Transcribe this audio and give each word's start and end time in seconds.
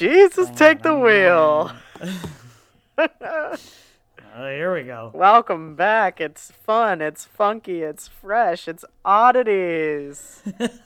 Jesus, 0.00 0.48
take 0.56 0.80
the 0.80 0.98
wheel. 0.98 1.70
Uh, 2.96 3.56
here 4.34 4.72
we 4.72 4.84
go. 4.84 5.10
Welcome 5.12 5.76
back. 5.76 6.22
It's 6.22 6.50
fun. 6.50 7.02
It's 7.02 7.26
funky. 7.26 7.82
It's 7.82 8.08
fresh. 8.08 8.66
It's 8.66 8.82
oddities. 9.04 10.42
Love 10.58 10.78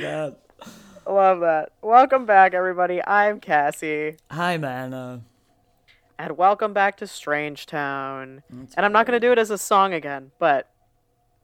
that. 0.00 0.38
Love 1.06 1.40
that. 1.40 1.72
Welcome 1.82 2.24
back, 2.24 2.54
everybody. 2.54 3.04
I'm 3.06 3.38
Cassie, 3.38 4.16
Hi, 4.30 4.56
man. 4.56 5.26
And 6.18 6.36
welcome 6.38 6.72
back 6.72 6.96
to 6.98 7.06
Strange 7.06 7.66
Town. 7.66 8.42
And 8.50 8.86
I'm 8.86 8.92
not 8.92 9.06
going 9.06 9.20
to 9.20 9.26
do 9.26 9.32
it 9.32 9.38
as 9.38 9.50
a 9.50 9.58
song 9.58 9.92
again, 9.92 10.30
but 10.38 10.70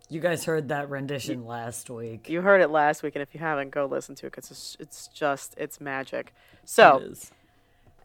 you 0.08 0.20
guys 0.20 0.44
heard 0.44 0.68
that 0.68 0.90
rendition 0.90 1.46
last 1.46 1.90
week. 1.90 2.28
you 2.28 2.40
heard 2.42 2.60
it 2.60 2.68
last 2.68 3.02
week, 3.02 3.14
and 3.14 3.22
if 3.22 3.34
you 3.34 3.40
haven't, 3.40 3.70
go 3.70 3.86
listen 3.86 4.14
to 4.16 4.26
it 4.26 4.30
because 4.30 4.50
it's, 4.50 4.76
it's 4.80 5.08
just 5.08 5.54
it's 5.58 5.80
magic. 5.80 6.34
So. 6.64 6.98
It 6.98 7.30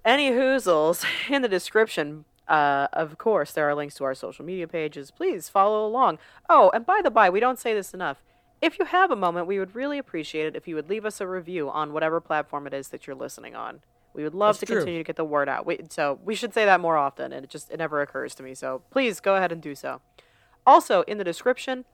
any 0.08 0.32
hoozles 0.32 1.06
in 1.30 1.42
the 1.42 1.50
description 1.50 2.26
uh, 2.48 2.88
of 2.94 3.18
course 3.18 3.52
there 3.52 3.68
are 3.70 3.76
links 3.76 3.94
to 3.96 4.06
our 4.06 4.16
social 4.16 4.46
media 4.46 4.68
pages 4.68 5.12
please 5.12 5.50
follow 5.50 5.86
along 5.86 6.18
oh 6.50 6.72
and 6.74 6.86
by 6.86 7.02
the 7.04 7.12
by 7.12 7.30
we 7.30 7.42
don't 7.42 7.60
say 7.60 7.74
this 7.74 7.94
enough 7.94 8.24
if 8.62 8.80
you 8.80 8.86
have 8.86 9.12
a 9.12 9.16
moment 9.16 9.46
we 9.46 9.60
would 9.60 9.76
really 9.76 9.98
appreciate 9.98 10.46
it 10.46 10.56
if 10.56 10.68
you 10.68 10.76
would 10.76 10.90
leave 10.90 11.06
us 11.06 11.20
a 11.20 11.28
review 11.28 11.70
on 11.70 11.92
whatever 11.92 12.22
platform 12.22 12.66
it 12.66 12.74
is 12.74 12.88
that 12.88 13.06
you're 13.06 13.16
listening 13.16 13.54
on 13.54 13.82
we 14.18 14.24
would 14.24 14.36
love 14.36 14.56
That's 14.56 14.60
to 14.60 14.66
true. 14.66 14.76
continue 14.78 15.00
to 15.00 15.04
get 15.06 15.16
the 15.16 15.24
word 15.24 15.48
out 15.48 15.66
we, 15.66 15.80
so 15.90 16.20
we 16.26 16.36
should 16.36 16.54
say 16.54 16.66
that 16.66 16.82
more 16.82 16.98
often 16.98 17.32
and 17.32 17.46
it 17.46 17.50
just 17.50 17.72
it 17.72 17.78
never 17.78 18.02
occurs 18.02 18.36
to 18.36 18.44
me 18.44 18.54
so 18.54 18.82
please 18.92 19.22
go 19.22 19.36
ahead 19.36 19.52
and 19.54 19.62
do 19.62 19.76
so 19.76 20.02
also 20.66 21.04
in 21.04 21.18
the 21.18 21.24
description 21.24 21.86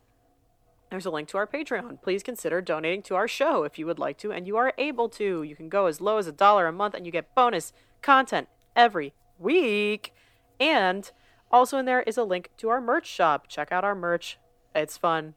there's 0.94 1.08
a 1.08 1.10
link 1.10 1.28
to 1.30 1.38
our 1.38 1.48
Patreon. 1.48 2.04
Please 2.04 2.22
consider 2.22 2.62
donating 2.62 3.02
to 3.04 3.16
our 3.16 3.28
show 3.28 3.64
if 3.64 3.80
you 3.80 3.88
would 3.88 3.98
like 3.98 4.16
to, 4.20 4.32
and 4.32 4.46
you 4.46 4.58
are 4.58 4.74
able 4.78 5.10
to. 5.10 5.42
You 5.42 5.56
can 5.56 5.68
go 5.68 5.88
as 5.88 6.00
low 6.00 6.20
as 6.20 6.28
a 6.28 6.32
dollar 6.32 6.68
a 6.68 6.72
month, 6.72 6.94
and 6.94 7.04
you 7.04 7.12
get 7.12 7.34
bonus 7.34 7.74
content 8.04 8.48
every 8.76 9.16
week. 9.40 10.14
And 10.60 11.10
also 11.52 11.80
in 11.80 11.86
there 11.86 12.04
is 12.04 12.16
a 12.16 12.24
link 12.24 12.52
to 12.58 12.70
our 12.70 12.80
merch 12.80 13.08
shop. 13.08 13.48
Check 13.48 13.72
out 13.72 13.84
our 13.84 13.96
merch; 13.96 14.38
it's 14.76 14.96
fun. 14.96 15.34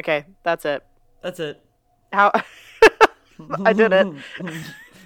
Okay, 0.00 0.24
that's 0.44 0.64
it. 0.64 0.82
That's 1.22 1.40
it. 1.40 1.62
How 2.10 2.32
I 3.66 3.74
did 3.74 3.92
it. 3.92 4.06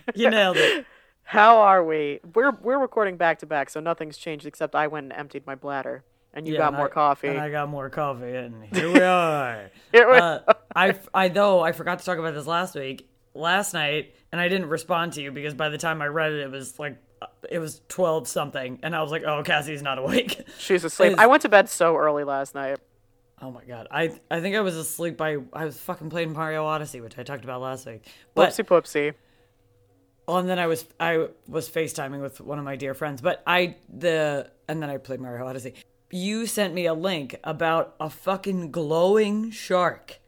You 0.14 0.30
nailed 0.30 0.56
it. 0.56 0.86
How 1.24 1.58
are 1.58 1.84
we? 1.84 2.20
We're 2.34 2.50
we're 2.50 2.78
recording 2.78 3.16
back 3.16 3.38
to 3.40 3.46
back, 3.46 3.70
so 3.70 3.80
nothing's 3.80 4.16
changed 4.18 4.46
except 4.46 4.74
I 4.74 4.86
went 4.88 5.04
and 5.04 5.12
emptied 5.12 5.46
my 5.46 5.54
bladder, 5.54 6.04
and 6.34 6.46
you 6.46 6.54
Yeah, 6.54 6.58
got 6.60 6.68
and 6.68 6.76
more 6.78 6.86
I- 6.86 6.90
coffee. 6.92 7.28
And 7.28 7.38
I 7.38 7.50
got 7.50 7.68
more 7.68 7.88
coffee, 7.90 8.34
and 8.34 8.64
here 8.74 8.92
we 8.92 9.00
are. 9.00 9.70
Here 9.92 10.10
we- 10.10 10.18
uh, 10.18 10.40
I, 10.74 10.98
I 11.14 11.28
though 11.28 11.60
I 11.60 11.72
forgot 11.72 12.00
to 12.00 12.04
talk 12.04 12.18
about 12.18 12.34
this 12.34 12.46
last 12.46 12.74
week, 12.74 13.08
last 13.34 13.72
night, 13.74 14.14
and 14.32 14.40
I 14.40 14.48
didn't 14.48 14.68
respond 14.68 15.12
to 15.14 15.22
you 15.22 15.30
because 15.30 15.54
by 15.54 15.68
the 15.68 15.78
time 15.78 16.02
I 16.02 16.06
read 16.06 16.32
it, 16.32 16.40
it 16.40 16.50
was 16.50 16.78
like 16.78 16.96
it 17.48 17.58
was 17.60 17.80
twelve 17.88 18.26
something, 18.26 18.80
and 18.82 18.94
I 18.96 19.00
was 19.02 19.10
like, 19.12 19.22
oh, 19.24 19.42
Cassie's 19.44 19.82
not 19.82 19.98
awake. 19.98 20.42
She's 20.58 20.82
asleep. 20.84 21.14
I 21.18 21.26
went 21.28 21.42
to 21.42 21.48
bed 21.48 21.68
so 21.68 21.96
early 21.96 22.24
last 22.24 22.54
night. 22.54 22.78
Oh 23.40 23.50
my 23.50 23.64
god, 23.64 23.88
I 23.90 24.10
I 24.30 24.40
think 24.40 24.54
I 24.56 24.60
was 24.60 24.76
asleep 24.76 25.16
by 25.16 25.38
I 25.52 25.64
was 25.64 25.76
fucking 25.78 26.10
playing 26.10 26.32
Mario 26.32 26.64
Odyssey, 26.64 27.00
which 27.00 27.18
I 27.18 27.22
talked 27.22 27.44
about 27.44 27.60
last 27.60 27.86
week. 27.86 28.04
But 28.34 28.50
Whoopsie 28.50 28.64
poopsie. 28.66 29.14
Well, 30.26 30.38
and 30.38 30.48
then 30.48 30.58
I 30.58 30.66
was 30.66 30.84
I 31.00 31.28
was 31.48 31.68
FaceTiming 31.68 32.20
with 32.20 32.40
one 32.40 32.58
of 32.58 32.64
my 32.64 32.76
dear 32.76 32.94
friends, 32.94 33.20
but 33.20 33.42
I 33.46 33.76
the 33.88 34.50
and 34.68 34.82
then 34.82 34.88
I 34.88 34.98
played 34.98 35.20
Mario 35.20 35.46
Odyssey. 35.46 35.74
You 36.10 36.46
sent 36.46 36.74
me 36.74 36.86
a 36.86 36.94
link 36.94 37.36
about 37.42 37.94
a 37.98 38.08
fucking 38.08 38.70
glowing 38.70 39.50
shark. 39.50 40.20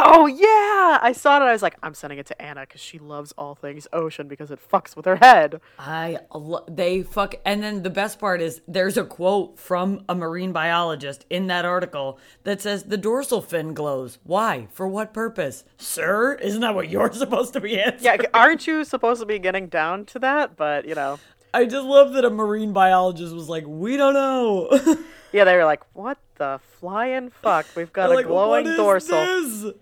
Oh 0.00 0.26
yeah, 0.26 0.98
I 1.02 1.12
saw 1.12 1.34
it. 1.34 1.40
And 1.40 1.48
I 1.48 1.52
was 1.52 1.62
like, 1.62 1.76
I'm 1.82 1.94
sending 1.94 2.18
it 2.18 2.26
to 2.26 2.40
Anna 2.40 2.60
because 2.60 2.80
she 2.80 2.98
loves 2.98 3.32
all 3.36 3.54
things 3.54 3.88
ocean 3.92 4.28
because 4.28 4.50
it 4.50 4.60
fucks 4.70 4.94
with 4.94 5.06
her 5.06 5.16
head. 5.16 5.60
I 5.78 6.18
lo- 6.32 6.64
they 6.68 7.02
fuck 7.02 7.34
and 7.44 7.62
then 7.62 7.82
the 7.82 7.90
best 7.90 8.18
part 8.18 8.40
is 8.40 8.60
there's 8.68 8.96
a 8.96 9.04
quote 9.04 9.58
from 9.58 10.04
a 10.08 10.14
marine 10.14 10.52
biologist 10.52 11.24
in 11.28 11.48
that 11.48 11.64
article 11.64 12.18
that 12.44 12.60
says 12.60 12.84
the 12.84 12.96
dorsal 12.96 13.42
fin 13.42 13.74
glows. 13.74 14.18
Why? 14.22 14.68
For 14.72 14.86
what 14.86 15.12
purpose? 15.12 15.64
Sir, 15.76 16.34
isn't 16.34 16.60
that 16.60 16.74
what 16.74 16.88
you're 16.88 17.12
supposed 17.24 17.52
to 17.54 17.60
be 17.60 17.80
answering? 17.80 18.20
Yeah, 18.20 18.28
aren't 18.32 18.66
you 18.66 18.84
supposed 18.84 19.20
to 19.20 19.26
be 19.26 19.38
getting 19.38 19.66
down 19.66 20.04
to 20.06 20.18
that? 20.20 20.56
But 20.56 20.86
you 20.86 20.94
know, 20.94 21.18
I 21.52 21.64
just 21.64 21.84
love 21.84 22.12
that 22.12 22.24
a 22.24 22.30
marine 22.30 22.72
biologist 22.72 23.34
was 23.34 23.48
like, 23.48 23.64
"We 23.66 23.96
don't 23.96 24.14
know." 24.14 24.68
yeah, 25.32 25.44
they 25.44 25.56
were 25.56 25.64
like, 25.64 25.82
what 25.94 26.18
the 26.38 26.60
flying 26.80 27.30
fuck? 27.30 27.66
We've 27.76 27.92
got 27.92 28.10
a 28.10 28.14
like, 28.14 28.26
glowing 28.26 28.64
"What 28.64 28.66
is 28.66 28.76
dorsal. 28.76 29.24
this?" 29.24 29.72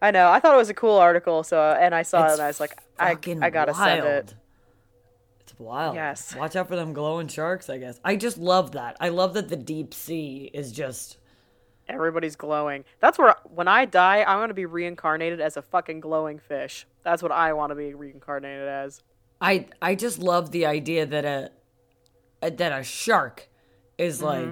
I 0.00 0.10
know. 0.10 0.30
I 0.30 0.38
thought 0.40 0.54
it 0.54 0.58
was 0.58 0.68
a 0.68 0.74
cool 0.74 0.96
article. 0.96 1.42
So, 1.42 1.58
and 1.60 1.94
I 1.94 2.02
saw 2.02 2.26
it, 2.28 2.32
and 2.34 2.42
I 2.42 2.46
was 2.48 2.60
like, 2.60 2.78
I, 2.98 3.12
I 3.40 3.50
gotta 3.50 3.74
send 3.74 4.04
it. 4.04 4.34
It's 5.40 5.58
wild. 5.58 5.94
Yes. 5.94 6.34
Watch 6.36 6.56
out 6.56 6.68
for 6.68 6.76
them 6.76 6.92
glowing 6.92 7.28
sharks, 7.28 7.68
I 7.70 7.78
guess. 7.78 7.98
I 8.04 8.16
just 8.16 8.36
love 8.38 8.72
that. 8.72 8.96
I 9.00 9.08
love 9.08 9.34
that 9.34 9.48
the 9.48 9.56
deep 9.56 9.94
sea 9.94 10.50
is 10.52 10.72
just 10.72 11.18
Everybody's 11.86 12.34
glowing. 12.36 12.84
That's 13.00 13.18
where 13.18 13.36
when 13.44 13.68
I 13.68 13.84
die, 13.84 14.20
I 14.22 14.36
want 14.36 14.48
to 14.48 14.54
be 14.54 14.64
reincarnated 14.64 15.40
as 15.40 15.58
a 15.58 15.62
fucking 15.62 16.00
glowing 16.00 16.38
fish. 16.38 16.86
That's 17.02 17.22
what 17.22 17.30
I 17.30 17.52
want 17.52 17.70
to 17.72 17.74
be 17.74 17.92
reincarnated 17.92 18.66
as. 18.66 19.02
I 19.40 19.66
I 19.82 19.94
just 19.94 20.18
love 20.18 20.50
the 20.50 20.64
idea 20.64 21.04
that 21.04 21.24
a, 21.26 21.50
a 22.40 22.50
that 22.50 22.78
a 22.78 22.82
shark 22.82 23.48
is 23.98 24.22
Mm-hmm. 24.22 24.48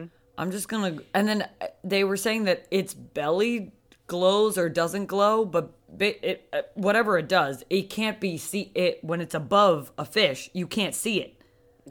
like 0.00 0.10
I'm 0.38 0.50
just 0.50 0.68
going 0.68 0.98
to 0.98 1.04
and 1.14 1.28
then 1.28 1.48
uh, 1.60 1.66
they 1.84 2.04
were 2.04 2.16
saying 2.16 2.44
that 2.44 2.66
its 2.70 2.94
belly 2.94 3.72
glows 4.06 4.58
or 4.58 4.68
doesn't 4.68 5.06
glow, 5.06 5.44
but 5.44 5.72
ba- 5.88 6.28
it 6.28 6.48
uh, 6.52 6.62
whatever 6.74 7.18
it 7.18 7.28
does, 7.28 7.64
it 7.70 7.90
can't 7.90 8.20
be 8.20 8.36
see 8.38 8.70
it 8.74 9.02
when 9.02 9.20
it's 9.20 9.34
above 9.34 9.92
a 9.98 10.04
fish, 10.04 10.50
you 10.52 10.66
can't 10.66 10.94
see 10.94 11.20
it. 11.20 11.42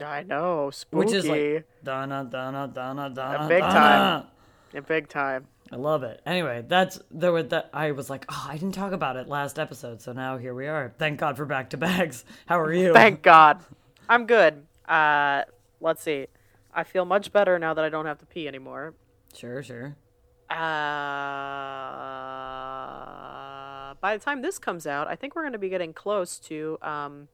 I 0.02 0.22
know, 0.22 0.70
spooky. 0.70 1.04
Which 1.04 1.14
is 1.14 1.26
like 1.26 1.66
dana 1.82 2.26
dana 2.30 2.70
dana 2.72 3.10
dana 3.10 3.46
big 3.48 3.62
dana. 3.62 3.72
time. 3.72 4.26
in 4.74 4.82
big 4.84 5.08
time. 5.08 5.46
I 5.72 5.76
love 5.76 6.04
it. 6.04 6.20
Anyway, 6.24 6.64
that's 6.66 7.00
there 7.10 7.32
were 7.32 7.42
that 7.44 7.70
I 7.72 7.92
was 7.92 8.08
like, 8.08 8.24
oh, 8.28 8.46
I 8.48 8.56
didn't 8.56 8.74
talk 8.74 8.92
about 8.92 9.16
it 9.16 9.28
last 9.28 9.58
episode, 9.58 10.00
so 10.00 10.12
now 10.12 10.38
here 10.38 10.54
we 10.54 10.68
are. 10.68 10.94
Thank 10.98 11.18
God 11.18 11.36
for 11.36 11.44
back 11.44 11.70
to 11.70 11.76
bags. 11.76 12.24
How 12.46 12.60
are 12.60 12.72
you? 12.72 12.92
Thank 12.92 13.22
God. 13.22 13.64
I'm 14.08 14.26
good. 14.26 14.64
Uh, 14.88 15.42
let's 15.80 16.02
see. 16.02 16.26
I 16.76 16.84
feel 16.84 17.04
much 17.06 17.32
better 17.32 17.58
now 17.58 17.74
that 17.74 17.84
I 17.84 17.88
don't 17.88 18.06
have 18.06 18.18
to 18.18 18.26
pee 18.26 18.46
anymore. 18.46 18.94
Sure, 19.34 19.62
sure. 19.62 19.96
Uh, 22.56 23.94
by 24.00 24.16
the 24.16 24.22
time 24.24 24.42
this 24.42 24.58
comes 24.58 24.86
out, 24.86 25.08
I 25.08 25.16
think 25.16 25.34
we're 25.34 25.42
going 25.42 25.52
to 25.52 25.58
be 25.58 25.68
getting 25.68 25.92
close 25.92 26.38
to 26.40 26.78
um, 26.82 27.28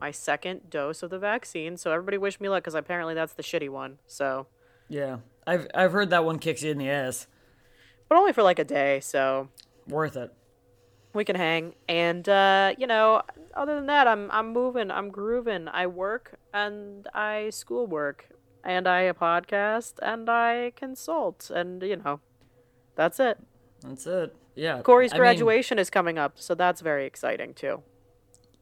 my 0.00 0.10
second 0.10 0.68
dose 0.70 1.02
of 1.02 1.10
the 1.10 1.18
vaccine. 1.18 1.76
So 1.76 1.92
everybody 1.92 2.18
wish 2.18 2.40
me 2.40 2.48
luck 2.48 2.62
because 2.64 2.74
apparently 2.74 3.14
that's 3.14 3.34
the 3.34 3.42
shitty 3.42 3.68
one. 3.70 3.98
So, 4.06 4.46
Yeah, 4.88 5.18
I've 5.46 5.66
I've 5.74 5.92
heard 5.92 6.10
that 6.10 6.24
one 6.24 6.38
kicks 6.38 6.62
you 6.62 6.70
in 6.72 6.78
the 6.78 6.90
ass. 6.90 7.26
but 8.08 8.16
only 8.18 8.32
for 8.32 8.42
like 8.42 8.58
a 8.58 8.64
day. 8.64 9.00
So 9.00 9.48
Worth 9.86 10.16
it. 10.16 10.32
we 11.14 11.24
can 11.24 11.36
hang. 11.36 11.74
And 11.88 12.28
uh, 12.28 12.74
you 12.76 12.86
know, 12.86 13.22
other 13.54 13.74
than 13.76 13.86
that, 13.86 14.06
I'm 14.06 14.30
I'm 14.30 14.52
moving. 14.52 14.90
I'm 14.90 15.08
grooving. 15.10 15.68
I 15.68 15.86
work 15.86 16.34
and 16.52 17.06
I 17.14 17.50
schoolwork 17.50 18.28
and 18.64 18.86
I 18.88 19.10
podcast 19.12 19.94
and 20.02 20.28
I 20.28 20.72
consult 20.76 21.50
and 21.54 21.82
you 21.82 21.96
know, 21.96 22.20
that's 22.96 23.20
it. 23.20 23.38
That's 23.82 24.06
it. 24.06 24.34
Yeah. 24.54 24.82
Corey's 24.82 25.12
I 25.12 25.16
mean, 25.16 25.20
graduation 25.22 25.78
is 25.78 25.88
coming 25.90 26.18
up, 26.18 26.32
so 26.36 26.54
that's 26.54 26.80
very 26.80 27.06
exciting 27.06 27.54
too. 27.54 27.82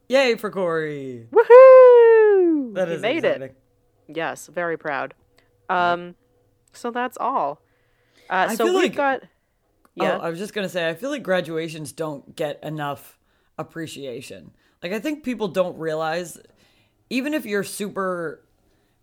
yay 0.08 0.34
for 0.36 0.50
Corey. 0.50 1.26
Woohoo! 1.32 2.74
That 2.74 2.88
he 2.88 2.94
is 2.94 3.02
made 3.02 3.24
exciting. 3.24 3.42
it. 3.42 3.56
Yes, 4.14 4.46
very 4.48 4.76
proud. 4.76 5.14
Um, 5.68 6.14
so 6.72 6.90
that's 6.90 7.16
all. 7.19 7.60
Uh, 8.31 8.46
I 8.50 8.54
so 8.54 8.64
we've 8.66 8.75
like- 8.75 8.94
got. 8.94 9.22
Yeah. 9.94 10.19
Oh, 10.19 10.20
I 10.20 10.28
was 10.28 10.38
just 10.38 10.52
gonna 10.52 10.69
say, 10.69 10.87
I 10.88 10.94
feel 10.94 11.08
like 11.08 11.22
graduations 11.22 11.90
don't 11.92 12.37
get 12.37 12.62
enough 12.62 13.19
appreciation. 13.56 14.50
Like, 14.82 14.92
I 14.92 15.00
think 15.00 15.25
people 15.25 15.49
don't 15.49 15.78
realize, 15.78 16.38
even 17.08 17.32
if 17.32 17.46
you're 17.46 17.64
super, 17.64 18.45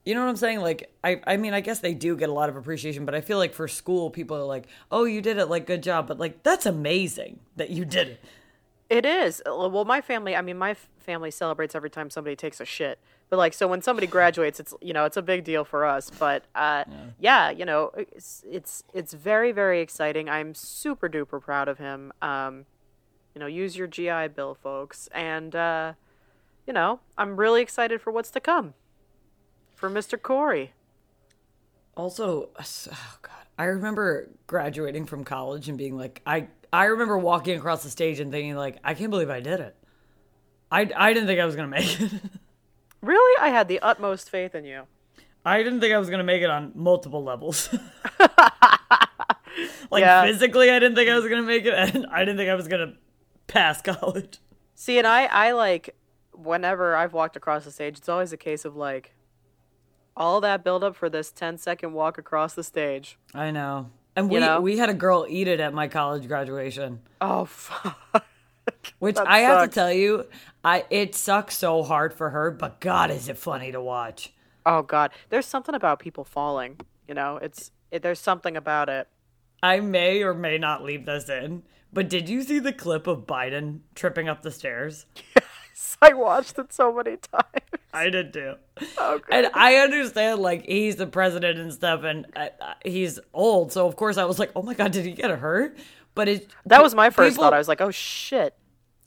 you 0.06 0.14
know 0.14 0.22
what 0.22 0.30
I'm 0.30 0.36
saying? 0.36 0.60
Like, 0.60 0.92
I, 1.04 1.22
I 1.26 1.38
mean, 1.38 1.54
I 1.54 1.62
guess 1.62 1.80
they 1.80 1.94
do 1.94 2.18
get 2.18 2.30
a 2.30 2.34
lot 2.34 2.50
of 2.50 2.58
appreciation, 2.58 3.06
but 3.06 3.16
I 3.16 3.22
feel 3.22 3.38
like 3.38 3.54
for 3.54 3.68
school, 3.68 4.10
people 4.10 4.36
are 4.38 4.44
like, 4.44 4.68
"Oh, 4.92 5.06
you 5.06 5.22
did 5.22 5.38
it! 5.38 5.46
Like, 5.46 5.66
good 5.66 5.82
job!" 5.82 6.08
But 6.08 6.20
like, 6.20 6.44
that's 6.44 6.66
amazing 6.66 7.40
that 7.56 7.70
you 7.70 7.86
did 7.86 8.08
it. 8.10 8.20
It 8.90 9.06
is. 9.06 9.42
Uh, 9.46 9.70
Well, 9.70 9.86
my 9.86 10.02
family, 10.02 10.36
I 10.36 10.42
mean, 10.42 10.58
my 10.58 10.76
family 11.00 11.32
celebrates 11.32 11.74
every 11.74 11.90
time 11.90 12.10
somebody 12.10 12.36
takes 12.36 12.60
a 12.60 12.66
shit. 12.66 13.00
But 13.30 13.38
like, 13.38 13.54
so 13.54 13.68
when 13.68 13.82
somebody 13.82 14.06
graduates, 14.06 14.60
it's 14.60 14.74
you 14.82 14.92
know, 14.94 15.06
it's 15.06 15.18
a 15.18 15.22
big 15.22 15.46
deal 15.46 15.64
for 15.64 15.86
us. 15.86 16.12
But 16.12 16.44
uh, 16.54 16.84
yeah. 17.18 17.50
you 17.50 17.64
know, 17.64 17.92
it's 17.96 18.44
it's 18.50 18.84
it's 18.94 19.14
very 19.14 19.54
very 19.54 19.80
exciting. 19.80 20.30
I'm 20.30 20.54
super 20.54 21.08
duper 21.08 21.42
proud 21.42 21.70
of 21.70 21.78
him. 21.78 22.12
Um, 22.22 22.66
you 23.34 23.40
know, 23.40 23.48
use 23.48 23.78
your 23.78 23.88
GI 23.88 24.28
Bill, 24.36 24.54
folks, 24.54 25.08
and 25.14 25.56
uh, 25.56 25.94
you 26.68 26.74
know, 26.74 27.00
I'm 27.18 27.38
really 27.38 27.62
excited 27.62 28.02
for 28.02 28.12
what's 28.12 28.30
to 28.32 28.42
come 28.42 28.74
for 29.84 29.90
Mr. 29.90 30.22
Corey. 30.22 30.72
Also, 31.98 32.44
uh, 32.56 32.64
oh 32.90 33.18
god, 33.22 33.34
I 33.60 33.66
remember 33.66 34.30
graduating 34.48 35.06
from 35.08 35.26
college 35.26 35.68
and 35.68 35.78
being 35.78 35.98
like, 35.98 36.22
I 36.26 36.48
I 36.72 36.86
remember 36.86 37.18
walking 37.18 37.58
across 37.58 37.84
the 37.84 37.90
stage 37.90 38.22
and 38.22 38.32
thinking 38.32 38.56
like, 38.56 38.78
I 38.82 38.94
can't 38.94 39.10
believe 39.12 39.30
I 39.30 39.42
did 39.42 39.60
it. 39.60 39.76
I 40.72 40.90
I 40.96 41.12
didn't 41.12 41.28
think 41.28 41.42
I 41.42 41.46
was 41.46 41.58
gonna 41.58 41.68
make 41.68 42.00
it. 42.00 42.12
Really? 43.02 43.42
I 43.42 43.50
had 43.50 43.68
the 43.68 43.82
utmost 43.82 44.30
faith 44.30 44.56
in 44.56 44.64
you. 44.64 44.84
I 45.44 45.62
didn't 45.62 45.82
think 45.82 45.94
I 45.94 45.98
was 45.98 46.10
gonna 46.10 46.24
make 46.24 46.42
it 46.42 46.50
on 46.50 46.72
multiple 46.76 47.22
levels. 47.22 47.68
like 49.92 50.00
Yeah. 50.00 50.24
physically, 50.26 50.70
I 50.72 50.80
didn't 50.80 50.96
think 50.96 51.10
I 51.10 51.16
was 51.20 51.28
gonna 51.28 51.42
make 51.42 51.66
it, 51.66 51.74
and 51.74 52.06
I 52.10 52.20
didn't 52.20 52.38
think 52.38 52.50
I 52.50 52.56
was 52.56 52.70
gonna 52.70 52.94
pass 53.48 53.82
college. 53.82 54.40
See, 54.76 54.98
and 54.98 55.06
I, 55.06 55.26
I 55.26 55.52
like, 55.52 55.98
whenever 56.32 56.96
I've 56.96 57.12
walked 57.12 57.36
across 57.36 57.66
the 57.66 57.72
stage, 57.72 57.98
it's 57.98 58.08
always 58.08 58.32
a 58.32 58.38
case 58.38 58.64
of 58.64 58.78
like, 58.78 59.14
all 60.15 60.42
that 60.42 60.63
build 60.63 60.83
up 60.83 60.95
for 60.95 61.10
this 61.10 61.31
10 61.31 61.57
second 61.57 61.94
walk 61.94 62.18
across 62.18 62.54
the 62.54 62.63
stage. 62.63 63.18
I 63.33 63.51
know. 63.51 63.89
And 64.15 64.30
we 64.30 64.36
You 64.36 64.42
know? 64.42 64.62
we 64.62 64.77
had 64.77 64.89
a 64.89 64.94
girl 64.94 65.25
eat 65.27 65.48
it 65.48 65.60
at 65.60 65.74
my 65.74 65.88
college 65.88 66.27
graduation. 66.27 67.00
Oh, 67.19 67.45
fuck. 67.45 68.25
Which 69.00 69.15
That 69.15 69.27
I 69.27 69.39
have 69.39 69.69
to 69.69 69.74
tell 69.74 69.92
you, 69.92 70.25
I 70.63 70.86
it 70.89 71.15
sucks 71.15 71.57
so 71.57 71.83
hard 71.83 72.13
for 72.13 72.30
her, 72.30 72.51
but 72.51 72.80
God, 72.80 73.12
is 73.12 73.27
it 73.27 73.38
funny 73.38 73.71
to 73.71 73.81
watch? 73.81 74.31
Oh, 74.65 74.81
God. 74.81 75.12
There's 75.30 75.45
something 75.45 75.75
about 75.75 76.00
people 76.00 76.24
falling, 76.24 76.80
you 77.07 77.13
know? 77.13 77.38
It's, 77.38 77.71
it, 77.92 78.01
there's 78.01 78.19
something 78.19 78.56
about 78.56 78.88
it. 78.88 79.07
I 79.62 79.80
may 79.81 80.24
or 80.24 80.33
may 80.33 80.57
not 80.57 80.83
leave 80.83 81.06
this 81.06 81.27
in, 81.27 81.63
but 81.92 82.07
did 82.10 82.30
you 82.30 82.44
see 82.44 82.60
the 82.60 82.71
clip 82.74 83.07
of 83.07 83.25
Biden 83.25 83.80
tripping 83.95 84.30
up 84.30 84.42
the 84.42 84.51
stairs? 84.51 85.06
I 86.02 86.14
watched 86.14 86.58
it 86.60 86.72
so 86.74 86.94
many 86.94 87.18
times. 87.18 87.46
I 87.94 88.10
did 88.10 88.34
too. 88.34 88.56
Oh, 88.98 89.20
And 89.31 89.50
I 89.54 89.75
understand, 89.75 90.42
like, 90.42 90.66
he's 90.66 90.96
the 90.96 91.08
president 91.08 91.60
and 91.60 91.72
stuff, 91.74 92.04
and 92.04 92.25
uh, 92.36 92.48
uh, 92.62 92.74
he's 92.84 93.20
old. 93.34 93.72
So, 93.72 93.86
of 93.88 93.96
course, 93.96 94.18
I 94.18 94.25
was 94.25 94.40
like, 94.40 94.52
oh 94.56 94.62
my 94.64 94.74
God, 94.74 94.92
did 94.92 95.06
he 95.06 95.12
get 95.12 95.30
hurt? 95.31 95.78
But 96.16 96.28
it, 96.28 96.52
That 96.66 96.81
was 96.84 96.94
my 96.96 97.10
first 97.10 97.34
people- 97.34 97.44
thought. 97.46 97.54
I 97.54 97.58
was 97.58 97.68
like, 97.68 97.81
oh, 97.81 97.92
shit. 97.92 98.56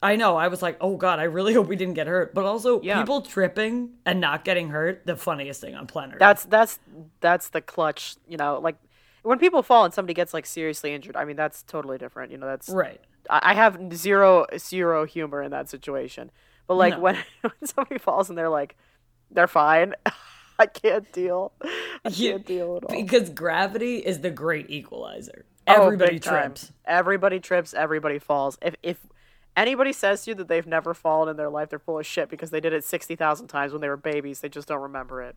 I 0.03 0.17
know. 0.17 0.37
I 0.37 0.49
was 0.49 0.61
like, 0.61 0.77
oh 0.81 0.97
God, 0.97 1.19
I 1.19 1.25
really 1.25 1.55
hope 1.55 1.67
we 1.69 1.75
didn't 1.77 1.95
get 1.95 2.07
hurt. 2.07 2.35
But 2.35 2.45
also, 2.45 2.81
Yeah. 2.83 3.01
people 3.01 3.23
tripping 3.23 3.91
and 4.05 4.21
not 4.21 4.45
getting 4.45 4.69
hurt, 4.69 5.07
the 5.07 5.17
funniest 5.17 5.61
thing 5.63 5.75
on 5.75 5.87
planet 5.87 6.17
Earth. 6.17 6.21
That's, 6.21 6.45
that's, 6.45 6.79
that's 7.21 7.49
the 7.49 7.61
clutch, 7.63 8.17
you 8.29 8.37
know? 8.37 8.61
Like, 8.63 8.77
when 9.23 9.39
people 9.39 9.63
fall 9.63 9.85
and 9.85 9.95
somebody 9.95 10.15
gets, 10.15 10.35
like, 10.35 10.47
seriously 10.47 10.95
injured, 10.95 11.17
I 11.17 11.25
mean, 11.25 11.35
that's 11.37 11.63
totally 11.63 11.97
different. 11.99 12.31
You 12.31 12.39
know, 12.39 12.47
that's, 12.47 12.69
Right. 12.69 13.01
I 13.29 13.41
I 13.51 13.55
have 13.55 13.79
zero 13.97 14.47
zero 14.57 15.05
humor 15.05 15.43
in 15.43 15.51
that 15.51 15.69
situation. 15.69 16.31
But 16.67 16.75
like 16.77 16.95
No. 16.95 17.01
when 17.01 17.17
when 17.41 17.53
somebody 17.65 17.99
falls 17.99 18.29
and 18.29 18.37
they're 18.39 18.49
like, 18.49 18.77
they're 19.31 19.47
fine. 19.49 19.95
I 20.59 20.67
can't 20.67 21.11
deal. 21.13 21.53
I 21.63 22.09
Yeah, 22.11 22.33
can't 22.33 22.47
deal 22.47 22.77
at 22.77 22.85
all. 22.85 23.03
Because 23.03 23.29
gravity 23.31 23.97
is 23.99 24.21
the 24.21 24.31
great 24.31 24.71
equalizer. 24.71 25.45
Oh, 25.69 25.85
Everybody 25.85 26.19
time. 26.19 26.51
trips. 26.53 26.73
Everybody 26.87 27.41
trips. 27.41 27.75
Everybody 27.75 28.19
falls. 28.19 28.57
If 28.63 28.75
if 28.83 28.99
anybody 29.57 29.93
says 29.93 30.23
to 30.25 30.31
you 30.31 30.35
that 30.37 30.49
they've 30.49 30.67
never 30.67 30.95
fallen 30.95 31.29
in 31.29 31.37
their 31.37 31.51
life, 31.51 31.69
they're 31.71 31.79
full 31.79 31.99
of 31.99 32.07
shit 32.07 32.29
because 32.31 32.51
they 32.51 32.61
did 32.61 32.73
it 32.73 32.85
sixty 32.85 33.17
thousand 33.17 33.49
times 33.49 33.73
when 33.73 33.81
they 33.83 33.89
were 33.89 33.97
babies. 33.97 34.41
They 34.41 34.49
just 34.49 34.69
don't 34.69 34.81
remember 34.81 35.23
it. 35.23 35.37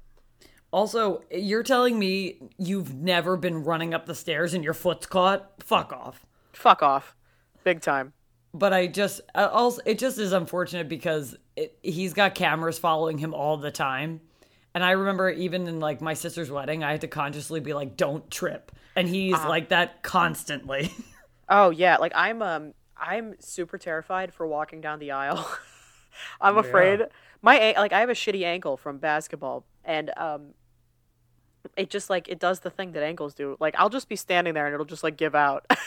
Also, 0.72 1.24
you're 1.32 1.64
telling 1.64 1.98
me 1.98 2.38
you've 2.60 2.94
never 2.94 3.36
been 3.36 3.64
running 3.64 3.94
up 3.94 4.06
the 4.06 4.14
stairs 4.14 4.54
and 4.54 4.64
your 4.64 4.76
foot's 4.76 5.08
caught? 5.08 5.52
Fuck 5.64 5.92
off. 5.92 6.26
Fuck 6.54 6.84
off, 6.84 7.16
big 7.64 7.82
time. 7.82 8.14
But 8.54 8.74
I 8.74 8.88
just 8.88 9.22
uh, 9.36 9.50
also 9.52 9.82
it 9.86 10.00
just 10.00 10.18
is 10.18 10.32
unfortunate 10.34 10.90
because 10.90 11.36
it, 11.56 11.78
he's 11.84 12.14
got 12.14 12.34
cameras 12.36 12.80
following 12.80 13.18
him 13.18 13.34
all 13.34 13.58
the 13.58 13.72
time. 13.72 14.22
And 14.74 14.84
I 14.84 14.92
remember 14.92 15.30
even 15.30 15.68
in 15.68 15.80
like 15.80 16.02
my 16.02 16.14
sister's 16.14 16.50
wedding, 16.50 16.84
I 16.84 16.92
had 16.92 17.02
to 17.02 17.08
consciously 17.08 17.60
be 17.60 17.74
like, 17.74 17.96
"Don't 17.98 18.30
trip," 18.32 18.72
and 18.96 19.08
he's 19.08 19.34
Uh-huh. 19.36 19.50
like 19.50 19.70
that 19.70 20.02
constantly. 20.04 20.92
Oh 21.52 21.72
yeah, 21.72 21.98
like 21.98 22.12
I'm 22.14 22.44
um 22.44 22.74
I'm 22.96 23.34
super 23.40 23.80
terrified 23.80 24.32
for 24.32 24.46
walking 24.46 24.82
down 24.82 25.00
the 25.00 25.10
aisle. 25.12 25.50
I'm 26.42 26.58
afraid 26.60 27.02
my 27.42 27.56
an- 27.58 27.76
like 27.78 27.92
I 27.92 28.02
have 28.02 28.10
a 28.10 28.14
shitty 28.14 28.44
ankle 28.44 28.78
from 28.78 29.00
basketball 29.00 29.66
and 29.84 30.12
um 30.16 30.54
it 31.76 31.90
just 31.90 32.08
like 32.10 32.28
it 32.30 32.40
does 32.40 32.60
the 32.60 32.70
thing 32.70 32.92
that 32.92 33.02
ankles 33.04 33.34
do. 33.34 33.58
Like 33.60 33.74
I'll 33.80 33.90
just 33.90 34.10
be 34.10 34.16
standing 34.16 34.54
there 34.54 34.68
and 34.68 34.74
it'll 34.76 34.86
just 34.86 35.04
like 35.04 35.18
give 35.18 35.34
out. 35.34 35.66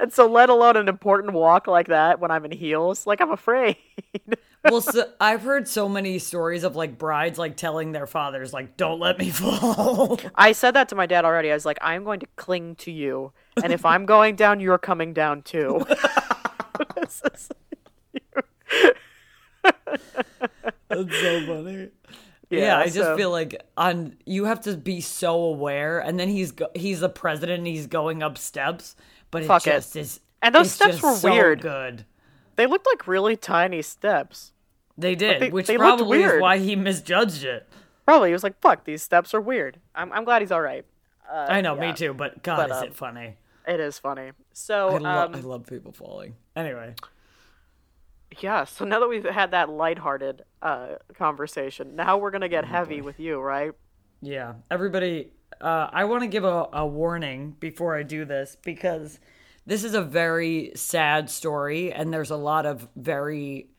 and 0.00 0.12
so 0.12 0.26
let 0.26 0.48
alone 0.48 0.76
an 0.76 0.88
important 0.88 1.32
walk 1.32 1.66
like 1.66 1.88
that 1.88 2.20
when 2.20 2.30
I'm 2.30 2.44
in 2.44 2.52
heels, 2.52 3.06
like 3.06 3.20
I'm 3.20 3.30
afraid. 3.30 3.76
well, 4.64 4.80
so, 4.80 5.10
I've 5.20 5.42
heard 5.42 5.68
so 5.68 5.88
many 5.88 6.18
stories 6.18 6.64
of 6.64 6.76
like 6.76 6.98
brides 6.98 7.38
like 7.38 7.56
telling 7.56 7.92
their 7.92 8.06
fathers 8.06 8.52
like, 8.52 8.76
"Don't 8.76 9.00
let 9.00 9.18
me 9.18 9.30
fall." 9.30 10.20
I 10.34 10.52
said 10.52 10.72
that 10.72 10.88
to 10.90 10.94
my 10.94 11.06
dad 11.06 11.24
already. 11.24 11.50
I 11.50 11.54
was 11.54 11.66
like, 11.66 11.78
I'm 11.80 12.04
going 12.04 12.20
to 12.20 12.26
cling 12.36 12.76
to 12.76 12.90
you, 12.90 13.32
and 13.62 13.72
if 13.72 13.84
I'm 13.84 14.06
going 14.06 14.36
down, 14.36 14.60
you're 14.60 14.78
coming 14.78 15.12
down 15.12 15.42
too. 15.42 15.84
That's 16.96 17.22
so 21.10 21.46
funny. 21.46 21.88
Yeah, 22.50 22.78
I 22.78 22.84
just 22.84 22.96
so- 22.96 23.16
feel 23.16 23.30
like 23.30 23.60
on 23.76 24.16
you 24.26 24.44
have 24.44 24.60
to 24.62 24.76
be 24.76 25.00
so 25.00 25.34
aware, 25.34 26.00
and 26.00 26.18
then 26.18 26.28
he's 26.28 26.52
go, 26.52 26.68
he's 26.74 27.00
the 27.00 27.08
president, 27.08 27.58
and 27.58 27.66
he's 27.66 27.86
going 27.86 28.22
up 28.22 28.38
steps, 28.38 28.96
but 29.34 29.42
it 29.42 29.46
Fuck 29.46 29.66
it. 29.66 29.72
just 29.72 29.96
is. 29.96 30.20
And 30.40 30.54
those 30.54 30.70
steps 30.70 31.02
were 31.02 31.14
so 31.14 31.30
weird. 31.30 31.60
Good, 31.60 32.06
they 32.56 32.66
looked 32.66 32.86
like 32.86 33.06
really 33.06 33.36
tiny 33.36 33.82
steps. 33.82 34.52
they 34.96 35.14
did, 35.14 35.42
they- 35.42 35.50
which 35.50 35.66
they 35.66 35.76
probably 35.76 36.22
is 36.22 36.40
why 36.40 36.58
he 36.58 36.74
misjudged 36.76 37.44
it. 37.44 37.68
Probably 38.06 38.28
he 38.30 38.32
was 38.32 38.42
like, 38.42 38.60
"Fuck, 38.60 38.84
these 38.84 39.02
steps 39.02 39.34
are 39.34 39.40
weird." 39.40 39.80
I'm, 39.94 40.12
I'm 40.12 40.24
glad 40.24 40.40
he's 40.42 40.52
all 40.52 40.60
right. 40.60 40.84
Uh, 41.30 41.46
I 41.48 41.60
know, 41.62 41.74
yeah, 41.74 41.80
me 41.80 41.92
too, 41.94 42.12
but 42.14 42.42
God, 42.42 42.56
But, 42.56 42.70
is 42.70 42.76
um, 42.76 42.84
it 42.84 42.94
funny? 42.94 43.36
It 43.66 43.80
is 43.80 43.98
funny. 43.98 44.32
So, 44.52 44.88
I, 44.90 44.98
lo- 44.98 45.24
um, 45.24 45.34
I 45.34 45.40
love 45.40 45.66
people 45.66 45.92
falling. 45.92 46.34
Anyway, 46.54 46.94
yeah. 48.40 48.64
So 48.64 48.84
now 48.84 49.00
that 49.00 49.08
we've 49.08 49.24
had 49.24 49.52
that 49.52 49.68
lighthearted 49.70 50.42
uh, 50.62 50.96
conversation, 51.16 51.96
now 51.96 52.18
we're 52.18 52.30
gonna 52.30 52.46
Oh, 52.46 52.48
get 52.50 52.64
heavy 52.66 53.00
with 53.00 53.18
you, 53.20 53.40
right? 53.40 53.72
yeah, 54.20 54.54
everybody. 54.70 55.30
Uh, 55.60 55.88
I 55.92 56.04
want 56.04 56.22
to 56.22 56.28
give 56.28 56.44
a, 56.44 56.68
a 56.72 56.86
warning 56.86 57.56
before 57.60 57.96
I 57.96 58.02
do 58.02 58.24
this 58.24 58.56
because 58.62 59.18
this 59.66 59.84
is 59.84 59.94
a 59.94 60.02
very 60.02 60.72
sad 60.74 61.30
story, 61.30 61.92
and 61.92 62.12
there's 62.12 62.30
a 62.30 62.36
lot 62.36 62.66
of 62.66 62.88
very. 62.96 63.70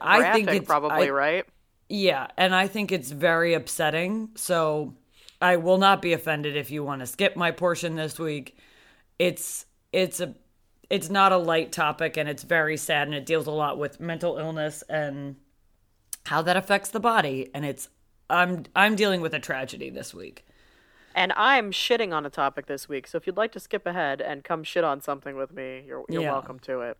I 0.00 0.32
think 0.32 0.48
it's 0.50 0.66
probably 0.66 1.08
I- 1.08 1.10
right. 1.10 1.46
Yeah, 1.88 2.28
and 2.38 2.54
I 2.54 2.66
think 2.66 2.92
it's 2.92 3.10
very 3.10 3.52
upsetting. 3.52 4.30
So 4.36 4.94
I 5.40 5.56
will 5.56 5.76
not 5.78 6.00
be 6.00 6.14
offended 6.14 6.56
if 6.56 6.70
you 6.70 6.82
want 6.82 7.00
to 7.00 7.06
skip 7.06 7.36
my 7.36 7.50
portion 7.50 7.94
this 7.94 8.18
week. 8.18 8.56
It's 9.18 9.66
it's 9.92 10.20
a 10.20 10.34
it's 10.90 11.10
not 11.10 11.32
a 11.32 11.36
light 11.36 11.72
topic 11.72 12.16
and 12.16 12.28
it's 12.28 12.42
very 12.42 12.76
sad 12.76 13.08
and 13.08 13.14
it 13.14 13.26
deals 13.26 13.46
a 13.46 13.50
lot 13.50 13.78
with 13.78 14.00
mental 14.00 14.38
illness 14.38 14.82
and 14.88 15.36
how 16.26 16.42
that 16.42 16.56
affects 16.56 16.90
the 16.90 17.00
body 17.00 17.50
and 17.54 17.64
it's 17.64 17.88
I'm 18.30 18.64
I'm 18.74 18.96
dealing 18.96 19.20
with 19.20 19.34
a 19.34 19.40
tragedy 19.40 19.90
this 19.90 20.14
week. 20.14 20.46
And 21.14 21.32
I'm 21.36 21.70
shitting 21.70 22.12
on 22.12 22.26
a 22.26 22.30
topic 22.30 22.66
this 22.66 22.88
week. 22.88 23.06
So 23.06 23.16
if 23.16 23.26
you'd 23.26 23.36
like 23.36 23.52
to 23.52 23.60
skip 23.60 23.86
ahead 23.86 24.20
and 24.20 24.42
come 24.42 24.64
shit 24.64 24.82
on 24.82 25.00
something 25.00 25.36
with 25.36 25.52
me, 25.52 25.84
you're 25.86 26.04
you're 26.08 26.22
Yeah. 26.22 26.32
welcome 26.32 26.58
to 26.60 26.80
it. 26.80 26.98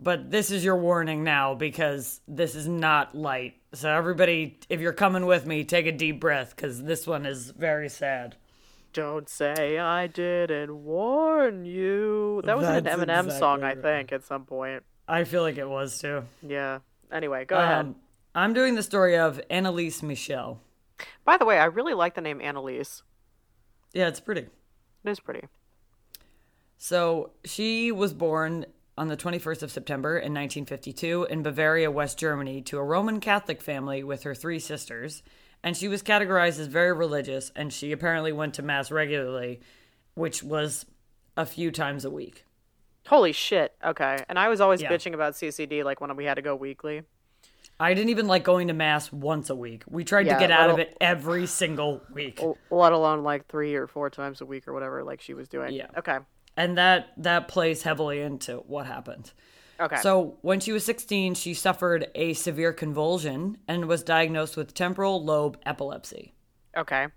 But 0.00 0.30
this 0.30 0.50
is 0.50 0.64
your 0.64 0.76
warning 0.76 1.24
now 1.24 1.54
because 1.54 2.20
this 2.28 2.54
is 2.54 2.68
not 2.68 3.14
light. 3.14 3.54
So 3.72 3.88
everybody 3.90 4.58
if 4.68 4.80
you're 4.80 4.92
coming 4.92 5.26
with 5.26 5.46
me, 5.46 5.64
take 5.64 5.86
a 5.86 5.92
deep 5.92 6.20
breath 6.20 6.56
cuz 6.56 6.82
this 6.82 7.06
one 7.06 7.24
is 7.24 7.50
very 7.50 7.88
sad. 7.88 8.36
Don't 8.92 9.28
say 9.28 9.78
I 9.78 10.06
didn't 10.06 10.84
warn 10.84 11.64
you. 11.64 12.42
That 12.44 12.56
was 12.56 12.68
an 12.68 12.84
That's 12.84 12.96
Eminem 12.96 13.36
song, 13.36 13.64
I 13.64 13.74
think, 13.74 14.12
at 14.12 14.22
some 14.24 14.44
point. 14.44 14.84
I 15.08 15.24
feel 15.24 15.42
like 15.42 15.58
it 15.58 15.68
was 15.68 15.98
too. 15.98 16.24
Yeah. 16.42 16.78
Anyway, 17.10 17.44
go 17.44 17.56
um, 17.56 17.62
ahead. 17.62 17.94
I'm 18.34 18.52
doing 18.52 18.74
the 18.74 18.82
story 18.82 19.16
of 19.16 19.40
Anneliese 19.50 20.02
Michel. 20.02 20.60
By 21.24 21.36
the 21.36 21.44
way, 21.44 21.58
I 21.58 21.66
really 21.66 21.94
like 21.94 22.14
the 22.14 22.20
name 22.20 22.40
Anneliese. 22.40 23.02
Yeah, 23.92 24.08
it's 24.08 24.20
pretty. 24.20 24.42
It 25.04 25.10
is 25.10 25.20
pretty. 25.20 25.46
So 26.78 27.30
she 27.44 27.92
was 27.92 28.12
born 28.12 28.66
on 28.96 29.08
the 29.08 29.16
21st 29.16 29.62
of 29.62 29.70
September 29.72 30.12
in 30.16 30.32
1952 30.34 31.24
in 31.30 31.42
Bavaria, 31.42 31.90
West 31.90 32.18
Germany, 32.18 32.60
to 32.62 32.78
a 32.78 32.82
Roman 32.84 33.20
Catholic 33.20 33.60
family 33.60 34.02
with 34.04 34.22
her 34.24 34.34
three 34.34 34.58
sisters. 34.58 35.22
And 35.62 35.76
she 35.76 35.88
was 35.88 36.02
categorized 36.02 36.58
as 36.60 36.66
very 36.66 36.92
religious, 36.92 37.50
and 37.56 37.72
she 37.72 37.90
apparently 37.92 38.32
went 38.32 38.54
to 38.54 38.62
Mass 38.62 38.90
regularly, 38.90 39.60
which 40.14 40.42
was 40.42 40.84
a 41.36 41.46
few 41.46 41.70
times 41.70 42.04
a 42.04 42.10
week. 42.10 42.44
Holy 43.08 43.32
shit. 43.32 43.74
Okay. 43.84 44.18
And 44.28 44.38
I 44.38 44.48
was 44.48 44.60
always 44.60 44.82
Yeah. 44.82 44.90
bitching 44.90 45.14
about 45.14 45.34
CCD, 45.34 45.82
like 45.82 46.00
when 46.00 46.14
we 46.16 46.24
had 46.24 46.34
to 46.34 46.42
go 46.42 46.54
weekly. 46.54 47.02
I 47.80 47.92
didn't 47.94 48.10
even 48.10 48.26
like 48.26 48.44
going 48.44 48.68
to 48.68 48.74
Mass 48.74 49.12
once 49.12 49.50
a 49.50 49.54
week. 49.54 49.82
We 49.88 50.04
tried 50.04 50.26
Yeah, 50.26 50.34
to 50.34 50.40
get 50.40 50.50
out 50.50 50.70
of 50.70 50.78
it 50.78 50.96
every 51.00 51.46
single 51.46 52.02
week. 52.12 52.40
let 52.70 52.92
alone 52.92 53.22
like 53.22 53.48
three 53.48 53.74
or 53.74 53.86
four 53.86 54.10
times 54.10 54.40
a 54.40 54.46
week 54.46 54.68
or 54.68 54.72
whatever, 54.72 55.02
like 55.02 55.20
she 55.20 55.34
was 55.34 55.48
doing. 55.48 55.74
Yeah. 55.74 55.88
Okay. 55.98 56.18
And 56.56 56.78
that 56.78 57.08
that 57.16 57.48
plays 57.48 57.82
heavily 57.82 58.20
into 58.20 58.58
what 58.58 58.86
happened. 58.86 59.32
Okay. 59.80 59.96
So, 59.96 60.38
when 60.42 60.60
she 60.60 60.70
was 60.70 60.84
16, 60.84 61.34
she 61.34 61.52
suffered 61.52 62.06
a 62.14 62.32
severe 62.34 62.72
convulsion 62.72 63.58
and 63.66 63.86
was 63.86 64.04
diagnosed 64.04 64.56
with 64.56 64.72
temporal 64.72 65.24
lobe 65.24 65.58
epilepsy. 65.66 66.32
okay. 66.76 67.08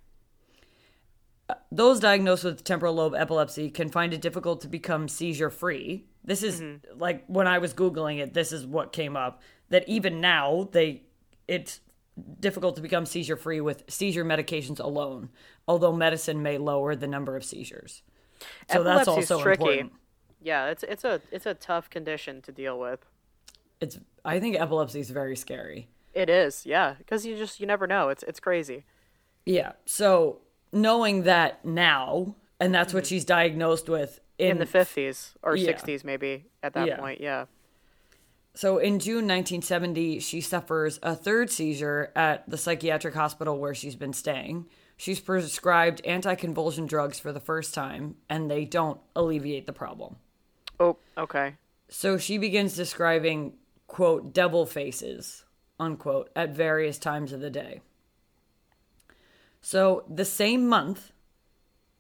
Uh, 1.50 1.54
those 1.72 2.00
diagnosed 2.00 2.44
with 2.44 2.64
temporal 2.64 2.96
lobe 2.96 3.14
epilepsy 3.16 3.70
can 3.70 3.90
find 3.90 4.14
it 4.14 4.22
difficult 4.22 4.60
to 4.62 4.68
become 4.68 5.08
seizure 5.08 5.50
free. 5.50 6.08
This 6.24 6.44
is 6.44 6.60
mm-hmm. 6.60 7.00
like 7.00 7.24
when 7.28 7.48
I 7.48 7.60
was 7.60 7.74
googling 7.74 8.20
it, 8.20 8.34
this 8.34 8.52
is 8.52 8.66
what 8.66 8.92
came 8.92 9.16
up 9.16 9.42
that 9.70 9.88
even 9.88 10.20
now 10.22 10.70
they 10.72 11.04
it's 11.48 11.82
difficult 12.40 12.76
to 12.76 12.82
become 12.82 13.06
seizure 13.06 13.38
free 13.38 13.62
with 13.62 13.84
seizure 13.88 14.26
medications 14.26 14.80
alone, 14.80 15.30
although 15.68 15.94
medicine 15.94 16.42
may 16.42 16.58
lower 16.58 16.96
the 16.96 17.08
number 17.08 17.36
of 17.36 17.44
seizures. 17.44 18.02
So 18.72 18.84
that's 18.84 19.02
Epilepsy's 19.02 19.32
also 19.32 19.44
tricky. 19.44 19.64
important. 19.64 19.94
Yeah, 20.42 20.68
it's 20.68 20.84
it's 20.84 21.04
a 21.04 21.22
it's 21.32 21.46
a 21.46 21.54
tough 21.54 21.90
condition 21.90 22.42
to 22.44 22.52
deal 22.52 22.80
with. 22.80 23.06
It's 23.82 24.00
I 24.24 24.40
think 24.40 24.60
epilepsy 24.60 25.00
is 25.00 25.10
very 25.10 25.36
scary. 25.36 25.90
It 26.14 26.30
is, 26.30 26.66
yeah, 26.66 26.96
because 26.98 27.26
you 27.26 27.38
just 27.38 27.60
you 27.60 27.68
never 27.68 27.88
know. 27.88 28.10
It's 28.10 28.24
it's 28.24 28.40
crazy. 28.40 28.86
Yeah. 29.46 29.74
So 29.86 30.42
knowing 30.72 31.24
that 31.24 31.64
now, 31.64 32.36
and 32.60 32.74
that's 32.74 32.94
what 32.94 33.04
mm-hmm. 33.04 33.10
she's 33.10 33.26
diagnosed 33.26 33.90
with 33.90 34.20
in, 34.38 34.52
In 34.52 34.58
the 34.60 34.66
fifties 34.66 35.34
or 35.42 35.56
yeah. 35.56 35.66
sixties, 35.66 36.04
maybe 36.04 36.46
at 36.62 36.74
that 36.74 36.88
Yeah. 36.88 36.98
point. 36.98 37.22
Yeah. 37.22 37.46
So 38.58 38.80
in 38.80 38.98
June 38.98 39.28
1970, 39.28 40.20
she 40.20 40.42
suffers 40.42 40.98
a 41.04 41.16
third 41.16 41.52
seizure 41.52 42.12
at 42.16 42.50
the 42.50 42.58
psychiatric 42.58 43.14
hospital 43.14 43.60
where 43.60 43.76
she's 43.76 43.96
been 43.96 44.14
staying. 44.14 44.66
She's 44.98 45.20
prescribed 45.20 46.02
anticonvulsion 46.04 46.88
drugs 46.88 47.20
for 47.20 47.32
the 47.32 47.40
first 47.40 47.76
time, 47.76 48.16
and 48.28 48.50
they 48.50 48.66
don't 48.66 49.00
alleviate 49.16 49.68
the 49.68 49.74
problem. 49.74 50.16
Oh, 50.80 50.98
okay. 51.16 51.54
So 51.88 52.18
she 52.18 52.40
begins 52.40 52.76
describing, 52.76 53.54
quote, 53.86 54.34
devil 54.34 54.66
faces, 54.66 55.46
unquote, 55.80 56.32
at 56.36 56.56
various 56.56 56.98
times 56.98 57.34
of 57.34 57.42
the 57.42 57.52
day. 57.52 57.82
So 59.62 60.04
the 60.10 60.26
same 60.26 60.68
month 60.68 61.12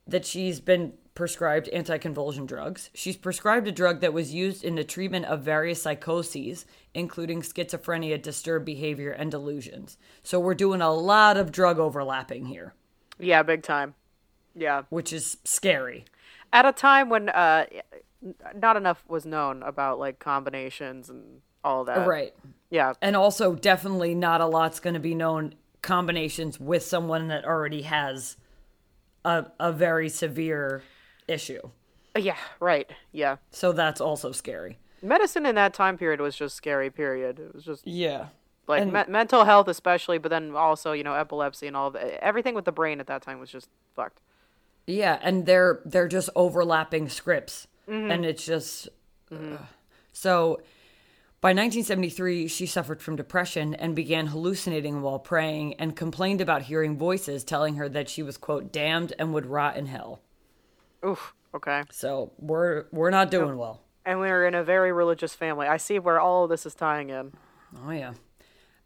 that 0.07 0.25
she's 0.25 0.59
been 0.59 0.93
prescribed 1.17 1.67
anticonvulsion 1.73 2.45
drugs, 2.45 2.91
she's 2.93 3.17
prescribed 3.17 3.67
a 3.67 3.71
drug 3.71 4.01
that 4.01 4.13
was 4.13 4.35
used 4.35 4.63
in 4.63 4.75
the 4.75 4.83
treatment 4.83 5.25
of 5.25 5.41
various 5.41 5.81
psychoses, 5.81 6.67
including 6.93 7.41
schizophrenia, 7.41 8.21
disturbed 8.21 8.67
behavior, 8.67 9.09
and 9.09 9.31
delusions. 9.31 9.97
So 10.21 10.39
we're 10.39 10.53
doing 10.53 10.79
a 10.79 10.93
lot 10.93 11.35
of 11.35 11.51
drug 11.51 11.79
overlapping 11.79 12.45
here, 12.45 12.75
Yeah, 13.17 13.41
big 13.41 13.63
time. 13.63 13.95
Yeah. 14.53 14.83
which 14.89 15.11
is 15.11 15.37
scary. 15.43 16.05
At 16.53 16.67
a 16.67 16.71
time 16.71 17.09
when 17.09 17.29
uh, 17.29 17.65
not 18.53 18.77
enough 18.77 19.03
was 19.07 19.25
known 19.25 19.63
about 19.63 19.97
like 19.97 20.19
combinations 20.19 21.09
and 21.09 21.41
all 21.63 21.83
that. 21.85 22.07
right. 22.07 22.35
Yeah. 22.69 22.93
And 23.01 23.15
also, 23.15 23.55
definitely 23.55 24.13
not 24.13 24.39
a 24.39 24.45
lot's 24.45 24.79
going 24.79 24.93
to 24.93 24.99
be 24.99 25.15
known 25.15 25.55
combinations 25.81 26.59
with 26.59 26.83
someone 26.83 27.27
that 27.29 27.43
already 27.43 27.81
has 27.81 28.37
a, 29.25 29.47
a 29.59 29.71
very 29.71 30.09
severe 30.09 30.83
issue. 31.27 31.69
Yeah. 32.17 32.37
Right. 32.59 32.89
Yeah. 33.11 33.37
So 33.51 33.71
that's 33.71 34.01
also 34.01 34.31
scary. 34.31 34.77
Medicine 35.01 35.45
in 35.45 35.55
that 35.55 35.73
time 35.73 35.97
period 35.97 36.19
was 36.19 36.35
just 36.35 36.55
scary. 36.55 36.89
Period. 36.89 37.39
It 37.39 37.53
was 37.53 37.63
just 37.63 37.85
Yeah. 37.85 38.27
like 38.67 38.81
And- 38.81 38.91
me- 38.91 39.03
mental 39.07 39.43
health, 39.45 39.67
especially, 39.67 40.17
but 40.17 40.29
then 40.29 40.55
also 40.55 40.91
you 40.93 41.03
know 41.03 41.13
epilepsy 41.13 41.67
and 41.67 41.77
all 41.77 41.91
the, 41.91 42.23
everything 42.23 42.55
with 42.55 42.65
the 42.65 42.71
brain 42.71 42.99
at 42.99 43.07
that 43.07 43.21
time 43.21 43.39
was 43.39 43.51
just 43.51 43.69
fucked. 43.95 44.21
Yeah, 44.87 45.19
and 45.21 45.45
they're 45.45 45.81
they're 45.85 46.07
just 46.07 46.29
overlapping 46.35 47.09
scripts, 47.09 47.67
mm-hmm. 47.87 48.09
and 48.09 48.25
it's 48.25 48.45
just 48.45 48.89
mm-hmm. 49.31 49.53
ugh. 49.53 49.59
so. 50.11 50.61
By 51.39 51.49
1973, 51.49 52.47
she 52.47 52.65
suffered 52.65 52.99
from 52.99 53.15
depression 53.15 53.75
and 53.75 53.95
began 53.95 54.25
hallucinating 54.25 55.03
while 55.03 55.19
praying, 55.19 55.75
and 55.75 55.95
complained 55.95 56.41
about 56.41 56.63
hearing 56.63 56.97
voices 56.97 57.43
telling 57.43 57.75
her 57.75 57.87
that 57.89 58.09
she 58.09 58.23
was 58.23 58.37
quote 58.37 58.71
damned 58.73 59.13
and 59.19 59.35
would 59.35 59.45
rot 59.45 59.77
in 59.77 59.85
hell. 59.85 60.19
Oof. 61.05 61.33
Okay. 61.55 61.83
So 61.91 62.31
we're 62.39 62.85
we're 62.91 63.09
not 63.09 63.31
doing 63.31 63.57
well. 63.57 63.81
And 64.05 64.19
we're 64.19 64.47
in 64.47 64.55
a 64.55 64.63
very 64.63 64.93
religious 64.93 65.33
family. 65.33 65.67
I 65.67 65.77
see 65.77 65.99
where 65.99 66.19
all 66.19 66.45
of 66.45 66.49
this 66.49 66.65
is 66.65 66.73
tying 66.73 67.09
in. 67.09 67.33
Oh, 67.85 67.91
yeah. 67.91 68.13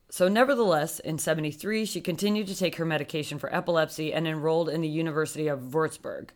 So, 0.09 0.27
nevertheless, 0.27 0.99
in 0.99 1.19
73, 1.19 1.85
she 1.85 2.01
continued 2.01 2.47
to 2.47 2.55
take 2.57 2.75
her 2.77 2.85
medication 2.85 3.37
for 3.37 3.53
epilepsy 3.53 4.11
and 4.11 4.27
enrolled 4.27 4.67
in 4.67 4.81
the 4.81 4.87
University 4.87 5.47
of 5.47 5.59
Würzburg. 5.59 6.29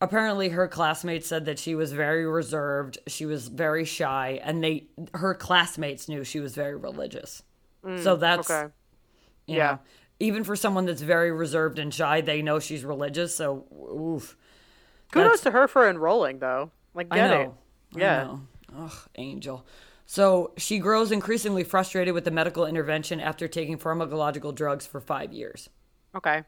Apparently, 0.00 0.48
her 0.48 0.66
classmates 0.66 1.28
said 1.28 1.44
that 1.44 1.58
she 1.58 1.74
was 1.74 1.92
very 1.92 2.24
reserved, 2.26 2.98
she 3.06 3.26
was 3.26 3.48
very 3.48 3.84
shy, 3.84 4.40
and 4.42 4.64
they 4.64 4.86
her 5.14 5.34
classmates 5.34 6.08
knew 6.08 6.24
she 6.24 6.40
was 6.40 6.54
very 6.54 6.76
religious. 6.76 7.42
Mm, 7.84 8.02
so 8.02 8.16
that's 8.16 8.50
Okay. 8.50 8.72
Yeah. 9.46 9.56
know, 9.56 9.78
even 10.20 10.42
for 10.42 10.56
someone 10.56 10.86
that's 10.86 11.02
very 11.02 11.32
reserved 11.32 11.78
and 11.78 11.92
shy, 11.92 12.20
they 12.20 12.42
know 12.42 12.58
she's 12.60 12.84
religious. 12.84 13.34
So, 13.34 13.66
oof. 13.92 14.36
Kudos 15.12 15.40
to 15.42 15.50
her 15.50 15.68
for 15.68 15.88
enrolling, 15.88 16.38
though. 16.38 16.70
Like, 16.94 17.08
get 17.10 17.30
know. 17.30 17.40
it. 17.40 17.50
I 17.96 17.98
Yeah. 17.98 18.22
know. 18.24 18.40
Ugh, 18.76 18.92
angel. 19.16 19.66
So 20.06 20.52
she 20.56 20.78
grows 20.78 21.10
increasingly 21.12 21.64
frustrated 21.64 22.14
with 22.14 22.24
the 22.24 22.30
medical 22.30 22.64
intervention 22.66 23.20
after 23.20 23.46
taking 23.48 23.78
pharmacological 23.78 24.54
drugs 24.54 24.86
for 24.86 25.00
five 25.00 25.32
years. 25.32 25.68
Okay. 26.14 26.44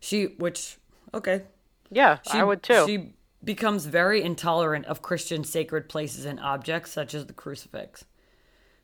She, 0.00 0.26
which, 0.38 0.78
okay. 1.14 1.42
Yeah, 1.90 2.18
She, 2.30 2.38
I 2.38 2.44
would 2.44 2.62
too. 2.62 2.84
She 2.86 3.12
becomes 3.44 3.86
very 3.86 4.22
intolerant 4.22 4.86
of 4.86 5.02
Christian 5.02 5.44
sacred 5.44 5.88
places 5.88 6.24
and 6.24 6.40
objects, 6.40 6.92
such 6.92 7.14
as 7.14 7.26
the 7.26 7.32
crucifix. 7.32 8.04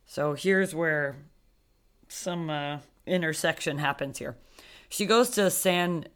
So 0.06 0.34
here's 0.34 0.74
where 0.74 1.16
some 2.08 2.50
uh, 2.50 2.78
intersection 3.06 3.78
happens 3.78 4.18
here. 4.18 4.36
She 4.88 5.06
goes 5.06 5.30
to 5.30 5.50
San 5.50 6.06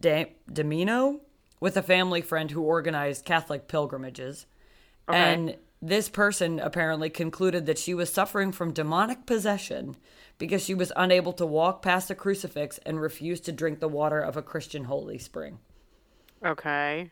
De- 0.00 0.34
Damiano 0.52 1.20
with 1.60 1.76
a 1.76 1.82
family 1.82 2.20
friend 2.20 2.50
who 2.50 2.62
organized 2.62 3.24
Catholic 3.24 3.68
pilgrimages. 3.68 4.46
And 5.08 5.56
this 5.80 6.08
person 6.08 6.58
apparently 6.60 7.08
concluded 7.08 7.66
that 7.66 7.78
she 7.78 7.94
was 7.94 8.12
suffering 8.12 8.52
from 8.52 8.72
demonic 8.72 9.26
possession 9.26 9.96
because 10.36 10.62
she 10.62 10.74
was 10.74 10.92
unable 10.96 11.32
to 11.34 11.46
walk 11.46 11.82
past 11.82 12.10
a 12.10 12.14
crucifix 12.14 12.78
and 12.84 13.00
refused 13.00 13.44
to 13.46 13.52
drink 13.52 13.80
the 13.80 13.88
water 13.88 14.20
of 14.20 14.36
a 14.36 14.42
Christian 14.42 14.84
holy 14.84 15.18
spring. 15.18 15.58
okay. 16.44 17.10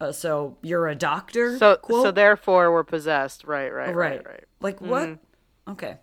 Uh, 0.00 0.10
so 0.10 0.56
you're 0.62 0.88
a 0.88 0.94
doctor? 0.94 1.58
So, 1.58 1.76
quote? 1.76 2.04
so 2.04 2.10
therefore, 2.10 2.72
we're 2.72 2.84
possessed. 2.84 3.44
Right, 3.44 3.68
right, 3.68 3.94
right, 3.94 4.16
right, 4.16 4.26
right. 4.26 4.44
Like 4.58 4.80
what? 4.80 5.18
Okay. 5.68 5.98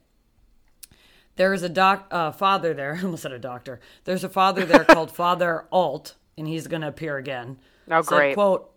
There 1.36 1.51
is 1.51 1.63
a 1.63 1.69
doc, 1.69 2.07
uh, 2.12 2.31
father 2.31 2.75
there. 2.75 2.95
I 3.00 3.03
almost 3.03 3.24
said 3.24 3.31
a 3.31 3.39
doctor. 3.39 3.79
There's 4.03 4.24
a 4.24 4.29
father 4.29 4.65
there 4.65 4.83
called 4.89 5.12
Father 5.12 5.65
Alt, 5.71 6.15
and 6.38 6.48
he's 6.48 6.67
going 6.67 6.82
to 6.82 6.88
appear 6.88 7.17
again. 7.17 7.58
Oh, 7.89 8.01
Said, 8.01 8.15
great. 8.15 8.34
Quote: 8.36 8.72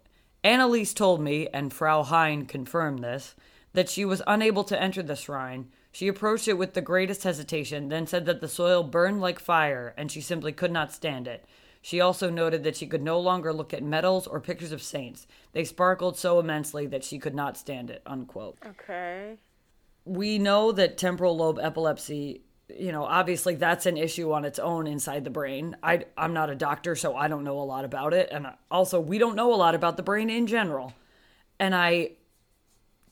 Anneliese 0.45 0.95
told 0.95 1.21
me, 1.21 1.49
and 1.52 1.73
Frau 1.73 2.02
Hein 2.02 2.47
confirmed 2.47 3.00
this, 3.05 3.35
that 3.73 3.88
she 3.88 4.05
was 4.05 4.23
unable 4.26 4.64
to 4.64 4.81
enter 4.81 5.02
the 5.02 5.17
shrine. 5.17 5.69
She 5.93 6.09
approached 6.09 6.49
it 6.49 6.55
with 6.59 6.75
the 6.75 6.81
greatest 6.81 7.25
hesitation, 7.25 7.88
then 7.88 8.07
said 8.07 8.25
that 8.26 8.40
the 8.40 8.49
soil 8.49 8.83
burned 8.83 9.21
like 9.21 9.38
fire, 9.40 9.93
and 9.97 10.11
she 10.11 10.21
simply 10.21 10.52
could 10.52 10.71
not 10.71 10.93
stand 10.93 11.26
it. 11.26 11.45
She 11.83 12.00
also 12.00 12.31
noted 12.31 12.62
that 12.64 12.76
she 12.76 12.87
could 12.87 13.02
no 13.02 13.19
longer 13.19 13.52
look 13.52 13.73
at 13.75 13.83
medals 13.83 14.26
or 14.26 14.38
pictures 14.40 14.71
of 14.73 14.83
saints. 14.83 15.26
They 15.52 15.64
sparkled 15.64 16.17
so 16.19 16.38
immensely 16.38 16.87
that 16.87 17.05
she 17.05 17.19
could 17.19 17.35
not 17.35 17.57
stand 17.57 17.90
it. 17.90 18.02
Unquote 18.07 18.59
Okay. 18.67 19.38
we 20.05 20.38
know 20.38 20.73
that 20.73 20.99
temporal 20.99 21.37
lobe 21.37 21.59
epilepsy 21.61 22.43
you 22.79 22.93
know 22.93 23.05
obviously 23.05 23.55
that's 23.55 23.87
an 23.87 23.97
issue 23.97 24.33
on 24.33 24.45
its 24.45 24.59
own 24.59 24.87
inside 24.87 25.25
the 25.25 25.31
brain. 25.31 25.77
I, 25.83 26.05
i'm 26.17 26.33
not 26.33 26.50
a 26.50 26.55
doctor 26.55 26.95
so 26.97 27.17
i 27.17 27.29
don't 27.29 27.45
know 27.45 27.59
a 27.61 27.62
lot 27.65 27.85
about 27.85 28.15
it. 28.15 28.29
And 28.31 28.47
also 28.71 29.00
we 29.00 29.19
don't 29.19 29.37
know 29.37 29.53
a 29.53 29.57
lot 29.57 29.75
about 29.75 29.97
the 29.97 30.03
brain 30.03 30.31
in 30.31 30.47
general. 30.47 30.95
And 31.59 31.75
i 31.75 32.12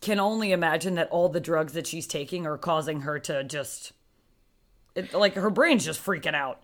can 0.00 0.21
only 0.21 0.53
imagine 0.53 0.95
that 0.95 1.09
all 1.11 1.29
the 1.29 1.41
drugs 1.41 1.73
that 1.73 1.87
she's 1.87 2.07
taking 2.07 2.47
are 2.47 2.59
causing 2.59 3.00
her 3.00 3.19
to 3.19 3.43
just 3.45 3.93
it, 4.95 5.12
like 5.12 5.35
her 5.35 5.50
brain's 5.50 5.85
just 5.85 6.05
freaking 6.05 6.35
out. 6.35 6.62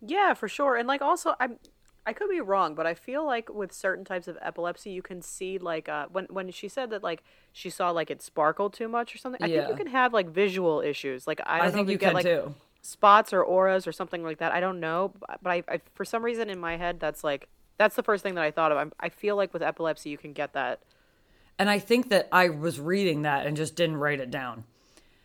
Yeah, 0.00 0.34
for 0.34 0.48
sure. 0.48 0.76
And 0.76 0.88
like 0.88 1.02
also 1.02 1.34
I'm 1.40 1.58
I 2.06 2.12
could 2.12 2.30
be 2.30 2.40
wrong, 2.40 2.74
but 2.74 2.86
I 2.86 2.94
feel 2.94 3.24
like 3.24 3.52
with 3.52 3.72
certain 3.72 4.04
types 4.04 4.26
of 4.26 4.38
epilepsy 4.40 4.90
you 4.90 5.02
can 5.02 5.20
see 5.22 5.58
like 5.58 5.88
uh 5.88 6.06
when 6.10 6.26
when 6.26 6.50
she 6.50 6.68
said 6.68 6.90
that 6.90 7.02
like 7.02 7.22
she 7.52 7.70
saw 7.70 7.90
like 7.90 8.10
it 8.10 8.22
sparkled 8.22 8.72
too 8.72 8.88
much 8.88 9.14
or 9.14 9.18
something. 9.18 9.42
I 9.42 9.48
think 9.48 9.68
you 9.68 9.76
can 9.76 9.86
have 9.88 10.12
like 10.12 10.30
visual 10.30 10.80
issues. 10.80 11.26
Like 11.26 11.40
I 11.46 11.58
don't 11.58 11.66
i 11.66 11.70
think 11.70 11.88
if 11.88 11.92
you 11.92 11.98
get 11.98 12.06
can 12.06 12.14
like 12.14 12.24
too 12.24 12.54
spots 12.82 13.32
or 13.32 13.42
auras 13.44 13.86
or 13.86 13.92
something 13.92 14.22
like 14.22 14.38
that. 14.38 14.52
I 14.52 14.60
don't 14.60 14.80
know, 14.80 15.12
but 15.42 15.50
I, 15.50 15.62
I 15.68 15.80
for 15.94 16.04
some 16.04 16.24
reason 16.24 16.48
in 16.48 16.58
my 16.58 16.76
head 16.76 16.98
that's 17.00 17.22
like 17.22 17.48
that's 17.76 17.96
the 17.96 18.02
first 18.02 18.22
thing 18.22 18.34
that 18.34 18.44
I 18.44 18.50
thought 18.50 18.72
of. 18.72 18.78
I'm, 18.78 18.92
I 18.98 19.08
feel 19.10 19.36
like 19.36 19.52
with 19.52 19.62
epilepsy 19.62 20.10
you 20.10 20.18
can 20.18 20.32
get 20.32 20.52
that. 20.54 20.80
and 21.58 21.68
i 21.68 21.78
think 21.78 22.08
that 22.08 22.26
i 22.32 22.48
was 22.48 22.80
reading 22.80 23.22
that 23.22 23.46
and 23.46 23.56
just 23.56 23.76
didn't 23.76 23.98
write 23.98 24.20
it 24.20 24.30
down 24.30 24.64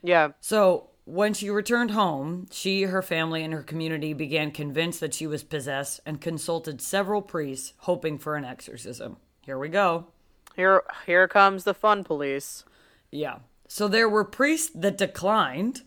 Yeah. 0.04 0.32
So 0.42 0.90
when 1.06 1.36
she 1.36 1.50
returned 1.52 1.92
home, 1.92 2.48
she, 2.52 2.84
her 2.84 3.02
family, 3.02 3.44
and 3.44 3.54
her 3.54 3.62
community 3.62 4.14
began 4.14 4.52
convinced 4.52 5.00
that 5.00 5.14
she 5.14 5.28
was 5.28 5.44
possessed 5.44 6.00
and 6.06 6.20
consulted 6.20 6.82
several 6.82 7.22
priests 7.22 7.74
hoping 7.80 8.18
for 8.18 8.36
an 8.36 8.44
exorcism. 8.44 9.18
Here 9.42 9.58
we 9.58 9.70
go. 9.70 10.08
Here 10.56 10.84
here 11.06 11.28
comes 11.28 11.64
the 11.64 11.74
fun 11.74 12.04
police. 12.04 12.64
Yeah. 13.12 13.40
So 13.68 13.88
there 13.88 14.10
were 14.10 14.24
priests 14.24 14.72
that 14.74 14.98
declined, 14.98 15.84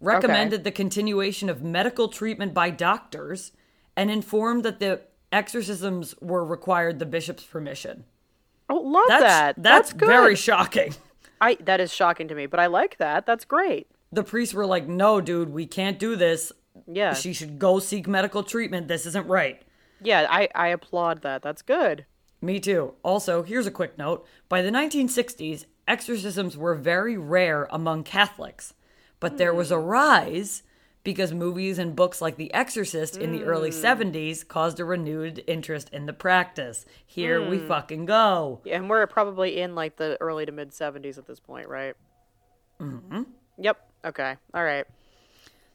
recommended 0.00 0.62
the 0.64 0.70
continuation 0.70 1.48
of 1.48 1.62
medical 1.62 2.08
treatment 2.08 2.54
by 2.54 2.70
doctors, 2.70 3.52
and 3.96 4.10
informed 4.10 4.64
that 4.64 4.78
the 4.78 5.02
exorcisms 5.32 6.14
were 6.20 6.44
required 6.44 6.98
the 6.98 7.06
bishop's 7.06 7.44
permission. 7.44 8.04
Oh, 8.68 8.76
love 8.76 9.04
That's 9.08 9.22
that. 9.22 9.62
that's, 9.62 9.92
good. 9.92 10.08
very 10.08 10.36
shocking. 10.36 10.94
I 11.40 11.56
that 11.60 11.80
is 11.80 11.92
shocking 11.92 12.28
to 12.28 12.34
me, 12.34 12.46
but 12.46 12.60
I 12.60 12.66
like 12.66 12.96
that. 12.98 13.26
That's 13.26 13.44
great. 13.44 13.88
The 14.16 14.24
priests 14.24 14.54
were 14.54 14.66
like, 14.66 14.88
"No, 14.88 15.20
dude, 15.20 15.50
we 15.50 15.66
can't 15.66 15.98
do 15.98 16.16
this. 16.16 16.50
Yeah. 16.86 17.14
She 17.14 17.32
should 17.32 17.58
go 17.58 17.78
seek 17.78 18.08
medical 18.08 18.42
treatment. 18.42 18.88
This 18.88 19.06
isn't 19.06 19.28
right." 19.28 19.62
Yeah, 20.00 20.26
I 20.28 20.48
I 20.54 20.68
applaud 20.68 21.22
that. 21.22 21.42
That's 21.42 21.62
good. 21.62 22.06
Me 22.40 22.58
too. 22.58 22.94
Also, 23.02 23.42
here's 23.42 23.66
a 23.66 23.70
quick 23.70 23.98
note. 23.98 24.26
By 24.48 24.62
the 24.62 24.70
1960s, 24.70 25.66
exorcisms 25.86 26.56
were 26.56 26.74
very 26.74 27.16
rare 27.16 27.66
among 27.70 28.04
Catholics, 28.04 28.74
but 29.20 29.38
there 29.38 29.54
was 29.54 29.70
a 29.70 29.76
hmm. 29.80 29.86
rise 29.86 30.62
because 31.02 31.32
movies 31.32 31.78
and 31.78 31.94
books 31.94 32.20
like 32.20 32.36
The 32.36 32.52
Exorcist 32.52 33.16
in 33.16 33.30
the 33.32 33.44
early 33.44 33.70
hmm. 33.70 33.76
70s 33.76 34.46
caused 34.46 34.80
a 34.80 34.84
renewed 34.84 35.44
interest 35.46 35.88
in 35.92 36.06
the 36.06 36.12
practice. 36.12 36.84
Here 37.06 37.46
we 37.46 37.58
hmm. 37.58 37.68
fucking 37.68 38.06
go. 38.06 38.60
Yeah, 38.64 38.76
and 38.76 38.90
we're 38.90 39.06
probably 39.06 39.60
in 39.60 39.74
like 39.74 39.96
the 39.96 40.16
early 40.20 40.46
to 40.46 40.52
mid 40.52 40.70
70s 40.70 41.18
at 41.18 41.26
this 41.26 41.40
point, 41.40 41.68
right? 41.68 41.94
Mm-hmm. 42.80 43.22
Yep. 43.58 43.85
Okay. 44.06 44.36
All 44.54 44.64
right. 44.64 44.86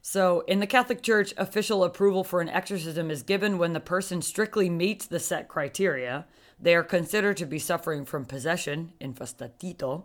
So, 0.01 0.39
in 0.47 0.59
the 0.59 0.67
Catholic 0.67 1.03
Church, 1.03 1.33
official 1.37 1.83
approval 1.83 2.23
for 2.23 2.41
an 2.41 2.49
exorcism 2.49 3.11
is 3.11 3.21
given 3.21 3.59
when 3.59 3.73
the 3.73 3.79
person 3.79 4.21
strictly 4.21 4.67
meets 4.69 5.05
the 5.05 5.19
set 5.19 5.47
criteria. 5.47 6.25
They 6.59 6.73
are 6.73 6.83
considered 6.83 7.37
to 7.37 7.45
be 7.45 7.59
suffering 7.59 8.05
from 8.05 8.25
possession, 8.25 8.93
infestatio, 8.99 10.03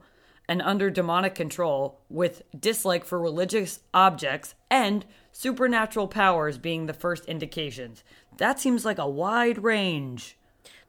and 0.48 0.60
under 0.60 0.90
demonic 0.90 1.34
control, 1.34 2.00
with 2.10 2.42
dislike 2.58 3.04
for 3.04 3.18
religious 3.18 3.80
objects 3.94 4.54
and 4.70 5.06
supernatural 5.32 6.08
powers 6.08 6.58
being 6.58 6.86
the 6.86 6.92
first 6.92 7.24
indications. 7.24 8.04
That 8.36 8.60
seems 8.60 8.84
like 8.84 8.98
a 8.98 9.08
wide 9.08 9.62
range. 9.62 10.36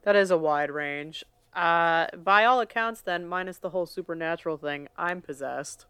That 0.02 0.16
is 0.16 0.30
a 0.30 0.38
wide 0.38 0.70
range. 0.70 1.24
Uh, 1.54 2.06
by 2.16 2.44
all 2.44 2.60
accounts, 2.60 3.00
then, 3.00 3.26
minus 3.26 3.58
the 3.58 3.70
whole 3.70 3.86
supernatural 3.86 4.58
thing, 4.58 4.88
I'm 4.96 5.22
possessed. 5.22 5.86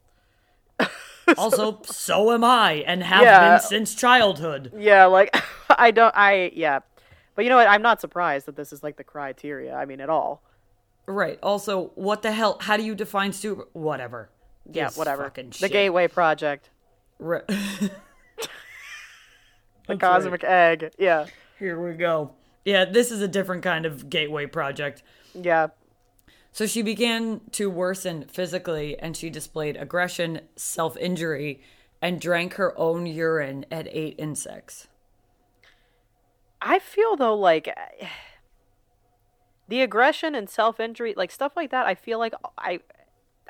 Also, 1.36 1.80
so 1.84 2.32
am 2.32 2.42
I, 2.44 2.84
and 2.86 3.02
have 3.02 3.22
Yeah. 3.22 3.50
been 3.58 3.60
since 3.60 3.94
childhood. 3.94 4.72
Yeah, 4.76 5.04
like 5.06 5.36
I 5.70 5.90
don't. 5.90 6.14
I 6.16 6.50
yeah, 6.54 6.80
but 7.34 7.44
you 7.44 7.50
know 7.50 7.56
what? 7.56 7.68
I'm 7.68 7.82
not 7.82 8.00
surprised 8.00 8.46
that 8.46 8.56
this 8.56 8.72
is 8.72 8.82
like 8.82 8.96
the 8.96 9.04
criteria. 9.04 9.74
I 9.74 9.84
mean, 9.84 10.00
at 10.00 10.08
all. 10.10 10.42
Right. 11.06 11.38
Also, 11.42 11.92
what 11.94 12.22
the 12.22 12.32
hell? 12.32 12.58
How 12.60 12.76
do 12.76 12.82
you 12.82 12.94
define 12.94 13.32
super? 13.32 13.66
Whatever. 13.72 14.30
Yeah, 14.70 14.86
This 14.88 14.96
whatever. 14.96 15.32
The 15.34 15.52
shit. 15.52 15.72
Gateway 15.72 16.08
Project, 16.08 16.68
Ri- 17.18 17.40
the 17.48 17.90
That's 19.86 20.00
Cosmic 20.00 20.44
Egg. 20.44 20.92
Yeah, 20.98 21.26
Here 21.58 21.80
we 21.80 21.94
go. 21.96 22.32
Yeah, 22.64 22.84
this 22.84 23.10
is 23.10 23.22
a 23.22 23.28
different 23.28 23.62
kind 23.62 23.86
of 23.86 24.10
gateway 24.10 24.46
project. 24.46 25.02
yeah. 25.34 25.68
So 26.52 26.66
she 26.66 26.82
began 26.82 27.40
to 27.52 27.70
worsen 27.70 28.24
physically 28.24 28.98
and 28.98 29.16
she 29.16 29.30
displayed 29.30 29.76
aggression, 29.76 30.40
self 30.56 30.96
injury, 30.96 31.62
and 32.00 32.20
drank 32.20 32.54
her 32.54 32.78
own 32.78 33.06
urine 33.06 33.66
and 33.70 33.88
ate 33.92 34.16
insects. 34.18 34.88
I 36.60 36.78
feel 36.78 37.16
though 37.16 37.36
like 37.36 37.68
the 39.68 39.82
aggression 39.82 40.34
and 40.34 40.48
self 40.48 40.80
injury, 40.80 41.14
like 41.16 41.30
stuff 41.30 41.52
like 41.56 41.70
that. 41.70 41.86
I 41.86 41.94
feel 41.94 42.18
like 42.18 42.34
I, 42.56 42.80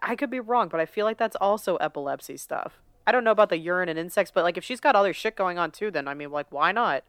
I 0.02 0.16
could 0.16 0.30
be 0.30 0.40
wrong, 0.40 0.68
but 0.68 0.80
I 0.80 0.86
feel 0.86 1.06
like 1.06 1.18
that's 1.18 1.36
also 1.36 1.76
epilepsy 1.76 2.36
stuff. 2.36 2.80
I 3.06 3.12
don't 3.12 3.24
know 3.24 3.30
about 3.30 3.48
the 3.48 3.56
urine 3.56 3.88
and 3.88 3.98
insects, 3.98 4.30
but 4.34 4.44
like 4.44 4.58
if 4.58 4.64
she's 4.64 4.80
got 4.80 4.94
other 4.94 5.14
shit 5.14 5.34
going 5.34 5.58
on 5.58 5.70
too, 5.70 5.90
then 5.90 6.06
I 6.08 6.14
mean, 6.14 6.30
like 6.30 6.50
why 6.50 6.72
not? 6.72 7.04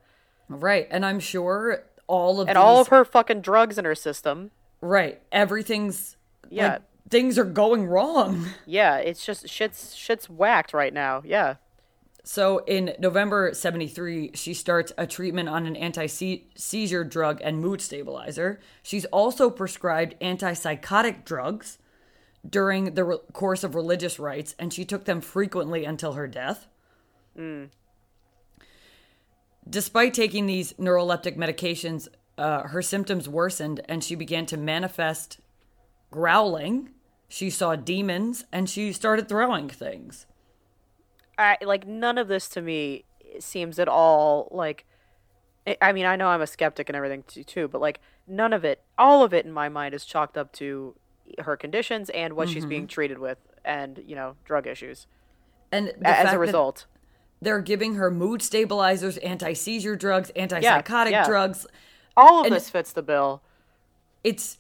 Right. 0.48 0.88
And 0.90 1.06
I'm 1.06 1.20
sure 1.20 1.84
all 2.08 2.40
of 2.40 2.48
And 2.48 2.56
these, 2.56 2.62
all 2.62 2.80
of 2.82 2.88
her 2.88 3.04
fucking 3.04 3.42
drugs 3.42 3.78
in 3.78 3.86
her 3.86 3.96
system. 3.96 4.52
Right. 4.82 5.22
Everything's. 5.32 6.18
Yeah. 6.50 6.74
Like, 6.74 6.82
things 7.10 7.38
are 7.38 7.46
going 7.46 7.86
wrong. 7.86 8.48
Yeah, 8.66 8.98
it's 8.98 9.26
just 9.26 9.50
shit's 9.50 9.96
shit's 9.96 10.30
whacked 10.30 10.74
right 10.74 10.94
now. 10.94 11.22
Yeah. 11.26 11.56
So 12.24 12.60
in 12.60 12.94
November 13.00 13.54
73, 13.54 14.32
she 14.36 14.54
starts 14.54 14.92
a 14.98 15.08
treatment 15.08 15.50
on 15.50 15.66
an 15.66 15.76
anti 15.76 16.06
seizure 16.06 17.04
drug 17.04 17.42
and 17.44 17.60
mood 17.60 17.82
stabilizer. 17.82 18.60
She's 18.84 19.06
also 19.06 19.50
prescribed 19.50 20.16
antipsychotic 20.22 21.26
drugs 21.26 21.80
during 22.48 22.94
the 22.94 23.04
re- 23.04 23.18
course 23.34 23.64
of 23.64 23.74
religious 23.74 24.20
rites, 24.20 24.54
and 24.60 24.72
she 24.72 24.86
took 24.86 25.06
them 25.06 25.22
frequently 25.22 25.86
until 25.86 26.14
her 26.14 26.28
death. 26.28 26.68
Mm. 27.38 27.70
Despite 29.68 30.14
taking 30.14 30.46
these 30.46 30.74
neuroleptic 30.74 31.36
medications, 31.38 32.08
uh, 32.40 32.64
her 32.70 32.82
symptoms 32.82 33.28
worsened 33.28 33.82
and 33.90 34.04
she 34.04 34.16
began 34.16 34.46
to 34.48 34.58
manifest 34.58 35.40
growling. 36.10 36.90
She 37.28 37.50
saw 37.50 37.76
demons 37.76 38.46
and 38.52 38.70
she 38.70 38.94
started 38.94 39.28
throwing 39.28 39.68
things. 39.70 40.26
I 41.38 41.58
like 41.62 41.86
none 41.86 42.18
of 42.18 42.28
this 42.28 42.48
to 42.50 42.62
me 42.62 43.04
seems 43.40 43.78
at 43.78 43.88
all 43.88 44.48
like 44.52 44.86
I- 45.82 45.94
mean, 45.94 46.06
I 46.06 46.16
know 46.16 46.30
I'm 46.30 46.42
a 46.42 46.48
skeptic 46.48 46.90
and 46.90 46.96
everything 46.96 47.24
too, 47.46 47.68
but 47.68 47.82
like 47.82 48.00
none 48.26 48.54
of 48.54 48.64
it, 48.64 48.82
all 48.98 49.24
of 49.24 49.34
it 49.34 49.46
in 49.46 49.52
my 49.52 49.70
mind 49.70 49.94
is 49.94 50.06
chalked 50.06 50.38
up 50.38 50.52
to 50.54 50.96
her 51.40 51.58
conditions 51.58 52.10
and 52.10 52.34
what 52.34 52.50
she's 52.50 52.66
being 52.66 52.88
treated 52.88 53.20
with 53.20 53.38
and, 53.64 54.02
you 54.08 54.16
know, 54.16 54.36
drug 54.46 54.66
issues 54.66 55.06
And 55.72 55.94
as 56.04 56.34
a 56.34 56.40
result. 56.40 56.86
They're 57.42 57.62
giving 57.62 57.96
her 57.96 58.10
mood 58.10 58.42
stabilizers, 58.42 59.18
anti 59.18 59.54
seizure 59.54 59.96
drugs, 59.96 60.32
antipsychotic 60.36 61.12
yeah. 61.12 61.26
drugs. 61.26 61.68
All 62.18 62.42
of 62.42 62.48
and- 62.48 62.56
this 62.56 62.70
fits 62.70 62.92
the 62.94 63.02
bill. 63.04 63.42
It's 64.24 64.58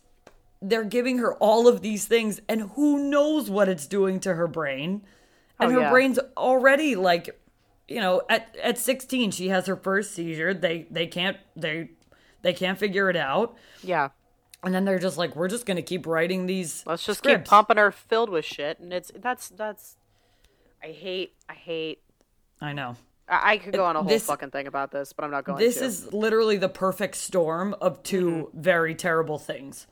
they're 0.62 0.84
giving 0.84 1.20
her 1.20 1.36
all 1.36 1.68
of 1.68 1.82
these 1.82 2.06
things, 2.06 2.42
and 2.50 2.62
who 2.72 3.10
knows 3.10 3.50
what 3.50 3.70
it's 3.70 3.88
doing 3.88 4.20
to 4.22 4.34
her 4.36 4.48
brain. 4.48 5.04
And 5.60 5.72
Oh, 5.72 5.74
her 5.76 5.80
yeah. 5.82 5.90
brain's 5.90 6.20
already 6.38 6.96
like, 6.96 7.40
you 7.88 8.00
know, 8.02 8.22
at 8.30 8.56
at 8.62 8.78
16 8.78 9.32
she 9.32 9.50
has 9.50 9.68
her 9.68 9.76
first 9.76 10.12
seizure. 10.12 10.54
They 10.54 10.86
they 10.92 11.08
can't 11.08 11.38
they 11.56 11.92
they 12.42 12.54
can't 12.54 12.78
figure 12.78 13.10
it 13.10 13.16
out. 13.18 13.58
Yeah. 13.84 14.10
And 14.64 14.74
then 14.74 14.84
they're 14.84 15.00
just 15.00 15.18
like, 15.18 15.36
we're 15.38 15.48
just 15.48 15.66
gonna 15.66 15.82
keep 15.82 16.06
writing 16.06 16.46
these. 16.46 16.84
Let's 16.86 17.06
just 17.06 17.20
scripts. 17.20 17.44
keep 17.48 17.50
pumping 17.50 17.78
her 17.78 17.92
filled 17.92 18.30
with 18.30 18.44
shit 18.46 18.80
and 18.80 18.92
it's 18.94 19.12
that's 19.16 19.50
that's 19.50 19.96
I 20.84 20.88
hate 20.88 21.34
I 21.50 21.54
hate 21.54 22.02
I 22.62 22.74
know. 22.74 22.96
I, 23.30 23.58
could 23.60 23.74
go 23.74 23.86
on 23.86 23.96
a 23.96 24.02
whole 24.02 24.10
This- 24.10 24.26
fucking 24.26 24.52
thing 24.52 24.68
about 24.68 24.92
this, 24.92 25.14
but 25.14 25.24
I'm 25.24 25.32
not 25.32 25.44
going 25.44 25.60
to 25.60 25.64
This 25.64 25.78
to. 25.78 25.86
is 25.86 26.12
literally 26.14 26.58
the 26.58 26.70
perfect 26.70 27.16
storm 27.16 27.76
of 27.82 28.02
2 28.04 28.26
Mm-hmm. 28.26 28.62
very 28.62 28.96
terrible 28.96 29.38
things 29.38 29.88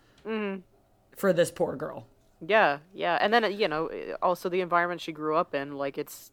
for 1.15 1.33
this 1.33 1.51
poor 1.51 1.75
girl. 1.75 2.07
Yeah, 2.45 2.79
yeah, 2.93 3.17
and 3.19 3.33
then 3.33 3.51
you 3.57 3.67
know, 3.67 3.89
also 4.21 4.49
the 4.49 4.61
environment 4.61 5.01
she 5.01 5.11
grew 5.11 5.35
up 5.35 5.55
in, 5.55 5.75
like 5.77 5.97
it's, 5.97 6.31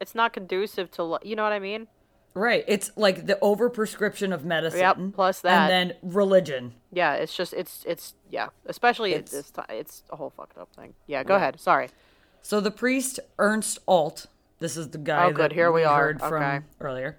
it's 0.00 0.14
not 0.14 0.32
conducive 0.32 0.90
to, 0.92 1.18
you 1.22 1.36
know 1.36 1.42
what 1.44 1.52
I 1.52 1.58
mean? 1.60 1.86
Right. 2.36 2.64
It's 2.66 2.90
like 2.96 3.26
the 3.26 3.38
overprescription 3.40 4.34
of 4.34 4.44
medicine. 4.44 4.80
Yep, 4.80 4.98
plus 5.14 5.40
that. 5.42 5.70
And 5.70 5.90
then 5.90 5.96
religion. 6.02 6.74
Yeah, 6.92 7.14
it's 7.14 7.36
just, 7.36 7.52
it's, 7.52 7.84
it's, 7.86 8.14
yeah, 8.28 8.48
especially 8.66 9.12
at 9.14 9.20
It's- 9.20 9.30
this 9.32 9.50
time, 9.52 9.66
it's 9.68 10.02
a 10.10 10.16
whole 10.16 10.30
fucked 10.30 10.58
up 10.58 10.68
thing. 10.74 10.94
Yeah, 11.06 11.22
go 11.22 11.36
ahead. 11.36 11.60
Sorry. 11.60 11.90
So 12.42 12.60
the 12.60 12.72
priest 12.72 13.20
Ernst 13.38 13.78
Alt, 13.86 14.26
this 14.64 14.78
is 14.78 14.88
the 14.88 14.98
guy 14.98 15.26
Oh, 15.26 15.30
good, 15.30 15.50
that 15.50 15.52
here 15.52 15.70
we 15.70 15.84
are. 15.84 16.00
heard 16.00 16.20
from 16.20 16.42
Okay. 16.42 16.60
earlier, 16.80 17.18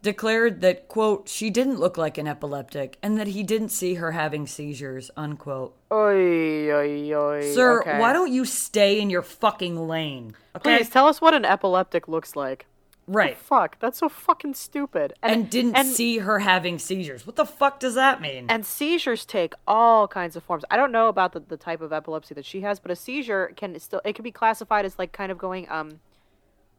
declared 0.00 0.60
that 0.60 0.86
quote 0.86 1.28
she 1.28 1.50
didn't 1.50 1.80
look 1.80 1.98
like 1.98 2.16
an 2.18 2.28
epileptic 2.28 2.98
and 3.02 3.18
that 3.18 3.26
he 3.26 3.42
didn't 3.42 3.70
see 3.70 3.94
her 3.94 4.12
having 4.12 4.46
seizures 4.46 5.10
unquote. 5.16 5.74
Oy, 5.90 6.70
oy, 6.70 7.12
oy. 7.12 7.52
Sir, 7.52 7.80
okay. 7.80 7.98
why 7.98 8.12
don't 8.12 8.32
you 8.32 8.44
stay 8.44 9.00
in 9.00 9.10
your 9.10 9.22
fucking 9.22 9.88
lane? 9.88 10.36
Okay. 10.54 10.78
Please 10.78 10.88
tell 10.88 11.08
us 11.08 11.20
what 11.20 11.34
an 11.34 11.44
epileptic 11.44 12.06
looks 12.06 12.36
like. 12.36 12.66
Right. 13.06 13.36
Fuck, 13.36 13.80
that's 13.80 13.98
so 13.98 14.08
fucking 14.08 14.54
stupid. 14.54 15.14
And 15.22 15.50
didn't 15.50 15.76
and, 15.76 15.88
see 15.88 16.18
her 16.18 16.38
having 16.38 16.78
seizures. 16.78 17.26
What 17.26 17.36
the 17.36 17.44
fuck 17.44 17.80
does 17.80 17.96
that 17.96 18.20
mean? 18.20 18.46
And 18.48 18.64
seizures 18.64 19.24
take 19.26 19.52
all 19.66 20.06
kinds 20.08 20.36
of 20.36 20.44
forms. 20.44 20.64
I 20.70 20.76
don't 20.76 20.92
know 20.92 21.08
about 21.08 21.32
the, 21.32 21.40
the 21.40 21.56
type 21.58 21.80
of 21.82 21.92
epilepsy 21.92 22.34
that 22.34 22.46
she 22.46 22.60
has, 22.62 22.78
but 22.78 22.90
a 22.90 22.96
seizure 22.96 23.52
can 23.56 23.78
still 23.80 24.00
it 24.04 24.14
can 24.14 24.22
be 24.22 24.30
classified 24.30 24.84
as 24.84 24.96
like 24.98 25.12
kind 25.12 25.32
of 25.32 25.38
going 25.38 25.68
um 25.68 26.00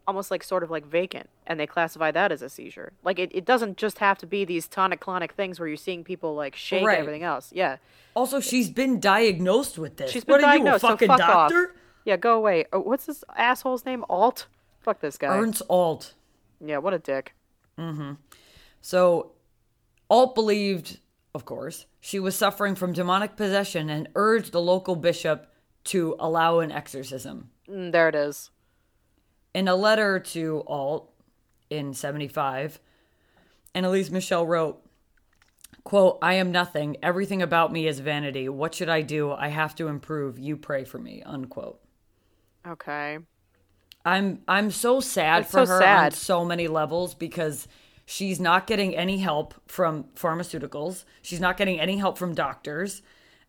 almost 0.08 0.30
like 0.32 0.44
sort 0.44 0.62
of 0.64 0.70
like 0.70 0.86
vacant 0.86 1.30
and 1.48 1.60
they 1.60 1.66
classify 1.68 2.12
that 2.12 2.32
as 2.32 2.42
a 2.42 2.50
seizure. 2.50 2.94
Like 3.04 3.18
it, 3.20 3.32
it 3.34 3.44
doesn't 3.46 3.78
just 3.78 3.98
have 4.00 4.18
to 4.20 4.28
be 4.28 4.46
these 4.46 4.68
tonic 4.68 5.00
clonic 5.02 5.32
things 5.32 5.60
where 5.60 5.68
you're 5.68 5.78
seeing 5.78 6.04
people 6.04 6.36
like 6.36 6.56
shake 6.56 6.86
Right. 6.86 6.94
and 7.00 7.02
everything 7.02 7.24
else. 7.24 7.52
Yeah. 7.54 7.78
also, 8.16 8.40
she's 8.40 8.70
been 8.70 9.00
diagnosed 9.00 9.78
with 9.80 9.98
this. 9.98 10.12
She's 10.12 10.24
been 10.24 10.34
what 10.36 10.44
are 10.44 10.52
diagnosed, 10.54 10.84
you, 10.84 10.88
a 10.88 10.92
so 10.92 10.94
fucking 10.94 11.08
fuck 11.08 11.20
off. 11.22 11.28
doctor? 11.52 11.76
Yeah, 12.06 12.18
go 12.18 12.36
away. 12.38 12.66
Oh, 12.72 12.80
what's 12.82 13.06
this 13.08 13.24
asshole's 13.36 13.84
name? 13.86 14.06
Alt? 14.10 14.46
Fuck 14.82 15.00
this 15.00 15.18
guy. 15.18 15.36
Ernst 15.36 15.64
Alt. 15.70 16.14
Yeah, 16.64 16.78
what 16.78 16.94
a 16.94 17.00
dick. 17.00 17.34
Mm-hmm. 17.80 18.14
So, 18.82 19.32
Alt 20.10 20.36
believed, 20.36 21.00
of 21.34 21.46
course, 21.46 21.88
she 22.00 22.20
was 22.20 22.36
suffering 22.36 22.76
from 22.76 22.94
demonic 22.94 23.36
possession 23.36 23.90
and 23.90 24.08
urged 24.16 24.52
the 24.52 24.62
local 24.62 24.96
bishop 24.96 25.52
to 25.86 26.16
allow 26.20 26.60
an 26.60 26.72
exorcism. 26.72 27.50
Mm, 27.68 27.92
there 27.92 28.08
it 28.08 28.16
is. 28.16 28.52
In 29.56 29.70
a 29.70 29.76
letter 29.76 30.20
to 30.20 30.66
Alt 30.68 31.10
in 31.70 31.94
75, 31.94 32.78
Anneliese 33.74 34.12
Michel 34.12 34.46
wrote, 34.46 34.86
quote, 35.86 36.20
I 36.22 36.34
am 36.34 36.52
nothing. 36.52 36.98
Everything 37.02 37.42
about 37.42 37.72
me 37.72 37.88
is 37.88 38.02
vanity. 38.02 38.50
What 38.50 38.76
should 38.76 38.90
I 38.90 39.02
do? 39.02 39.32
I 39.32 39.48
have 39.48 39.74
to 39.76 39.88
improve. 39.88 40.38
You 40.38 40.58
pray 40.58 40.84
for 40.84 41.00
me, 41.00 41.24
unquote. 41.26 41.80
Okay. 42.68 43.20
I'm 44.04 44.42
I'm 44.46 44.72
so 44.72 45.00
sad 45.00 45.44
That's 45.44 45.52
for 45.52 45.66
so 45.66 45.72
her 45.72 45.84
on 45.86 46.12
so 46.12 46.44
many 46.44 46.68
levels 46.68 47.16
because 47.16 47.70
she's 48.06 48.42
not 48.42 48.68
getting 48.68 48.94
any 48.94 49.20
help 49.20 49.54
from 49.68 50.04
pharmaceuticals. 50.18 51.06
She's 51.22 51.40
not 51.40 51.56
getting 51.56 51.80
any 51.80 51.98
help 51.98 52.18
from 52.18 52.36
doctors. 52.36 53.04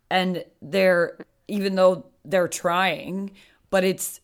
And 0.09 0.45
they're 0.63 1.19
even 1.49 1.75
though 1.75 2.07
they're 2.25 2.47
trying, 2.47 3.33
but 3.71 3.83
it's 3.83 4.21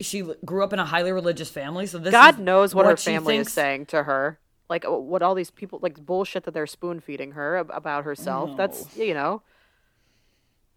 she 0.00 0.22
grew 0.44 0.62
up 0.62 0.72
in 0.72 0.78
a 0.78 0.84
highly 0.84 1.12
religious 1.12 1.50
family, 1.50 1.86
so 1.86 1.98
this 1.98 2.12
God 2.12 2.38
knows 2.38 2.74
what, 2.74 2.86
her 2.86 2.96
she 2.96 3.10
family 3.12 3.36
thinks- 3.36 3.48
is 3.48 3.54
saying 3.54 3.86
to 3.86 4.02
her. 4.02 4.38
Like 4.68 4.84
uh, 4.84 4.90
what 4.98 5.22
all 5.22 5.34
these 5.34 5.50
people 5.50 5.78
like 5.80 6.04
bullshit 6.04 6.44
that 6.44 6.54
they're 6.54 6.66
spoon 6.66 7.00
feeding 7.00 7.32
her 7.32 7.56
about 7.56 8.04
herself. 8.04 8.56
That's 8.56 8.96
you 8.96 9.14
know. 9.14 9.42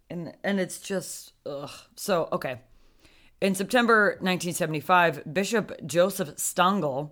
and 0.10 0.34
and 0.43 0.60
it's 0.60 0.79
just 0.79 1.34
ugh. 1.45 1.71
So 1.95 2.29
okay, 2.32 2.60
in 3.41 3.55
September 3.55 4.10
1975, 4.21 5.34
Bishop 5.34 5.71
Joseph 5.86 6.36
Stangl 6.36 7.12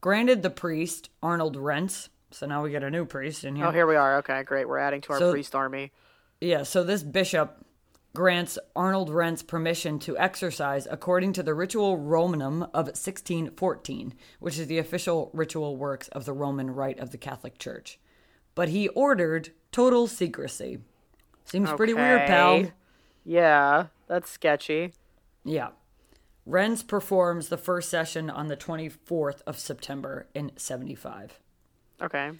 granted 0.00 0.42
the 0.42 0.50
priest 0.50 1.08
Arnold 1.22 1.56
Renz. 1.56 2.08
So 2.30 2.44
now 2.46 2.62
we 2.62 2.70
get 2.70 2.82
a 2.82 2.90
new 2.90 3.06
priest 3.06 3.44
in 3.44 3.56
here. 3.56 3.64
Oh, 3.66 3.70
here 3.70 3.86
we 3.86 3.96
are. 3.96 4.18
Okay, 4.18 4.42
great. 4.42 4.68
We're 4.68 4.78
adding 4.78 5.00
to 5.02 5.12
our 5.14 5.18
So- 5.18 5.32
priest 5.32 5.54
army. 5.54 5.92
Yeah, 6.40 6.62
so 6.62 6.84
this 6.84 7.02
bishop 7.02 7.64
grants 8.18 8.58
Arnold 8.74 9.10
Renz 9.10 9.46
permission 9.46 10.00
to 10.00 10.18
exercise 10.18 10.88
according 10.90 11.32
to 11.34 11.42
the 11.44 11.54
Ritual 11.54 11.96
Romanum 11.96 12.64
of 12.74 12.86
1614, 12.86 14.12
which 14.40 14.58
is 14.58 14.66
the 14.66 14.78
official 14.78 15.30
ritual 15.32 15.76
works 15.76 16.08
of 16.08 16.24
the 16.24 16.32
Roman 16.32 16.72
Rite 16.72 16.98
of 16.98 17.12
the 17.12 17.16
Catholic 17.16 17.58
Church. 17.58 18.00
But 18.56 18.70
he 18.70 18.88
ordered 18.88 19.50
total 19.70 20.08
secrecy. 20.08 20.80
Seems 21.44 21.70
pretty 21.74 21.94
weird, 21.94 22.26
pal. 22.26 22.72
Yeah, 23.24 23.86
that's 24.08 24.28
sketchy. 24.28 24.94
Yeah. 25.44 25.68
Renz 26.44 26.84
performs 26.84 27.50
the 27.50 27.56
first 27.56 27.88
session 27.88 28.30
on 28.30 28.48
the 28.48 28.56
24th 28.56 29.42
of 29.46 29.60
September 29.60 30.26
in 30.34 30.50
75. 30.56 31.38
Okay. 32.02 32.32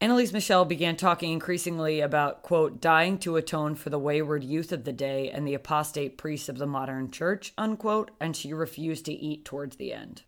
Anneliese 0.00 0.32
Michel 0.32 0.66
began 0.66 0.96
talking 0.96 1.32
increasingly 1.32 2.00
about, 2.00 2.42
quote, 2.42 2.82
dying 2.82 3.16
to 3.18 3.36
atone 3.36 3.74
for 3.74 3.88
the 3.88 3.98
wayward 3.98 4.44
youth 4.44 4.70
of 4.70 4.84
the 4.84 4.92
day 4.92 5.30
and 5.30 5.46
the 5.46 5.54
apostate 5.54 6.18
priests 6.18 6.50
of 6.50 6.58
the 6.58 6.66
modern 6.66 7.10
church, 7.10 7.54
unquote, 7.56 8.10
and 8.20 8.36
she 8.36 8.52
refused 8.52 9.06
to 9.06 9.12
eat 9.12 9.46
towards 9.46 9.76
the 9.76 9.94
end. 9.94 10.22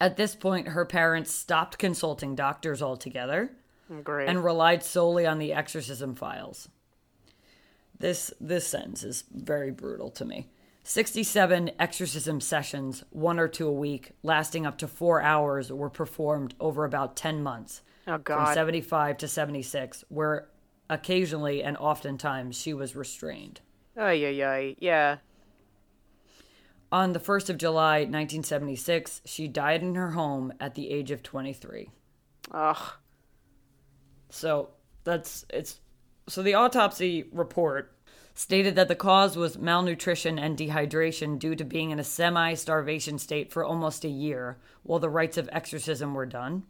At 0.00 0.16
this 0.16 0.36
point, 0.36 0.68
her 0.68 0.84
parents 0.84 1.32
stopped 1.32 1.78
consulting 1.78 2.36
doctors 2.36 2.80
altogether 2.80 3.50
Great. 4.04 4.28
and 4.28 4.44
relied 4.44 4.84
solely 4.84 5.26
on 5.26 5.38
the 5.38 5.52
exorcism 5.52 6.14
files. 6.14 6.68
This 7.98 8.32
this 8.40 8.68
sentence 8.68 9.02
is 9.02 9.24
very 9.34 9.72
brutal 9.72 10.10
to 10.10 10.24
me. 10.24 10.46
67 10.84 11.72
exorcism 11.80 12.40
sessions, 12.40 13.02
one 13.10 13.40
or 13.40 13.48
two 13.48 13.66
a 13.66 13.72
week, 13.72 14.12
lasting 14.22 14.64
up 14.64 14.78
to 14.78 14.86
4 14.86 15.20
hours 15.20 15.72
were 15.72 15.90
performed 15.90 16.54
over 16.60 16.84
about 16.84 17.16
10 17.16 17.42
months. 17.42 17.82
Oh 18.08 18.18
From 18.24 18.54
75 18.54 19.18
to 19.18 19.28
76, 19.28 20.04
where 20.08 20.48
occasionally 20.90 21.62
and 21.62 21.76
oftentimes 21.76 22.56
she 22.56 22.74
was 22.74 22.96
restrained. 22.96 23.60
Oh 23.96 24.10
yeah, 24.10 24.28
yeah, 24.28 24.72
yeah. 24.78 25.16
On 26.90 27.12
the 27.12 27.20
1st 27.20 27.50
of 27.50 27.58
July 27.58 27.98
1976, 27.98 29.20
she 29.26 29.46
died 29.46 29.82
in 29.82 29.94
her 29.94 30.12
home 30.12 30.52
at 30.58 30.74
the 30.74 30.90
age 30.90 31.10
of 31.10 31.22
23. 31.22 31.90
Ugh. 32.52 32.92
So 34.30 34.70
that's 35.04 35.44
it's 35.50 35.80
so 36.28 36.42
the 36.42 36.54
autopsy 36.54 37.24
report 37.32 37.94
stated 38.34 38.76
that 38.76 38.88
the 38.88 38.94
cause 38.94 39.36
was 39.36 39.58
malnutrition 39.58 40.38
and 40.38 40.56
dehydration 40.56 41.38
due 41.38 41.56
to 41.56 41.64
being 41.64 41.90
in 41.90 41.98
a 41.98 42.04
semi-starvation 42.04 43.18
state 43.18 43.50
for 43.50 43.64
almost 43.64 44.04
a 44.04 44.08
year 44.08 44.58
while 44.84 45.00
the 45.00 45.10
rites 45.10 45.36
of 45.36 45.48
exorcism 45.50 46.14
were 46.14 46.26
done. 46.26 46.62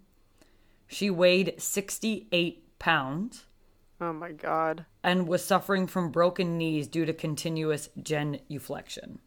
She 0.89 1.11
weighed 1.11 1.55
68 1.59 2.79
pounds 2.79 3.45
Oh 4.01 4.13
my 4.13 4.33
God. 4.33 4.87
and 5.03 5.29
was 5.29 5.45
suffering 5.45 5.87
from 5.87 6.11
broken 6.11 6.57
knees 6.59 6.89
due 6.89 7.05
to 7.05 7.13
continuous 7.13 7.89
genuflection. 8.01 9.19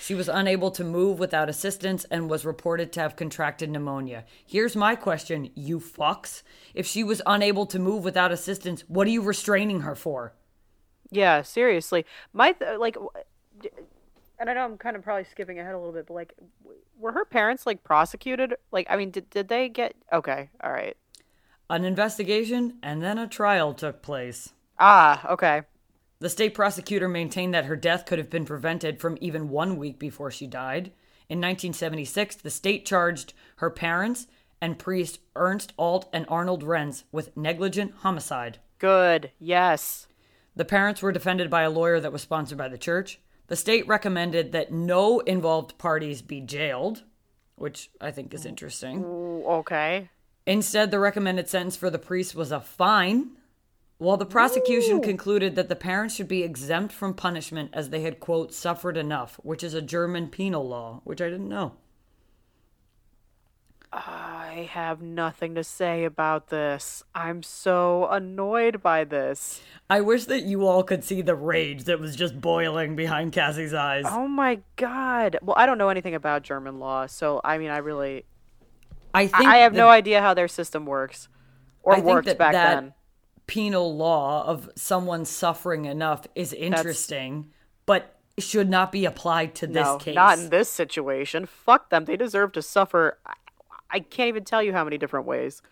She 0.00 0.14
was 0.14 0.28
unable 0.28 0.70
to 0.72 0.84
move 0.84 1.18
without 1.18 1.48
assistance 1.48 2.04
and 2.04 2.30
was 2.30 2.44
reported 2.44 2.92
to 2.92 3.00
have 3.00 3.16
contracted 3.16 3.68
pneumonia. 3.70 4.24
Here's 4.46 4.76
my 4.76 4.94
question, 4.94 5.50
you 5.54 5.80
fucks. 5.80 6.42
If 6.74 6.86
she 6.86 7.02
was 7.02 7.20
unable 7.26 7.66
to 7.66 7.78
move 7.78 8.04
without 8.04 8.30
assistance, 8.30 8.84
what 8.86 9.06
are 9.08 9.10
you 9.10 9.22
restraining 9.22 9.80
her 9.80 9.96
for? 9.96 10.34
Yeah, 11.10 11.42
seriously. 11.42 12.06
My 12.32 12.52
th- 12.52 12.78
like, 12.78 12.96
and 14.38 14.48
I 14.48 14.54
know 14.54 14.64
I'm 14.64 14.78
kind 14.78 14.96
of 14.96 15.02
probably 15.02 15.24
skipping 15.24 15.58
ahead 15.58 15.74
a 15.74 15.78
little 15.78 15.92
bit, 15.92 16.06
but 16.06 16.14
like, 16.14 16.34
w- 16.62 16.80
were 16.98 17.12
her 17.12 17.24
parents 17.24 17.66
like 17.66 17.84
prosecuted? 17.84 18.54
Like, 18.72 18.86
I 18.90 18.96
mean, 18.96 19.10
did 19.10 19.30
did 19.30 19.48
they 19.48 19.68
get? 19.68 19.94
Okay, 20.12 20.50
all 20.62 20.72
right. 20.72 20.96
An 21.70 21.84
investigation 21.84 22.78
and 22.82 23.02
then 23.02 23.18
a 23.18 23.26
trial 23.26 23.74
took 23.74 24.02
place. 24.02 24.52
Ah, 24.78 25.32
okay. 25.32 25.62
The 26.20 26.30
state 26.30 26.54
prosecutor 26.54 27.08
maintained 27.08 27.54
that 27.54 27.66
her 27.66 27.76
death 27.76 28.06
could 28.06 28.18
have 28.18 28.30
been 28.30 28.44
prevented 28.44 29.00
from 29.00 29.18
even 29.20 29.50
one 29.50 29.76
week 29.76 29.98
before 29.98 30.30
she 30.30 30.46
died. 30.46 30.86
In 31.28 31.38
1976, 31.38 32.36
the 32.36 32.50
state 32.50 32.86
charged 32.86 33.34
her 33.56 33.70
parents 33.70 34.26
and 34.60 34.78
priest 34.78 35.20
Ernst 35.36 35.72
Alt 35.78 36.08
and 36.12 36.26
Arnold 36.28 36.64
Renz 36.64 37.04
with 37.12 37.36
negligent 37.36 37.92
homicide. 37.98 38.58
Good. 38.78 39.30
Yes. 39.38 40.08
The 40.56 40.64
parents 40.64 41.02
were 41.02 41.12
defended 41.12 41.50
by 41.50 41.62
a 41.62 41.70
lawyer 41.70 42.00
that 42.00 42.12
was 42.12 42.22
sponsored 42.22 42.58
by 42.58 42.68
the 42.68 42.78
church. 42.78 43.20
The 43.48 43.56
state 43.56 43.86
recommended 43.88 44.52
that 44.52 44.72
no 44.72 45.20
involved 45.20 45.78
parties 45.78 46.22
be 46.22 46.40
jailed, 46.40 47.02
which 47.56 47.90
I 48.00 48.10
think 48.10 48.32
is 48.32 48.46
interesting. 48.46 49.04
Okay. 49.04 50.10
Instead, 50.46 50.90
the 50.90 50.98
recommended 50.98 51.48
sentence 51.48 51.76
for 51.76 51.90
the 51.90 51.98
priest 51.98 52.34
was 52.34 52.52
a 52.52 52.60
fine, 52.60 53.32
while 53.96 54.16
the 54.16 54.26
prosecution 54.26 55.02
concluded 55.02 55.56
that 55.56 55.68
the 55.68 55.76
parents 55.76 56.14
should 56.14 56.28
be 56.28 56.42
exempt 56.42 56.92
from 56.92 57.14
punishment 57.14 57.70
as 57.72 57.90
they 57.90 58.02
had, 58.02 58.20
quote, 58.20 58.54
suffered 58.54 58.96
enough, 58.96 59.40
which 59.42 59.64
is 59.64 59.74
a 59.74 59.82
German 59.82 60.28
penal 60.28 60.66
law, 60.68 61.00
which 61.04 61.20
I 61.20 61.28
didn't 61.28 61.48
know. 61.48 61.74
I 63.90 64.68
have 64.70 65.00
nothing 65.00 65.54
to 65.54 65.64
say 65.64 66.04
about 66.04 66.48
this. 66.48 67.02
I'm 67.14 67.42
so 67.42 68.06
annoyed 68.10 68.82
by 68.82 69.04
this. 69.04 69.62
I 69.88 70.02
wish 70.02 70.26
that 70.26 70.42
you 70.42 70.66
all 70.66 70.82
could 70.82 71.04
see 71.04 71.22
the 71.22 71.34
rage 71.34 71.84
that 71.84 71.98
was 71.98 72.14
just 72.14 72.38
boiling 72.38 72.96
behind 72.96 73.32
Cassie's 73.32 73.72
eyes. 73.72 74.04
Oh 74.06 74.28
my 74.28 74.60
god. 74.76 75.38
Well, 75.40 75.56
I 75.56 75.64
don't 75.64 75.78
know 75.78 75.88
anything 75.88 76.14
about 76.14 76.42
German 76.42 76.78
law, 76.78 77.06
so 77.06 77.40
I 77.42 77.56
mean, 77.56 77.70
I 77.70 77.78
really, 77.78 78.26
I 79.14 79.26
think 79.26 79.48
I 79.48 79.58
have 79.58 79.72
that 79.72 79.78
no 79.78 79.88
idea 79.88 80.20
how 80.20 80.34
their 80.34 80.48
system 80.48 80.84
works, 80.84 81.28
or 81.82 81.96
I 81.96 82.00
worked 82.00 82.26
that 82.26 82.36
back 82.38 82.52
that 82.52 82.74
then. 82.74 82.94
penal 83.46 83.96
law 83.96 84.44
of 84.46 84.68
someone 84.76 85.24
suffering 85.24 85.86
enough 85.86 86.26
is 86.34 86.52
interesting, 86.52 87.52
but 87.86 88.16
should 88.38 88.68
not 88.68 88.92
be 88.92 89.06
applied 89.06 89.54
to 89.56 89.66
this 89.66 89.84
no, 89.84 89.96
case. 89.96 90.14
not 90.14 90.38
in 90.38 90.50
this 90.50 90.68
situation. 90.68 91.46
Fuck 91.46 91.88
them. 91.88 92.04
They 92.04 92.16
deserve 92.16 92.52
to 92.52 92.62
suffer. 92.62 93.18
I, 93.90 94.00
can't 94.00 94.28
even 94.28 94.44
tell 94.44 94.62
you 94.62 94.72
how 94.72 94.84
many 94.84 94.98
different 94.98 95.26
ways. 95.26 95.62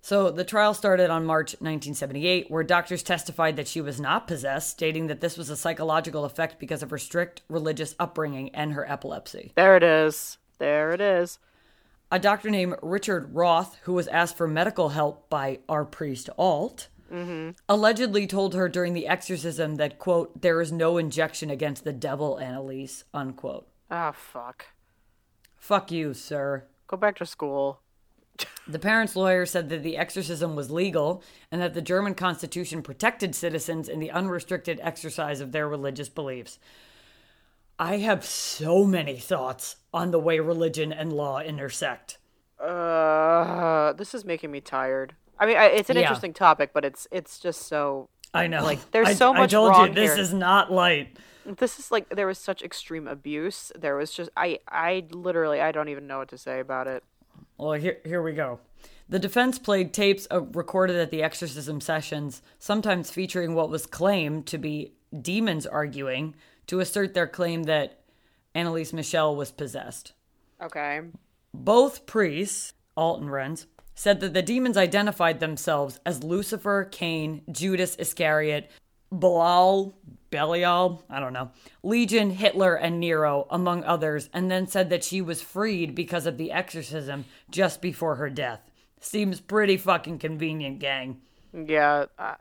So 0.00 0.30
the 0.30 0.44
trial 0.44 0.72
started 0.74 1.10
on 1.10 1.26
March 1.26 1.52
1978, 1.54 2.50
where 2.50 2.62
doctors 2.62 3.02
testified 3.02 3.56
that 3.56 3.66
she 3.66 3.80
was 3.80 4.00
not 4.00 4.28
possessed, 4.28 4.70
stating 4.70 5.08
that 5.08 5.20
this 5.20 5.36
was 5.36 5.50
a 5.50 5.56
psychological 5.56 6.24
effect 6.24 6.60
because 6.60 6.82
of 6.82 6.90
her 6.90 6.98
strict 6.98 7.42
religious 7.48 7.94
upbringing 7.98 8.54
and 8.54 8.72
her 8.72 8.88
epilepsy. 8.90 9.52
There 9.56 9.76
it 9.76 9.82
is. 9.82 10.38
There 10.58 10.92
it 10.92 11.00
is. 11.00 11.38
A 12.12 12.20
doctor 12.20 12.50
named 12.50 12.76
Richard 12.82 13.34
Roth, 13.34 13.78
who 13.82 13.94
was 13.94 14.06
asked 14.08 14.36
for 14.36 14.46
medical 14.46 14.90
help 14.90 15.28
by 15.28 15.58
our 15.68 15.84
priest 15.84 16.30
Alt, 16.38 16.88
allegedly 17.68 18.26
told 18.26 18.54
her 18.54 18.68
during 18.68 18.92
the 18.92 19.08
exorcism 19.08 19.74
that, 19.76 19.98
quote, 19.98 20.40
there 20.40 20.60
is 20.60 20.70
no 20.70 20.98
injection 20.98 21.50
against 21.50 21.82
the 21.84 21.92
devil, 21.92 22.38
Anneliese, 22.40 23.04
unquote. 23.12 23.66
Ah, 23.90 24.12
fuck. 24.12 24.66
Fuck 25.56 25.90
you, 25.90 26.14
sir. 26.14 26.64
Go 26.88 26.96
back 26.96 27.16
to 27.16 27.26
school. 27.26 27.80
The 28.68 28.78
parents' 28.78 29.16
lawyer 29.16 29.46
said 29.46 29.68
that 29.70 29.82
the 29.82 29.96
exorcism 29.96 30.56
was 30.56 30.70
legal 30.70 31.22
and 31.50 31.60
that 31.62 31.74
the 31.74 31.80
German 31.82 32.14
constitution 32.14 32.82
protected 32.82 33.34
citizens 33.34 33.88
in 33.88 33.98
the 34.00 34.10
unrestricted 34.10 34.78
exercise 34.82 35.40
of 35.40 35.52
their 35.52 35.68
religious 35.68 36.08
beliefs. 36.08 36.58
I 37.78 37.98
have 37.98 38.24
so 38.24 38.84
many 38.84 39.18
thoughts 39.18 39.76
on 39.92 40.10
the 40.10 40.18
way 40.18 40.38
religion 40.40 40.92
and 40.92 41.12
law 41.12 41.40
intersect. 41.40 42.18
Uh, 42.60 43.92
this 43.94 44.14
is 44.14 44.24
making 44.24 44.50
me 44.50 44.60
tired. 44.60 45.14
I 45.38 45.46
mean, 45.46 45.56
I, 45.56 45.66
it's 45.66 45.90
an 45.90 45.96
Yeah. 45.96 46.02
interesting 46.02 46.32
topic, 46.32 46.70
but 46.72 46.84
it's 46.84 47.06
it's 47.10 47.38
just 47.38 47.62
so. 47.68 48.08
I 48.34 48.46
know. 48.48 48.62
Like, 48.64 48.90
there's 48.90 49.08
I- 49.08 49.14
so 49.14 49.34
I 49.34 49.38
much 49.38 49.50
told 49.52 49.70
wrong 49.70 49.88
you 49.88 49.94
this 49.94 50.14
here. 50.14 50.22
is 50.22 50.32
not 50.34 50.72
light. 50.72 51.16
This 51.58 51.78
is 51.78 51.90
like 51.90 52.08
there 52.08 52.26
was 52.26 52.38
such 52.38 52.62
extreme 52.62 53.06
abuse. 53.06 53.72
There 53.78 53.96
was 53.96 54.12
just 54.12 54.30
I 54.36 54.58
I 54.68 55.04
literally 55.10 55.60
I 55.60 55.72
don't 55.72 55.88
even 55.88 56.06
know 56.06 56.18
what 56.18 56.28
to 56.28 56.38
say 56.38 56.60
about 56.60 56.86
it. 56.86 57.04
Well, 57.58 57.72
here 57.72 57.98
here 58.04 58.22
we 58.22 58.32
go. 58.32 58.60
The 59.08 59.18
defense 59.18 59.58
played 59.58 59.92
tapes 59.92 60.26
recorded 60.30 60.96
at 60.96 61.10
the 61.10 61.22
exorcism 61.22 61.80
sessions, 61.80 62.42
sometimes 62.58 63.10
featuring 63.10 63.54
what 63.54 63.70
was 63.70 63.86
claimed 63.86 64.46
to 64.46 64.58
be 64.58 64.94
demons 65.22 65.66
arguing 65.66 66.34
to 66.66 66.80
assert 66.80 67.14
their 67.14 67.28
claim 67.28 67.64
that 67.64 68.00
Anneliese 68.54 68.92
Michel 68.92 69.36
was 69.36 69.52
possessed. 69.52 70.12
Okay. 70.60 71.00
Both 71.54 72.06
priests, 72.06 72.72
Alt 72.96 73.20
and 73.20 73.30
Renz, 73.30 73.66
said 73.94 74.20
that 74.20 74.34
the 74.34 74.42
demons 74.42 74.76
identified 74.76 75.40
themselves 75.40 76.00
as 76.04 76.24
Lucifer, 76.24 76.84
Cain, 76.90 77.42
Judas 77.50 77.96
Iscariot, 77.96 78.70
Belial, 79.16 79.94
Belial, 80.30 81.04
I 81.08 81.20
don't 81.20 81.32
know, 81.32 81.50
Legion, 81.82 82.30
Hitler, 82.30 82.74
and 82.74 82.98
Nero, 83.00 83.46
among 83.50 83.84
others, 83.84 84.28
and 84.32 84.50
then 84.50 84.66
said 84.66 84.90
that 84.90 85.04
she 85.04 85.20
was 85.20 85.42
freed 85.42 85.94
because 85.94 86.26
of 86.26 86.36
the 86.38 86.52
exorcism 86.52 87.24
just 87.50 87.80
before 87.80 88.16
her 88.16 88.30
death. 88.30 88.60
Seems 89.00 89.40
pretty 89.40 89.76
fucking 89.76 90.18
convenient, 90.18 90.78
gang. 90.78 91.20
Yeah. 91.52 92.06
Uh, 92.18 92.34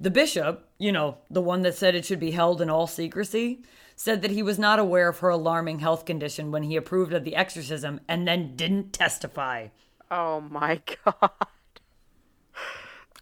The 0.00 0.10
bishop, 0.10 0.68
you 0.78 0.92
know, 0.92 1.18
the 1.28 1.42
one 1.42 1.62
that 1.62 1.74
said 1.74 1.94
it 1.96 2.04
should 2.04 2.20
be 2.20 2.30
held 2.30 2.60
in 2.62 2.70
all 2.70 2.86
secrecy, 2.86 3.62
said 3.96 4.22
that 4.22 4.30
he 4.30 4.44
was 4.44 4.58
not 4.58 4.78
aware 4.78 5.08
of 5.08 5.18
her 5.18 5.28
alarming 5.28 5.80
health 5.80 6.04
condition 6.04 6.52
when 6.52 6.62
he 6.62 6.76
approved 6.76 7.12
of 7.12 7.24
the 7.24 7.34
exorcism 7.34 8.00
and 8.06 8.28
then 8.28 8.54
didn't 8.54 8.92
testify. 8.92 9.66
oh 10.10 10.40
my 10.40 10.80
god. 11.04 11.30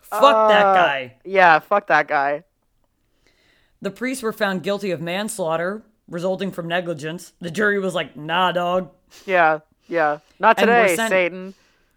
Fuck 0.03 0.49
that 0.51 0.63
guy. 0.75 1.15
Yeah, 1.25 1.59
fuck 1.59 1.87
that 1.89 2.07
guy. 2.09 2.45
The 3.87 3.93
priests 3.93 4.21
were 4.21 4.33
found 4.33 4.65
guilty 4.65 4.91
of 4.91 5.01
manslaughter 5.01 5.85
resulting 6.09 6.51
from 6.51 6.67
negligence. 6.67 7.33
The 7.41 7.53
jury 7.53 7.79
was 7.79 7.95
like, 7.95 8.17
nah, 8.17 8.51
dog. 8.51 8.91
Yeah, 9.27 9.61
yeah. 9.87 10.19
Not 10.41 10.59
today, 10.59 10.97
sent- 10.97 11.11
Satan. 11.11 11.55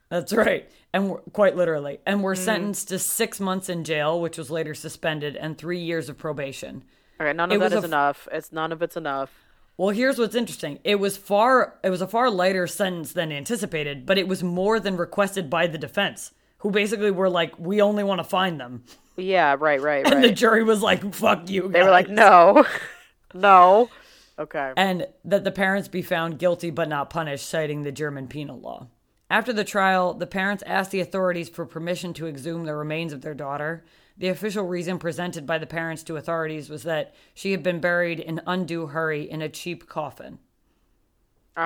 That's 0.10 0.32
right. 0.32 0.69
And 0.93 1.17
quite 1.34 1.56
literally. 1.56 1.97
And 2.06 2.21
were 2.21 2.36
mm. 2.36 2.38
sentenced 2.38 2.89
to 2.89 2.99
six 2.99 3.39
months 3.39 3.69
in 3.69 3.84
jail, 3.84 4.21
which 4.21 4.38
was 4.38 4.52
later 4.52 4.75
suspended, 4.75 5.36
and 5.36 5.58
three 5.58 5.80
years 5.80 6.10
of 6.10 6.19
probation. 6.19 6.84
All 7.19 7.25
right, 7.25 7.36
none 7.36 7.52
of 7.52 7.60
that 7.60 7.65
was 7.65 7.73
is 7.73 7.80
f- 7.80 7.86
enough. 7.86 8.28
It's 8.32 8.52
none 8.52 8.71
of 8.71 8.84
it's 8.84 8.95
enough. 8.95 9.32
Well, 9.75 9.89
here's 9.89 10.19
what's 10.19 10.36
interesting. 10.36 10.78
It 10.84 10.99
was 10.99 11.17
far 11.17 11.80
it 11.84 11.89
was 11.89 12.04
a 12.04 12.08
far 12.08 12.30
lighter 12.30 12.67
sentence 12.67 13.13
than 13.13 13.32
anticipated, 13.32 14.06
but 14.06 14.19
it 14.19 14.28
was 14.28 14.43
more 14.43 14.80
than 14.80 14.95
requested 14.95 15.49
by 15.49 15.65
the 15.65 15.80
defense, 15.80 16.34
who 16.60 16.69
basically 16.69 17.10
were 17.10 17.32
like, 17.32 17.58
"We 17.58 17.82
only 17.82 18.04
want 18.04 18.19
to 18.19 18.23
find 18.23 18.60
them." 18.60 18.84
Yeah, 19.19 19.55
right, 19.60 19.82
right, 19.82 20.05
And 20.12 20.23
the 20.23 20.32
jury 20.32 20.63
was 20.63 20.82
like, 20.82 21.13
"Fuck 21.13 21.49
you." 21.49 21.67
They 21.67 21.84
were 21.84 21.91
like, 21.91 22.10
no, 22.10 22.65
no. 23.34 23.89
Okay. 24.38 24.71
and 24.77 25.05
that 25.25 25.43
the 25.43 25.51
parents 25.51 25.89
be 25.89 26.01
found 26.01 26.39
guilty 26.39 26.69
but 26.69 26.88
not 26.88 27.10
punished, 27.10 27.45
citing 27.45 27.84
the 27.84 27.91
German 27.91 28.27
penal 28.27 28.58
law. 28.58 28.88
After 29.29 29.51
the 29.51 29.65
trial, 29.65 30.13
the 30.13 30.25
parents 30.25 30.63
asked 30.65 30.91
the 30.91 31.01
authorities 31.01 31.49
for 31.49 31.65
permission 31.65 32.13
to 32.13 32.27
exhume 32.27 32.65
the 32.65 32.73
remains 32.73 33.12
of 33.12 33.21
their 33.21 33.34
daughter. 33.34 33.84
The 34.17 34.29
official 34.29 34.65
reason 34.65 34.97
presented 34.97 35.45
by 35.45 35.58
the 35.58 35.67
parents 35.67 36.03
to 36.03 36.17
authorities 36.17 36.69
was 36.69 36.84
that 36.84 37.13
she 37.34 37.51
had 37.51 37.62
been 37.62 37.79
buried 37.79 38.19
in 38.19 38.41
undue 38.47 38.88
hurry 38.88 39.29
in 39.29 39.41
a 39.41 39.49
cheap 39.49 39.88
coffin. 39.88 40.39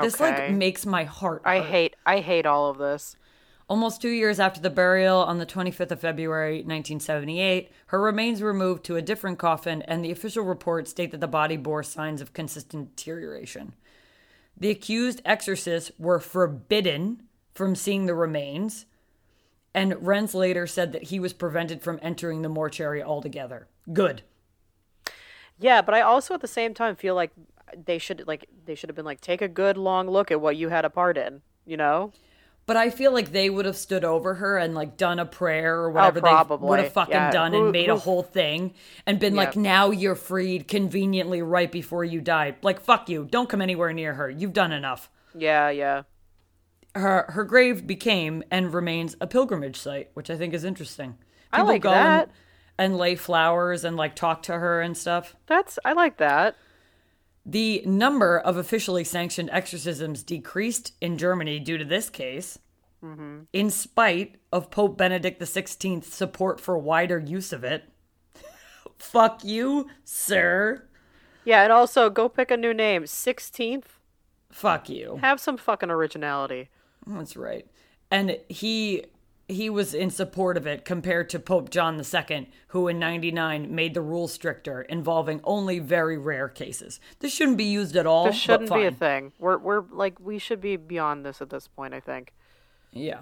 This 0.02 0.20
like 0.20 0.52
makes 0.52 0.86
my 0.86 1.04
heart. 1.04 1.44
I 1.46 1.60
hate, 1.60 1.96
I 2.06 2.20
hate 2.20 2.48
all 2.48 2.70
of 2.70 2.80
this. 2.80 3.16
Almost 3.70 4.02
two 4.02 4.10
years 4.10 4.40
after 4.40 4.60
the 4.60 4.70
burial, 4.70 5.18
on 5.18 5.38
the 5.38 5.46
25th 5.46 5.92
of 5.92 6.02
February 6.02 6.58
1978, 6.58 7.72
her 7.88 8.02
remains 8.02 8.42
were 8.42 8.54
moved 8.54 8.84
to 8.86 8.98
a 8.98 9.02
different 9.02 9.40
coffin, 9.40 9.82
and 9.84 10.04
the 10.04 10.12
official 10.12 10.44
reports 10.44 10.92
state 10.92 11.12
that 11.12 11.22
the 11.22 11.28
body 11.28 11.56
bore 11.56 11.82
signs 11.82 12.22
of 12.22 12.34
consistent 12.34 12.96
deterioration. 12.96 13.74
The 14.58 14.70
accused 14.70 15.22
exorcists 15.24 15.92
were 15.98 16.20
forbidden 16.20 17.24
from 17.54 17.76
seeing 17.76 18.06
the 18.06 18.16
remains, 18.16 18.86
and 19.74 19.94
Renz 19.94 20.34
later 20.34 20.68
said 20.68 20.92
that 20.92 21.04
he 21.04 21.20
was 21.20 21.34
prevented 21.34 21.82
from 21.82 22.00
entering 22.02 22.42
the 22.42 22.50
mortuary 22.50 23.02
altogether. 23.02 23.68
Good. 23.92 24.24
Yeah, 25.58 25.82
but 25.82 25.96
I 25.96 26.02
also 26.02 26.34
at 26.34 26.42
the 26.42 26.48
same 26.48 26.74
time 26.74 26.96
feel 26.96 27.16
like 27.16 27.32
they 27.86 27.98
should 27.98 28.28
like 28.28 28.48
they 28.66 28.76
should 28.76 28.90
have 28.90 28.96
been 28.96 29.06
like 29.06 29.22
take 29.22 29.42
a 29.42 29.48
good 29.48 29.78
long 29.78 30.08
look 30.10 30.30
at 30.30 30.42
what 30.42 30.58
you 30.58 30.70
had 30.70 30.86
a 30.86 30.90
part 30.90 31.18
in. 31.18 31.42
You 31.66 31.78
know? 31.78 32.12
But 32.66 32.78
I 32.78 32.90
feel 32.92 33.12
like 33.12 33.34
they 33.34 33.50
would 33.50 33.66
have 33.66 33.76
stood 33.76 34.06
over 34.06 34.36
her 34.36 34.58
and 34.58 34.74
like 34.74 34.96
done 34.96 35.20
a 35.20 35.26
prayer 35.26 35.82
or 35.82 35.90
oh, 35.90 35.94
whatever 35.94 36.22
they 36.22 36.30
Oh, 36.30 36.32
probably. 36.32 36.70
would 36.70 36.80
have 36.80 36.94
fucking 36.94 37.14
Yeah. 37.14 37.32
done 37.32 37.54
and 37.54 37.72
made 37.74 37.90
a 37.90 37.98
whole 37.98 38.24
thing 38.24 38.74
and 39.06 39.20
been 39.20 39.36
like, 39.36 39.58
now 39.58 39.92
you're 39.92 40.16
freed 40.16 40.68
conveniently 40.70 41.42
right 41.42 41.70
before 41.72 42.06
you 42.06 42.22
die. 42.22 42.56
Like, 42.62 42.80
fuck 42.80 43.10
you. 43.10 43.28
Don't 43.30 43.50
come 43.50 43.62
anywhere 43.62 43.92
near 43.92 44.14
her. 44.14 44.30
You've 44.30 44.54
done 44.54 44.72
enough. 44.72 45.10
Yeah, 45.36 45.70
yeah. 45.72 46.04
Her 46.96 47.26
her 47.30 47.44
grave 47.44 47.86
became 47.88 48.44
and 48.52 48.74
remains 48.74 49.16
a 49.20 49.28
pilgrimage 49.28 49.78
site, 49.78 50.12
which 50.14 50.30
I 50.30 50.38
think 50.38 50.54
is 50.54 50.64
interesting. 50.64 51.18
I 51.52 51.64
like 51.64 51.82
go 51.82 51.90
that. 51.90 52.30
And, 52.78 52.92
and 52.94 52.98
lay 52.98 53.16
flowers 53.16 53.84
and 53.84 53.98
like 53.98 54.16
talk 54.16 54.44
to 54.44 54.54
her 54.54 54.80
and 54.80 54.96
stuff. 54.96 55.36
That's 55.48 55.80
I 55.84 55.94
like 55.94 56.18
that. 56.18 56.56
The 57.46 57.84
number 57.86 58.40
of 58.40 58.56
officially 58.58 59.04
sanctioned 59.04 59.50
exorcisms 59.52 60.24
decreased 60.24 60.94
in 61.02 61.18
Germany 61.18 61.60
due 61.60 61.78
to 61.78 61.84
this 61.84 62.10
case, 62.10 62.60
mm-hmm. 63.04 63.42
in 63.52 63.70
spite 63.70 64.36
of 64.52 64.72
Pope 64.72 64.98
Benedict 64.98 65.42
XVI's 65.42 66.14
support 66.14 66.62
for 66.62 66.78
wider 66.78 67.20
use 67.20 67.52
of 67.52 67.64
it. 67.64 67.84
Fuck 68.98 69.44
you, 69.44 69.90
sir. 70.06 70.88
Yeah, 71.44 71.64
and 71.64 71.74
also 71.74 72.10
go 72.10 72.30
pick 72.30 72.50
a 72.50 72.58
new 72.58 72.74
name. 72.74 73.06
Sixteenth. 73.08 74.00
Fuck 74.50 74.88
you. 74.88 75.18
Have 75.22 75.42
some 75.42 75.58
fucking 75.58 75.90
originality. 75.90 76.70
That's 77.06 77.36
right. 77.36 77.68
And 78.10 78.38
he 78.48 79.06
he 79.48 79.70
was 79.70 79.94
in 79.94 80.10
support 80.10 80.56
of 80.58 80.66
it 80.66 80.86
compared 80.86 81.30
to 81.30 81.40
Pope 81.40 81.70
John 81.70 82.00
II, 82.02 82.50
who 82.68 82.88
in 82.88 82.98
99 83.00 83.74
made 83.74 83.94
the 83.94 84.02
rules 84.02 84.32
stricter, 84.34 84.82
involving 84.84 85.42
only 85.44 85.80
very 85.80 86.18
rare 86.18 86.48
cases. 86.48 87.00
This 87.20 87.34
shouldn't 87.34 87.58
be 87.58 87.66
used 87.66 87.96
at 87.96 88.06
all. 88.06 88.26
This 88.26 88.36
shouldn't 88.36 88.74
be 88.74 88.86
a 88.86 88.92
thing. 88.92 89.34
We're 89.40 89.58
we're 89.58 89.84
like 89.92 90.20
we 90.20 90.40
should 90.40 90.62
be 90.62 90.78
beyond 90.78 91.26
this 91.26 91.42
at 91.42 91.50
this 91.50 91.68
point. 91.68 91.94
I 91.94 92.00
think. 92.00 92.34
Yeah. 92.92 93.22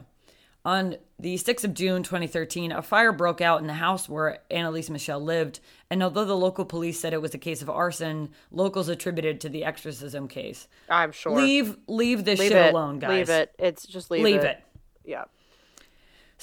On 0.63 0.95
the 1.17 1.39
6th 1.39 1.63
of 1.63 1.73
June 1.73 2.03
2013, 2.03 2.71
a 2.71 2.83
fire 2.83 3.11
broke 3.11 3.41
out 3.41 3.61
in 3.61 3.67
the 3.67 3.73
house 3.73 4.07
where 4.07 4.37
Anneliese 4.51 4.91
Michel 4.91 5.19
lived, 5.19 5.59
and 5.89 6.03
although 6.03 6.23
the 6.23 6.37
local 6.37 6.65
police 6.65 6.99
said 6.99 7.13
it 7.13 7.21
was 7.21 7.33
a 7.33 7.39
case 7.39 7.63
of 7.63 7.69
arson, 7.71 8.29
locals 8.51 8.87
attributed 8.87 9.41
to 9.41 9.49
the 9.49 9.65
exorcism 9.65 10.27
case. 10.27 10.67
I'm 10.87 11.11
sure. 11.13 11.35
Leave 11.35 11.77
leave 11.87 12.25
this 12.25 12.37
Leave 12.39 12.49
shit 12.51 12.67
it. 12.67 12.73
alone, 12.75 12.99
guys. 12.99 13.09
Leave 13.09 13.29
it. 13.29 13.55
It's 13.57 13.87
just 13.87 14.11
leave, 14.11 14.23
Leave 14.23 14.41
it. 14.41 14.45
it. 14.45 14.63
Yeah. 15.03 15.23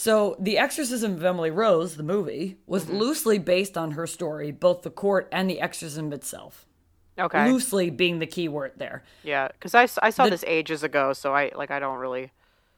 So, 0.00 0.36
The 0.38 0.58
Exorcism 0.58 1.14
of 1.14 1.24
Emily 1.24 1.50
Rose, 1.50 1.96
the 1.96 2.04
movie, 2.04 2.58
was 2.68 2.84
Mm-hmm. 2.84 2.96
loosely 2.98 3.38
based 3.38 3.76
on 3.76 3.90
her 3.92 4.06
story, 4.06 4.52
both 4.52 4.82
the 4.82 4.90
court 4.90 5.28
and 5.32 5.50
the 5.50 5.60
exorcism 5.60 6.12
itself. 6.12 6.66
Okay. 7.18 7.50
Loosely 7.50 7.90
being 7.90 8.20
the 8.20 8.26
key 8.26 8.48
word 8.48 8.74
there. 8.76 9.02
Yeah, 9.24 9.48
because 9.48 9.74
I, 9.74 9.88
I 10.00 10.10
saw 10.10 10.24
The- 10.24 10.30
this 10.30 10.44
ages 10.46 10.84
ago, 10.84 11.12
so 11.14 11.34
I 11.34 11.50
like 11.56 11.72
I 11.72 11.80
don't 11.80 11.98
really. 11.98 12.30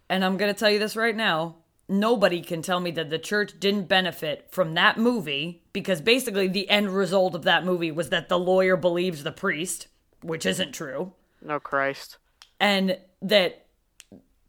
And 0.08 0.24
I'm 0.24 0.38
going 0.38 0.50
to 0.52 0.58
tell 0.58 0.70
you 0.70 0.78
this 0.78 0.96
right 0.96 1.14
now. 1.14 1.56
Nobody 1.90 2.40
can 2.40 2.62
tell 2.62 2.80
me 2.80 2.90
that 2.92 3.10
the 3.10 3.18
church 3.18 3.52
didn't 3.60 3.86
benefit 3.86 4.46
from 4.50 4.72
that 4.74 4.96
movie 4.96 5.62
because 5.74 6.00
basically 6.00 6.48
the 6.48 6.70
end 6.70 6.88
result 6.88 7.34
of 7.34 7.42
that 7.42 7.66
movie 7.66 7.90
was 7.92 8.08
that 8.08 8.30
the 8.30 8.38
lawyer 8.38 8.78
believes 8.78 9.24
the 9.24 9.32
priest, 9.32 9.88
which 10.22 10.46
isn't 10.46 10.72
true, 10.72 11.12
No 11.42 11.60
Christ. 11.60 12.16
and 12.58 12.96
that 13.20 13.66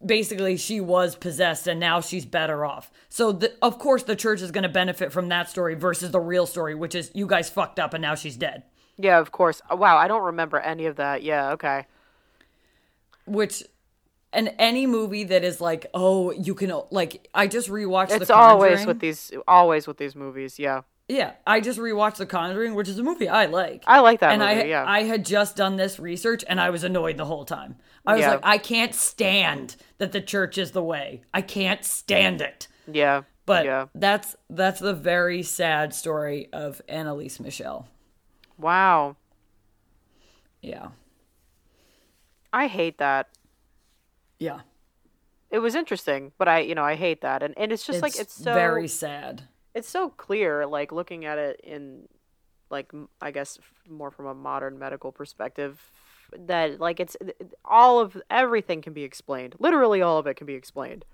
basically 0.06 0.58
she 0.58 0.80
was 0.80 1.16
possessed 1.16 1.68
and 1.68 1.80
now 1.80 2.02
she's 2.02 2.26
better 2.26 2.66
off. 2.66 2.92
So 3.10 3.32
the, 3.32 3.54
of 3.62 3.80
course 3.80 4.04
the 4.04 4.16
church 4.16 4.42
is 4.42 4.52
going 4.52 4.64
to 4.64 4.70
benefit 4.70 5.12
from 5.12 5.30
that 5.30 5.50
story 5.50 5.76
versus 5.76 6.12
the 6.12 6.20
real 6.20 6.46
story, 6.46 6.76
which 6.76 6.96
is 6.96 7.12
you 7.14 7.28
guys 7.28 7.50
fucked 7.50 7.80
up 7.80 7.94
and 7.94 8.02
now 8.02 8.16
she's 8.16 8.38
dead. 8.38 8.64
Yeah, 8.98 9.20
of 9.20 9.32
course. 9.32 9.62
Oh, 9.70 9.76
wow, 9.76 9.98
I 9.98 10.08
don't 10.08 10.24
remember 10.24 10.60
any 10.60 10.86
of 10.86 10.98
that. 10.98 11.24
Yeah. 11.24 11.52
Okay. 11.52 11.86
Which 13.26 13.64
and 14.34 14.54
any 14.58 14.88
movie 14.88 15.26
that 15.26 15.44
is 15.44 15.60
like, 15.60 15.88
oh, 15.94 16.32
you 16.32 16.56
can 16.56 16.74
like 16.92 17.28
I 17.34 17.48
just 17.48 17.70
rewatched 17.70 18.12
It's 18.12 18.28
The 18.28 18.36
always 18.36 18.86
with 18.86 19.00
these. 19.00 19.32
Always 19.48 19.88
with 19.88 19.98
these 19.98 20.16
movies. 20.16 20.60
Yeah. 20.60 20.82
Yeah, 21.08 21.34
I 21.46 21.60
just 21.60 21.78
rewatched 21.78 22.18
The 22.18 22.26
Conjuring, 22.26 22.74
which 22.74 22.88
is 22.88 22.98
a 22.98 23.04
movie 23.04 23.28
I 23.28 23.48
like. 23.48 23.84
I 23.86 24.00
like 24.00 24.22
that 24.22 24.32
and 24.32 24.42
I 24.42 24.56
movie, 24.56 24.70
yeah. 24.70 24.86
I 24.88 25.04
had 25.04 25.26
just 25.26 25.58
done 25.58 25.76
this 25.76 26.00
research 26.00 26.46
and 26.48 26.62
I 26.62 26.70
was 26.70 26.86
annoyed 26.86 27.18
the 27.18 27.26
whole 27.26 27.44
time. 27.44 27.76
I 28.06 28.14
was 28.16 28.22
Yeah. 28.22 28.32
like, 28.32 28.40
I 28.44 28.58
can't 28.58 28.96
stand 28.96 29.76
that 30.00 30.12
the 30.12 30.22
church 30.22 30.58
is 30.58 30.72
the 30.72 30.84
way. 30.84 31.22
I 31.34 31.42
can't 31.42 31.84
stand 31.86 32.42
it. 32.42 32.68
Yeah. 32.92 33.24
But 33.46 33.66
yeah. 33.66 33.88
that's 33.96 34.36
that's 34.50 34.80
the 34.80 34.94
very 34.94 35.44
sad 35.44 35.94
story 35.94 36.48
of 36.54 36.82
Anneliese 36.88 37.40
Michel. 37.40 37.88
Wow. 38.58 39.16
Yeah. 40.62 40.90
I 42.54 42.68
hate 42.68 42.98
that. 43.00 43.30
Yeah. 44.40 44.62
It 45.50 45.60
was 45.60 45.76
interesting, 45.76 46.32
but 46.38 46.48
I, 46.48 46.60
you 46.60 46.76
know, 46.76 46.84
I 46.84 46.96
hate 46.96 47.22
that, 47.22 47.44
and 47.44 47.54
and 47.58 47.72
it's 47.72 47.86
just 47.86 48.02
like 48.02 48.18
it's 48.18 48.34
so 48.36 48.54
very 48.54 48.88
sad. 48.88 49.44
it's 49.74 49.90
so 49.90 50.10
clear 50.10 50.66
like 50.66 50.92
looking 50.92 51.26
at 51.26 51.38
it 51.38 51.60
in 51.62 52.08
like 52.70 52.92
I 53.22 53.32
guess 53.32 53.60
more 53.90 54.12
from 54.12 54.28
a 54.28 54.34
modern 54.34 54.80
medical 54.80 55.12
perspective 55.12 55.92
that 56.48 56.80
like 56.80 57.00
it's 57.00 57.16
all 57.66 58.00
of 58.00 58.22
everything 58.30 58.82
can 58.82 58.94
be 58.94 59.04
explained. 59.04 59.56
Literally 59.60 60.02
all 60.02 60.18
of 60.18 60.28
it 60.28 60.36
can 60.36 60.48
be 60.48 60.54
explained. 60.56 61.06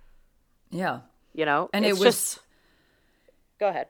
Yeah. 0.69 0.99
You 1.33 1.45
know, 1.45 1.69
And 1.73 1.85
It's 1.85 1.99
it 1.99 2.03
was 2.05 2.15
just- 2.15 2.39
Go 3.59 3.67
ahead. 3.69 3.87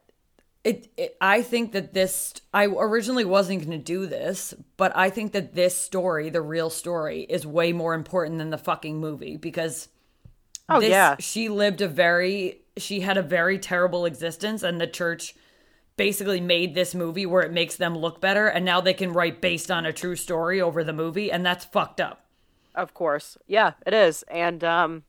it, 0.64 0.88
it 0.98 1.18
i 1.22 1.42
think 1.42 1.72
that 1.74 1.94
this 1.94 2.34
i 2.54 2.66
originally 2.66 3.26
wasn't 3.26 3.60
going 3.60 3.72
to 3.72 3.78
do 3.78 4.06
this 4.06 4.54
but 4.78 4.96
i 4.96 5.10
think 5.10 5.32
that 5.34 5.54
this 5.54 5.78
story 5.78 6.30
the 6.30 6.42
real 6.42 6.70
story 6.70 7.22
is 7.30 7.46
way 7.46 7.72
more 7.74 7.94
important 7.94 8.38
than 8.38 8.50
the 8.50 8.58
fucking 8.58 8.98
movie 8.98 9.36
because 9.38 9.90
Oh 10.70 10.82
this, 10.82 10.90
yeah, 10.90 11.16
she 11.20 11.48
lived 11.48 11.82
a 11.82 11.88
very 11.88 12.60
she 12.78 13.00
had 13.02 13.18
a 13.18 13.22
very 13.22 13.58
terrible 13.60 14.06
existence 14.06 14.64
and 14.64 14.80
the 14.82 14.88
church 14.88 15.34
basically 15.98 16.40
made 16.40 16.74
this 16.76 16.96
movie 16.96 17.26
where 17.26 17.42
it 17.42 17.52
makes 17.52 17.76
them 17.76 17.98
look 17.98 18.22
better 18.22 18.48
and 18.48 18.64
now 18.64 18.80
they 18.80 18.94
can 18.94 19.12
write 19.12 19.42
based 19.42 19.70
on 19.70 19.86
a 19.86 19.92
true 19.92 20.16
story 20.16 20.62
over 20.62 20.84
the 20.84 20.94
movie 20.94 21.32
and 21.32 21.46
that's 21.46 21.66
fucked 21.66 22.00
up 22.00 22.24
of 22.76 22.94
course. 22.94 23.38
Yeah, 23.48 23.72
it 23.88 23.94
is. 23.96 24.24
And 24.28 24.64
um, 24.64 25.04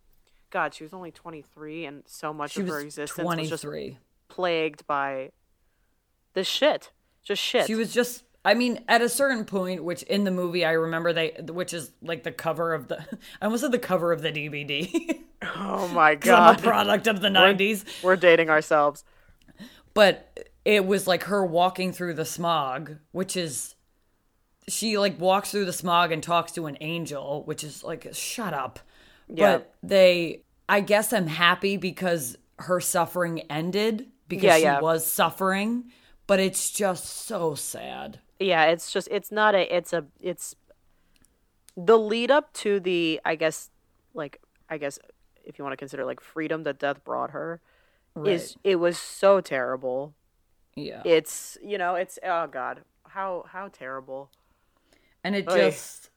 God, 0.49 0.73
she 0.73 0.83
was 0.85 0.95
only 0.95 1.11
twenty 1.11 1.43
three, 1.43 1.85
and 1.85 2.03
so 2.07 2.33
much 2.33 2.53
she 2.53 2.63
of 2.63 2.69
her 2.69 2.81
existence 2.81 3.23
was 3.23 3.49
just 3.51 3.63
23 3.63 3.99
plagued 4.29 4.87
by 4.87 5.33
this 6.33 6.47
shit. 6.49 6.91
Just 7.23 7.43
shit. 7.43 7.67
She 7.67 7.75
was 7.75 7.93
just 7.93 8.25
I 8.43 8.55
mean, 8.55 8.83
at 8.89 9.03
a 9.03 9.09
certain 9.11 9.45
point, 9.45 9.85
which 9.85 10.03
in 10.05 10.25
the 10.25 10.31
movie 10.31 10.65
I 10.65 10.73
remember 10.73 11.13
they 11.13 11.35
which 11.47 11.75
is 11.75 11.93
like 12.01 12.23
the 12.23 12.33
cover 12.33 12.73
of 12.73 12.89
the 12.89 13.01
I 13.43 13.45
almost 13.45 13.63
said 13.63 13.73
the 13.73 13.79
cover 13.79 14.13
of 14.13 14.23
the 14.23 14.33
DVD. 14.33 15.21
oh 15.43 15.89
my 15.89 16.17
'Cause 16.17 16.31
I'm 16.31 16.55
a 16.55 16.57
god, 16.57 16.63
product 16.63 17.07
of 17.07 17.21
the 17.21 17.29
nineties. 17.29 17.85
we're 18.03 18.17
dating 18.17 18.49
ourselves. 18.49 19.05
But 19.93 20.48
it 20.69 20.87
was 20.87 21.07
like 21.07 21.25
her 21.25 21.45
walking 21.47 21.93
through 21.93 22.15
the 22.15 22.27
smog, 22.27 22.97
which 23.13 23.37
is 23.37 23.75
she 24.69 24.99
like 24.99 25.19
walks 25.19 25.51
through 25.51 25.65
the 25.65 25.73
smog 25.73 26.13
and 26.13 26.23
talks 26.23 26.53
to 26.53 26.67
an 26.67 26.77
angel, 26.83 27.43
which 27.47 27.65
is 27.65 27.83
like 27.83 28.07
shut 28.13 28.53
up. 28.55 28.79
Yeah. 29.29 29.59
But 29.59 29.75
they 29.83 30.43
I 30.69 30.81
guess 30.83 31.13
I'm 31.13 31.27
happy 31.29 31.77
because 31.79 32.37
her 32.59 32.81
suffering 32.81 33.41
ended 33.51 34.09
because 34.29 34.45
Yeah, 34.45 34.57
she 34.59 34.63
yeah. 34.65 34.81
was 34.81 35.07
suffering, 35.07 35.91
but 36.27 36.39
it's 36.41 36.71
just 36.71 37.07
so 37.07 37.55
sad. 37.55 38.21
yeah 38.41 38.65
it's 38.67 38.93
just 38.93 39.09
it's 39.11 39.33
not 39.33 39.55
a 39.55 39.63
it's 39.77 39.93
a 39.93 40.05
it's 40.21 40.55
the 41.77 41.99
lead 41.99 42.31
up 42.31 42.53
to 42.53 42.81
the 42.81 43.21
i 43.25 43.35
guess 43.35 43.71
like 44.15 44.41
i 44.69 44.77
guess 44.79 44.99
if 45.45 45.59
you 45.59 45.65
want 45.65 45.73
to 45.73 45.77
consider 45.77 46.05
like 46.05 46.21
freedom 46.21 46.63
that 46.65 46.79
death 46.79 47.03
brought 47.05 47.31
her 47.31 47.61
is 48.25 48.57
it 48.65 48.77
was 48.77 48.99
so 48.99 49.41
terrible 49.41 50.15
Yeah. 50.79 51.03
it's 51.05 51.59
you 51.63 51.79
know 51.79 51.95
it's 51.97 52.19
oh 52.25 52.47
god 52.47 52.81
how 53.09 53.45
how 53.49 53.69
terrible 53.69 54.31
And 55.25 55.35
it 55.35 55.49
Oy. 55.51 55.57
just, 55.57 56.11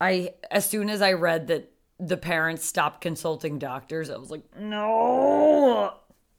I, 0.00 0.34
as 0.50 0.68
soon 0.68 0.88
as 0.90 1.02
I 1.02 1.12
read 1.12 1.46
that 1.48 1.70
the 1.98 2.16
parents 2.16 2.64
stopped 2.64 3.00
consulting 3.00 3.58
doctors, 3.58 4.10
I 4.10 4.16
was 4.16 4.30
like, 4.30 4.42
no. 4.58 5.94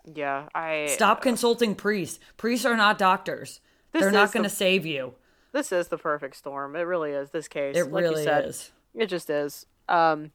yeah 0.06 0.48
i 0.56 0.88
Stop 0.90 1.22
consulting 1.22 1.76
priests. 1.76 2.20
Priests 2.38 2.66
are 2.66 2.78
not 2.78 2.98
doctors. 2.98 3.60
They're 3.92 4.12
not 4.12 4.32
going 4.32 4.44
to 4.44 4.50
save 4.50 4.86
you. 4.86 5.16
this 5.54 5.72
is 5.72 5.88
the 5.88 5.98
perfect 5.98 6.36
storm 6.36 6.76
it 6.76 6.82
really 6.82 7.12
is 7.12 7.32
this 7.32 7.48
case 7.48 7.76
It 7.76 7.92
like 7.92 8.04
really 8.04 8.22
you 8.22 8.28
said 8.28 8.46
is. 8.46 8.72
it 8.94 9.08
just 9.08 9.30
is 9.30 9.66
um 9.90 10.32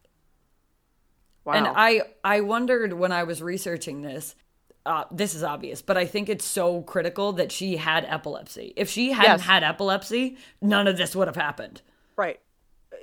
wow 1.45 1.53
And 1.55 1.67
I, 1.69 2.03
I 2.25 2.41
wondered 2.41 2.93
when 2.95 3.13
I 3.13 3.23
was 3.25 3.41
researching 3.43 4.03
this. 4.03 4.35
Uh, 4.85 5.05
this 5.13 5.35
is 5.35 5.43
obvious, 5.45 5.81
but 5.81 5.97
I 5.97 6.05
think 6.07 6.29
it's 6.29 6.45
so 6.45 6.83
critical 6.83 7.33
that 7.35 7.53
she 7.53 7.77
had 7.77 8.05
epilepsy. 8.07 8.73
If 8.77 8.91
she 8.91 9.13
hadn't 9.13 9.39
Yes. 9.39 9.41
had 9.43 9.63
epilepsy, 9.63 10.37
none 10.61 10.89
of 10.89 10.97
this 10.97 11.15
would 11.15 11.29
have 11.29 11.37
happened. 11.37 11.83
right. 12.17 12.41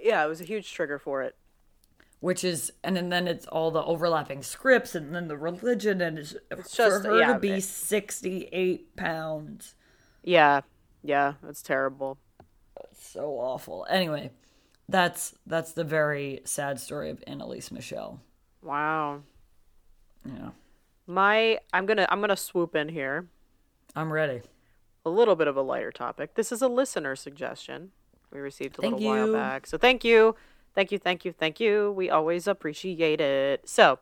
Yeah 0.02 0.24
it 0.24 0.28
was 0.28 0.40
a 0.42 0.46
huge 0.46 0.72
trigger 0.72 0.98
for 1.00 1.22
it. 1.24 1.36
Which 2.22 2.44
is 2.44 2.72
and 2.84 2.96
then, 2.98 3.10
then 3.10 3.28
it's 3.28 3.46
all 3.48 3.72
the 3.72 3.84
overlapping 3.84 4.44
scripts 4.44 4.94
and 4.96 5.14
then 5.16 5.28
the 5.30 5.38
religion 5.38 6.00
and 6.02 6.18
it's, 6.20 6.36
for 6.50 6.58
just- 6.58 7.06
her 7.06 7.20
yeah, 7.20 7.34
to 7.34 7.40
be 7.40 7.52
it- 7.54 7.64
68 7.64 8.96
pounds. 8.96 9.76
Yeah 10.24 10.62
yeah 11.04 11.34
that's 11.42 11.62
terrible. 11.62 12.18
That's 12.76 13.08
so 13.08 13.32
awful. 13.40 13.86
Anyway 13.90 14.32
that's 14.90 15.36
that's 15.46 15.72
the 15.74 15.84
very 15.86 16.42
sad 16.46 16.80
story 16.80 17.10
of 17.10 17.20
Anneliese 17.26 17.72
Michel 17.72 18.20
wow. 18.62 19.22
Yeah 20.26 20.50
my 21.10 21.60
i'm 21.74 21.86
gonna 21.86 22.08
i'm 22.10 22.22
gonna 22.22 22.38
swoop 22.38 22.76
in 22.76 22.90
here 22.90 23.28
i'm 23.96 24.14
ready 24.14 24.42
a 25.06 25.10
little 25.10 25.36
bit 25.36 25.48
of 25.48 25.58
a 25.58 25.62
lighter 25.62 25.92
topic. 25.92 26.36
This 26.36 26.52
is 26.52 26.62
a 26.62 26.68
listener 26.68 27.16
suggestion 27.16 27.92
we 28.32 28.40
received 28.40 28.78
a 28.78 28.82
Thank 28.82 28.96
little 28.96 29.10
while 29.10 29.34
back. 29.34 29.66
So 29.66 29.78
thank 29.78 30.04
you. 30.04 30.36
Thank 30.76 30.92
you, 30.92 31.00
thank 31.00 31.26
you, 31.26 31.34
thank 31.34 31.60
you. 31.60 31.92
We 31.92 32.12
always 32.12 32.48
appreciate 32.48 33.20
it. 33.20 33.68
So 33.68 34.00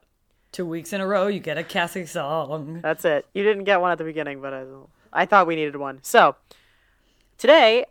two 0.51 0.65
weeks 0.65 0.91
in 0.93 1.01
a 1.01 1.07
row 1.07 1.27
you 1.27 1.39
get 1.39 1.57
a 1.57 1.63
cassie 1.63 2.05
song 2.05 2.81
that's 2.81 3.05
it. 3.05 3.25
You 3.33 3.43
didn't 3.43 3.63
get 3.63 3.79
one 3.79 3.91
at 3.91 3.97
the 3.97 4.03
beginning, 4.03 4.41
but 4.41 4.53
I, 4.53 4.65
I 5.13 5.25
thought 5.25 5.47
we 5.47 5.55
needed 5.55 5.77
one. 5.77 5.99
So 6.03 6.35
today, 7.37 7.85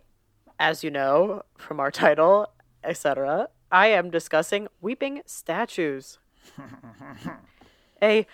as 0.59 0.83
you 0.83 0.91
know 0.91 1.43
from 1.57 1.79
our 1.79 1.91
title, 2.03 2.51
etc., 2.83 3.49
I 3.71 3.87
am 3.87 4.09
discussing 4.09 4.67
weeping 4.79 5.21
statues. 5.25 6.19
a 8.01 8.25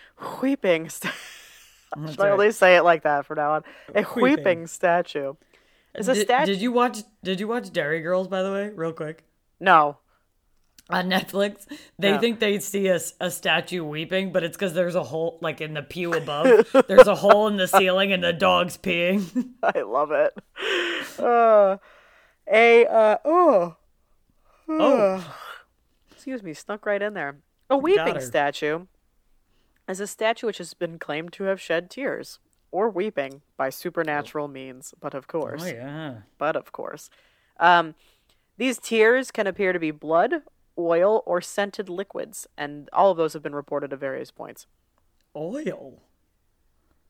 weeping 0.42 0.90
statue. 0.90 1.16
Should 2.10 2.20
I 2.20 2.24
right. 2.24 2.32
only 2.32 2.52
say 2.52 2.76
it 2.76 2.84
like 2.84 3.04
that 3.04 3.26
from 3.26 3.38
now 3.38 3.52
on? 3.54 3.64
A 3.94 4.06
weeping, 4.16 4.66
statue. 4.68 5.34
Is 5.96 6.08
a 6.08 6.16
did, 6.16 6.26
statue? 6.26 6.54
did 6.54 6.62
you 6.62 6.72
watch 6.72 7.00
did 7.24 7.40
you 7.40 7.48
watch 7.48 7.72
Derry 7.72 8.02
Girls 8.02 8.28
by 8.28 8.42
the 8.42 8.52
way 8.52 8.70
real 8.70 8.94
quick 8.94 9.24
No. 9.60 9.98
on 10.90 11.08
netflix 11.08 11.68
they 12.00 12.12
No. 12.14 12.20
think 12.20 12.40
they 12.40 12.58
see 12.58 12.88
a, 12.88 13.00
a 13.20 13.30
statue 13.30 13.84
weeping 13.84 14.32
but 14.32 14.44
it's 14.44 14.58
because 14.58 14.74
there's 14.74 14.96
a 14.96 15.04
hole 15.04 15.38
like 15.40 15.62
in 15.62 15.76
the 15.76 15.84
pew 15.84 16.12
above 16.14 16.68
there's 16.88 17.08
a 17.08 17.14
hole 17.14 17.48
in 17.48 17.58
the 17.58 17.68
ceiling 17.68 18.12
and 18.12 18.24
the 18.24 18.34
dog's 18.34 18.76
peeing 18.76 19.52
I 19.64 19.82
love 19.82 20.12
it. 20.12 20.34
Uh, 21.20 21.78
a 22.52 22.86
uh, 22.88 23.18
oh, 23.24 23.76
oh 24.68 25.36
excuse 26.12 26.42
me, 26.42 26.54
snuck 26.54 26.86
right 26.86 27.02
in 27.02 27.14
there. 27.14 27.38
A 27.70 27.78
weeping 27.78 28.20
statue 28.20 28.88
is 29.94 30.00
a 30.00 30.08
statue 30.08 30.48
which 30.48 30.58
has 30.58 30.74
been 30.74 30.98
claimed 30.98 31.32
to 31.34 31.44
have 31.44 31.62
shed 31.62 31.90
tears 31.90 32.40
or 32.72 32.90
weeping 32.90 33.44
by 33.56 33.70
supernatural 33.70 34.48
means, 34.48 34.96
but 35.00 35.14
of 35.14 35.28
course, 35.28 35.64
oh 35.64 35.68
yeah 35.68 36.16
but 36.40 36.56
of 36.56 36.72
course, 36.72 37.12
um, 37.60 37.94
these 38.58 38.80
tears 38.80 39.30
can 39.30 39.46
appear 39.46 39.72
to 39.72 39.80
be 39.80 39.92
blood, 39.92 40.42
oil, 40.78 41.22
or 41.28 41.40
scented 41.40 41.90
liquids, 41.90 42.48
and 42.58 42.90
all 42.92 43.12
of 43.12 43.18
those 43.18 43.34
have 43.34 43.44
been 43.44 43.56
reported 43.56 43.94
at 43.94 44.00
various 44.00 44.32
points. 44.32 44.66
oil 45.36 46.02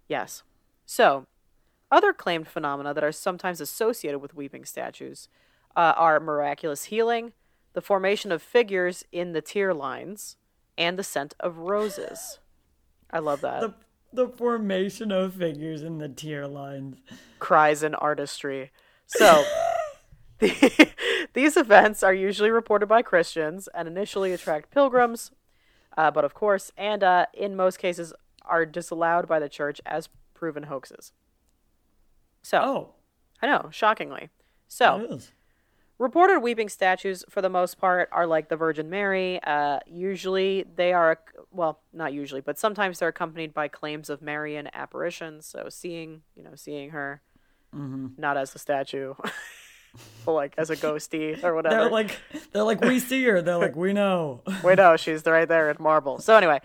Yes. 0.09 0.43
So, 0.85 1.25
other 1.89 2.11
claimed 2.11 2.49
phenomena 2.49 2.93
that 2.93 3.03
are 3.03 3.13
sometimes 3.13 3.61
associated 3.61 4.19
with 4.19 4.35
weeping 4.35 4.65
statues 4.65 5.29
uh, 5.77 5.93
are 5.95 6.19
miraculous 6.19 6.85
healing, 6.85 7.31
the 7.71 7.81
formation 7.81 8.33
of 8.33 8.41
figures 8.41 9.05
in 9.13 9.31
the 9.31 9.41
tear 9.41 9.73
lines, 9.73 10.35
and 10.77 10.99
the 10.99 11.03
scent 11.03 11.35
of 11.39 11.57
roses. 11.57 12.39
I 13.13 13.19
love 13.19 13.39
that. 13.41 13.61
the 13.61 13.73
the 14.11 14.27
formation 14.27 15.11
of 15.11 15.33
figures 15.35 15.81
in 15.81 15.97
the 15.99 16.09
tear 16.09 16.47
lines. 16.47 16.97
Cries 17.39 17.81
in 17.81 17.95
artistry. 17.95 18.71
So, 19.07 19.43
the, 20.39 20.89
these 21.33 21.57
events 21.57 22.03
are 22.03 22.13
usually 22.13 22.51
reported 22.51 22.85
by 22.87 23.01
Christians 23.01 23.67
and 23.73 23.87
initially 23.87 24.31
attract 24.33 24.69
pilgrims, 24.69 25.31
uh, 25.97 26.11
but 26.11 26.25
of 26.25 26.33
course, 26.35 26.71
and 26.77 27.03
uh, 27.03 27.25
in 27.33 27.55
most 27.55 27.77
cases, 27.79 28.13
are 28.45 28.65
disallowed 28.67 29.27
by 29.27 29.39
the 29.39 29.49
church 29.49 29.79
as 29.85 30.09
proven 30.35 30.63
hoaxes. 30.63 31.11
So, 32.43 32.59
Oh, 32.61 32.89
I 33.41 33.47
know, 33.47 33.69
shockingly. 33.71 34.29
So, 34.67 34.99
it 35.01 35.11
is. 35.11 35.31
Reported 36.03 36.41
weeping 36.41 36.67
statues, 36.67 37.23
for 37.29 37.41
the 37.41 37.49
most 37.49 37.79
part, 37.79 38.09
are 38.11 38.27
like 38.27 38.49
the 38.49 38.57
Virgin 38.57 38.89
Mary. 38.89 39.39
Uh, 39.41 39.79
usually, 39.87 40.65
they 40.75 40.91
are, 40.91 41.17
well, 41.49 41.79
not 41.93 42.11
usually, 42.11 42.41
but 42.41 42.59
sometimes 42.59 42.99
they're 42.99 43.09
accompanied 43.09 43.53
by 43.53 43.69
claims 43.69 44.09
of 44.09 44.21
Marian 44.21 44.69
apparitions. 44.73 45.45
So, 45.45 45.67
seeing, 45.69 46.21
you 46.35 46.43
know, 46.43 46.55
seeing 46.55 46.89
her, 46.89 47.21
not 48.17 48.35
as 48.35 48.53
a 48.53 48.59
statue, 48.59 49.13
but 50.25 50.33
like 50.33 50.53
as 50.57 50.69
a 50.69 50.75
ghosty 50.75 51.41
or 51.41 51.55
whatever. 51.55 51.75
They're 51.75 51.89
like 51.89 52.19
they're 52.51 52.63
like 52.63 52.81
we 52.81 52.99
see 52.99 53.23
her. 53.23 53.41
They're 53.41 53.57
like 53.57 53.75
we 53.75 53.93
know. 53.93 54.41
we 54.63 54.75
know 54.75 54.97
she's 54.97 55.25
right 55.25 55.47
there 55.47 55.71
in 55.71 55.77
marble. 55.79 56.19
So 56.19 56.35
anyway, 56.35 56.59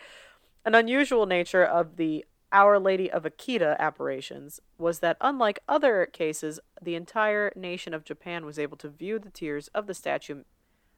an 0.65 0.75
unusual 0.75 1.27
nature 1.27 1.65
of 1.65 1.97
the 1.97 2.25
Our 2.53 2.79
Lady 2.79 3.11
of 3.11 3.25
Akita 3.25 3.79
apparitions 3.79 4.61
was 4.79 5.01
that, 5.01 5.17
unlike 5.21 5.61
other 5.69 6.07
cases, 6.07 6.61
the 6.81 6.95
entire 6.95 7.53
nation 7.55 7.93
of 7.93 8.05
Japan 8.05 8.47
was 8.47 8.59
able 8.59 8.77
to 8.79 8.89
view 8.89 9.19
the 9.19 9.31
tears 9.31 9.69
of 9.69 9.87
the 9.87 9.95
statue 9.95 10.45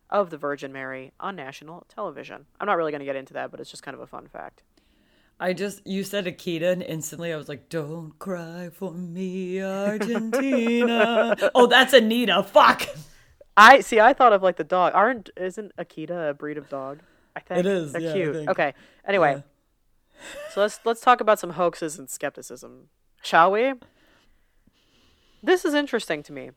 of 0.08 0.30
the 0.30 0.38
Virgin 0.38 0.72
Mary 0.72 1.12
on 1.18 1.36
national 1.36 1.86
television. 1.88 2.46
I'm 2.60 2.66
not 2.66 2.76
really 2.76 2.92
going 2.92 3.00
to 3.00 3.06
get 3.06 3.16
into 3.16 3.34
that, 3.34 3.50
but 3.50 3.60
it's 3.60 3.70
just 3.70 3.82
kind 3.82 3.94
of 3.94 4.00
a 4.00 4.06
fun 4.06 4.28
fact. 4.28 4.62
I 5.42 5.54
just 5.54 5.86
you 5.86 6.04
said 6.04 6.26
Akita 6.26 6.70
and 6.70 6.82
instantly 6.82 7.32
I 7.32 7.36
was 7.36 7.48
like, 7.48 7.70
"Don't 7.70 8.18
cry 8.18 8.68
for 8.70 8.92
me, 8.92 9.62
Argentina." 9.62 11.34
oh, 11.54 11.66
that's 11.66 11.94
Evita. 11.94 12.44
Fuck. 12.44 12.86
I 13.56 13.80
see. 13.80 14.00
I 14.00 14.12
thought 14.12 14.34
of 14.34 14.42
like 14.42 14.56
the 14.56 14.64
dog. 14.64 14.92
Aren't 14.94 15.30
isn't 15.38 15.74
Akita 15.78 16.30
a 16.30 16.34
breed 16.34 16.58
of 16.58 16.68
dog? 16.68 17.00
I 17.34 17.40
think 17.40 17.60
It 17.60 17.66
is, 17.66 17.92
They're 17.92 18.02
yeah, 18.02 18.12
cute. 18.12 18.48
Okay. 18.48 18.74
Anyway, 19.06 19.42
so 20.52 20.60
let's 20.60 20.80
let's 20.84 21.00
talk 21.00 21.20
about 21.20 21.38
some 21.38 21.50
hoaxes 21.50 21.98
and 21.98 22.08
skepticism, 22.10 22.88
shall 23.22 23.50
we? 23.52 23.74
This 25.42 25.64
is 25.64 25.74
interesting 25.74 26.22
to 26.24 26.32
me. 26.32 26.50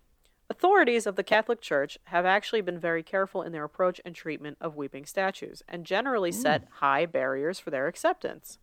Authorities 0.50 1.08
of 1.08 1.16
the 1.16 1.24
Catholic 1.24 1.62
Church 1.62 1.98
have 2.06 2.26
actually 2.26 2.62
been 2.62 2.78
very 2.78 3.02
careful 3.02 3.42
in 3.42 3.52
their 3.54 3.64
approach 3.64 4.02
and 4.04 4.14
treatment 4.14 4.58
of 4.60 4.76
weeping 4.76 5.06
statues, 5.06 5.64
and 5.70 5.86
generally 5.86 6.32
set 6.32 6.68
high 6.80 7.06
barriers 7.06 7.60
for 7.60 7.70
their 7.72 7.88
acceptance. 7.88 8.58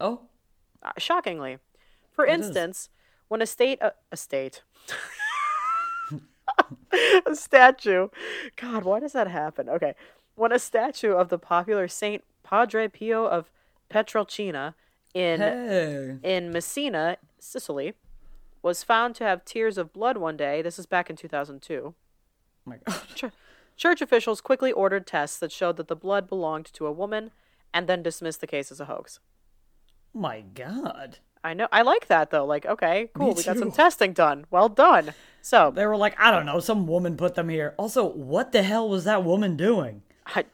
Oh, 0.00 0.22
Uh, 0.82 0.90
shockingly, 0.98 1.58
for 2.10 2.26
It 2.26 2.40
is. 2.40 2.46
instance, 2.46 2.88
when 3.28 3.40
a 3.40 3.46
state 3.46 3.78
a, 3.80 3.92
a 4.10 4.16
state 4.16 4.62
a 7.26 7.34
statue, 7.34 8.08
God, 8.56 8.84
why 8.84 9.00
does 9.00 9.12
that 9.12 9.28
happen? 9.28 9.68
Okay, 9.68 9.94
when 10.34 10.52
a 10.52 10.58
statue 10.58 11.12
of 11.12 11.28
the 11.28 11.38
popular 11.38 11.86
Saint 11.88 12.24
Padre 12.42 12.88
Pio 12.88 13.24
of 13.26 13.50
Pietrelcina 13.92 14.74
in 15.14 15.40
hey. 15.40 16.16
in 16.22 16.50
Messina, 16.50 17.18
Sicily, 17.38 17.94
was 18.62 18.82
found 18.82 19.14
to 19.16 19.24
have 19.24 19.44
tears 19.44 19.78
of 19.78 19.92
blood 19.92 20.16
one 20.16 20.36
day. 20.36 20.62
This 20.62 20.78
is 20.78 20.86
back 20.86 21.10
in 21.10 21.16
2002. 21.16 21.82
Oh 21.84 21.94
my 22.64 22.78
God. 22.86 23.02
Ch- 23.14 23.24
Church 23.76 24.00
officials 24.00 24.40
quickly 24.40 24.70
ordered 24.70 25.06
tests 25.06 25.38
that 25.38 25.50
showed 25.50 25.76
that 25.76 25.88
the 25.88 25.96
blood 25.96 26.28
belonged 26.28 26.66
to 26.74 26.86
a 26.86 26.92
woman 26.92 27.30
and 27.74 27.88
then 27.88 28.02
dismissed 28.02 28.40
the 28.40 28.46
case 28.46 28.70
as 28.70 28.80
a 28.80 28.84
hoax. 28.84 29.18
My 30.14 30.42
God. 30.54 31.18
I 31.42 31.54
know. 31.54 31.66
I 31.72 31.82
like 31.82 32.06
that 32.06 32.30
though. 32.30 32.44
Like, 32.44 32.66
okay, 32.66 33.10
cool. 33.14 33.34
We 33.34 33.42
got 33.42 33.58
some 33.58 33.72
testing 33.72 34.12
done. 34.12 34.46
Well 34.50 34.68
done. 34.68 35.14
So, 35.40 35.72
They 35.74 35.86
were 35.86 35.96
like, 35.96 36.14
I 36.20 36.30
don't 36.30 36.46
know, 36.46 36.60
some 36.60 36.86
woman 36.86 37.16
put 37.16 37.34
them 37.34 37.48
here. 37.48 37.74
Also, 37.76 38.04
what 38.04 38.52
the 38.52 38.62
hell 38.62 38.88
was 38.88 39.04
that 39.04 39.24
woman 39.24 39.56
doing? 39.56 40.02
I, 40.24 40.40
I 40.40 40.44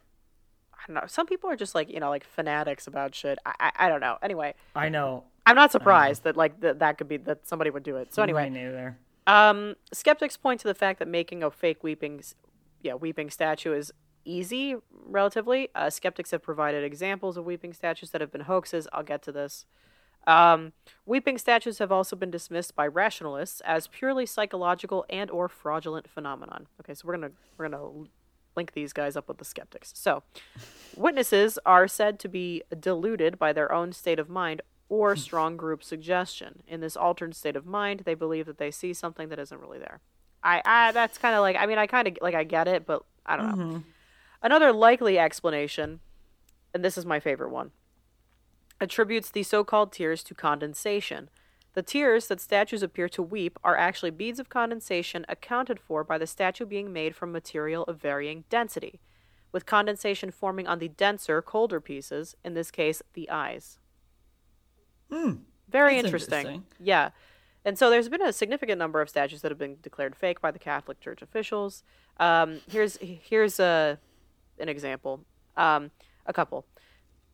don't 0.89 1.03
know. 1.03 1.07
Some 1.07 1.27
people 1.27 1.49
are 1.51 1.57
just 1.57 1.75
like 1.75 1.89
you 1.89 2.01
know, 2.01 2.11
like 2.11 2.25
fanatics 2.25 2.87
about 2.87 3.15
shit. 3.15 3.39
I, 3.47 3.55
I, 3.61 3.73
I 3.87 3.89
don't 3.89 4.01
know. 4.01 4.19
Anyway, 4.23 4.55
I 4.75 4.89
know. 4.89 5.25
I'm 5.47 5.57
not 5.57 5.71
surprised 5.73 6.25
that 6.25 6.37
like 6.37 6.61
that 6.61 6.81
that 6.81 6.99
could 6.99 7.09
be 7.09 7.17
that 7.19 7.47
somebody 7.47 7.71
would 7.71 7.83
do 7.85 7.97
it. 7.97 8.13
So 8.13 8.23
anyway, 8.23 8.51
neither. 8.51 8.99
um, 9.27 9.77
skeptics 9.93 10.37
point 10.37 10.61
to 10.61 10.69
the 10.69 10.75
fact 10.75 10.99
that 10.99 11.09
making 11.09 11.43
a 11.43 11.51
fake 11.51 11.83
weeping, 11.83 12.23
yeah, 12.83 12.95
weeping 12.95 13.31
statue 13.31 13.73
is 13.73 13.93
easy 14.25 14.77
relatively. 15.07 15.69
Uh, 15.75 15.89
skeptics 15.89 16.33
have 16.33 16.43
provided 16.43 16.85
examples 16.85 17.37
of 17.39 17.45
weeping 17.47 17.73
statues 17.73 18.11
that 18.11 18.21
have 18.21 18.31
been 18.33 18.43
hoaxes. 18.43 18.87
I'll 18.93 19.03
get 19.03 19.23
to 19.23 19.33
this. 19.33 19.65
Um, 20.27 20.75
weeping 21.07 21.39
statues 21.39 21.79
have 21.79 21.91
also 21.91 22.15
been 22.15 22.31
dismissed 22.31 22.75
by 22.77 22.87
rationalists 22.87 23.63
as 23.63 23.87
purely 23.87 24.27
psychological 24.27 25.07
and 25.09 25.31
or 25.31 25.49
fraudulent 25.49 26.11
phenomenon. 26.11 26.67
Okay, 26.81 26.93
so 26.93 27.07
we're 27.07 27.15
gonna 27.15 27.31
we're 27.57 27.69
gonna 27.71 28.05
link 28.59 28.73
these 28.73 28.93
guys 28.93 29.17
up 29.17 29.29
with 29.29 29.39
the 29.39 29.45
skeptics. 29.45 29.93
So, 29.95 30.23
witnesses 30.97 31.59
are 31.65 31.87
said 31.87 32.19
to 32.19 32.29
be 32.29 32.63
deluded 32.79 33.39
by 33.39 33.53
their 33.53 33.73
own 33.73 33.93
state 33.93 34.19
of 34.19 34.29
mind 34.29 34.61
or 34.89 35.15
hmm. 35.15 35.21
strong 35.21 35.57
group 35.57 35.85
suggestion. 35.85 36.63
In 36.67 36.81
this 36.81 36.97
altered 36.97 37.35
state 37.35 37.57
of 37.57 37.65
mind, 37.65 38.03
they 38.05 38.15
believe 38.15 38.47
that 38.47 38.59
they 38.59 38.71
see 38.71 38.93
something 38.93 39.29
that 39.29 39.39
isn't 39.39 39.61
really 39.61 39.79
there. 39.79 40.01
I, 40.43 40.63
I 40.65 40.93
that's 40.93 41.19
kind 41.19 41.35
of 41.35 41.41
like 41.41 41.57
I 41.57 41.67
mean 41.67 41.79
I 41.79 41.87
kind 41.87 42.09
of 42.09 42.19
like 42.21 42.35
I 42.35 42.45
get 42.45 42.69
it, 42.69 42.87
but 42.87 43.05
I 43.25 43.37
don't 43.37 43.49
know. 43.49 43.65
Mm-hmm. 43.65 43.79
Another 44.43 44.73
likely 44.73 45.19
explanation, 45.19 46.01
and 46.73 46.85
this 46.85 46.97
is 46.97 47.05
my 47.05 47.19
favorite 47.19 47.51
one, 47.51 47.73
attributes 48.81 49.31
the 49.31 49.43
so 49.43 49.65
called 49.65 49.93
tears 49.93 50.23
to 50.25 50.35
condensation. 50.35 51.29
The 51.75 51.83
tears 51.83 52.29
that 52.29 52.41
statues 52.41 52.83
appear 52.83 53.09
to 53.11 53.23
weep 53.23 53.59
are 53.63 53.77
actually 53.77 54.11
beads 54.11 54.41
of 54.41 54.49
condensation 54.49 55.25
accounted 55.29 55.79
for 55.79 56.03
by 56.03 56.19
the 56.19 56.27
statue 56.27 56.67
being 56.67 56.93
made 56.93 57.15
from 57.15 57.31
material 57.31 57.85
of 57.85 58.01
varying 58.01 58.45
density, 58.49 59.01
with 59.53 59.67
condensation 59.67 60.31
forming 60.31 60.67
on 60.67 60.79
the 60.79 60.89
denser, 60.89 61.41
colder 61.41 61.81
pieces, 61.81 62.37
in 62.45 62.55
this 62.55 62.71
case, 62.71 63.03
the 63.15 63.31
eyes. 63.31 63.79
Very 65.69 65.99
interesting. 65.99 66.39
interesting. 66.39 66.65
Yeah. 66.81 67.11
And 67.65 67.79
so 67.79 67.91
there's 67.91 68.09
been 68.09 68.23
a 68.23 68.33
significant 68.33 68.79
number 68.79 69.01
of 69.01 69.09
statues 69.09 69.43
that 69.43 69.51
have 69.51 69.59
been 69.59 69.77
declared 69.83 70.17
fake 70.17 70.41
by 70.41 70.51
the 70.51 70.59
Catholic 70.59 71.01
Church 71.01 71.23
officials. 71.23 71.83
Um, 72.19 72.61
here's 72.71 72.97
here's 72.97 73.61
a 73.61 73.99
an 74.59 74.69
example. 74.69 75.21
Um, 75.57 75.91
a 76.27 76.33
couple. 76.33 76.67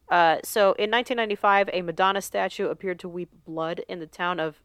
Uh, 0.09 0.39
so 0.45 0.73
in 0.73 0.91
1995, 0.91 1.71
a 1.73 1.83
Madonna 1.83 2.21
statue 2.21 2.69
appeared 2.69 2.99
to 3.01 3.09
weep 3.09 3.31
blood 3.45 3.83
in 3.89 4.01
the 4.01 4.07
town 4.07 4.39
of 4.39 4.61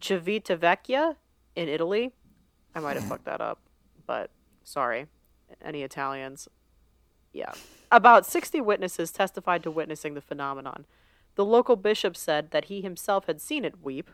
Civitavecchia 0.00 1.16
in 1.56 1.68
Italy. 1.68 2.12
I 2.74 2.80
might 2.80 2.96
have 2.96 3.04
fucked 3.04 3.24
that 3.26 3.40
up, 3.40 3.60
but 4.06 4.30
sorry, 4.64 5.06
any 5.64 5.82
Italians. 5.82 6.48
Yeah. 7.32 7.52
About 7.90 8.26
60 8.26 8.60
witnesses 8.60 9.10
testified 9.10 9.62
to 9.62 9.70
witnessing 9.70 10.14
the 10.14 10.20
phenomenon. 10.20 10.86
The 11.34 11.44
local 11.44 11.76
bishop 11.76 12.16
said 12.16 12.50
that 12.50 12.66
he 12.66 12.82
himself 12.82 13.26
had 13.26 13.40
seen 13.40 13.64
it 13.64 13.82
weep, 13.82 14.10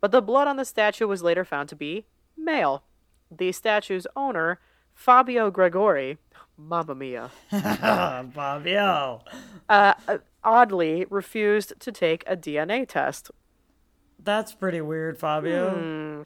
but 0.00 0.12
the 0.12 0.22
blood 0.22 0.46
on 0.46 0.56
the 0.56 0.64
statue 0.64 1.06
was 1.06 1.22
later 1.22 1.44
found 1.44 1.68
to 1.70 1.76
be 1.76 2.06
male. 2.36 2.84
The 3.30 3.52
statue's 3.52 4.06
owner, 4.14 4.60
Fabio 4.94 5.50
Gregori, 5.50 6.18
mamma 6.58 6.94
mia, 6.94 7.30
Fabio. 7.50 9.22
uh, 9.68 9.94
uh, 10.08 10.18
oddly 10.42 11.06
refused 11.08 11.72
to 11.80 11.92
take 11.92 12.24
a 12.26 12.36
DNA 12.36 12.86
test. 12.86 13.30
That's 14.22 14.52
pretty 14.52 14.80
weird, 14.80 15.18
Fabio. 15.18 16.24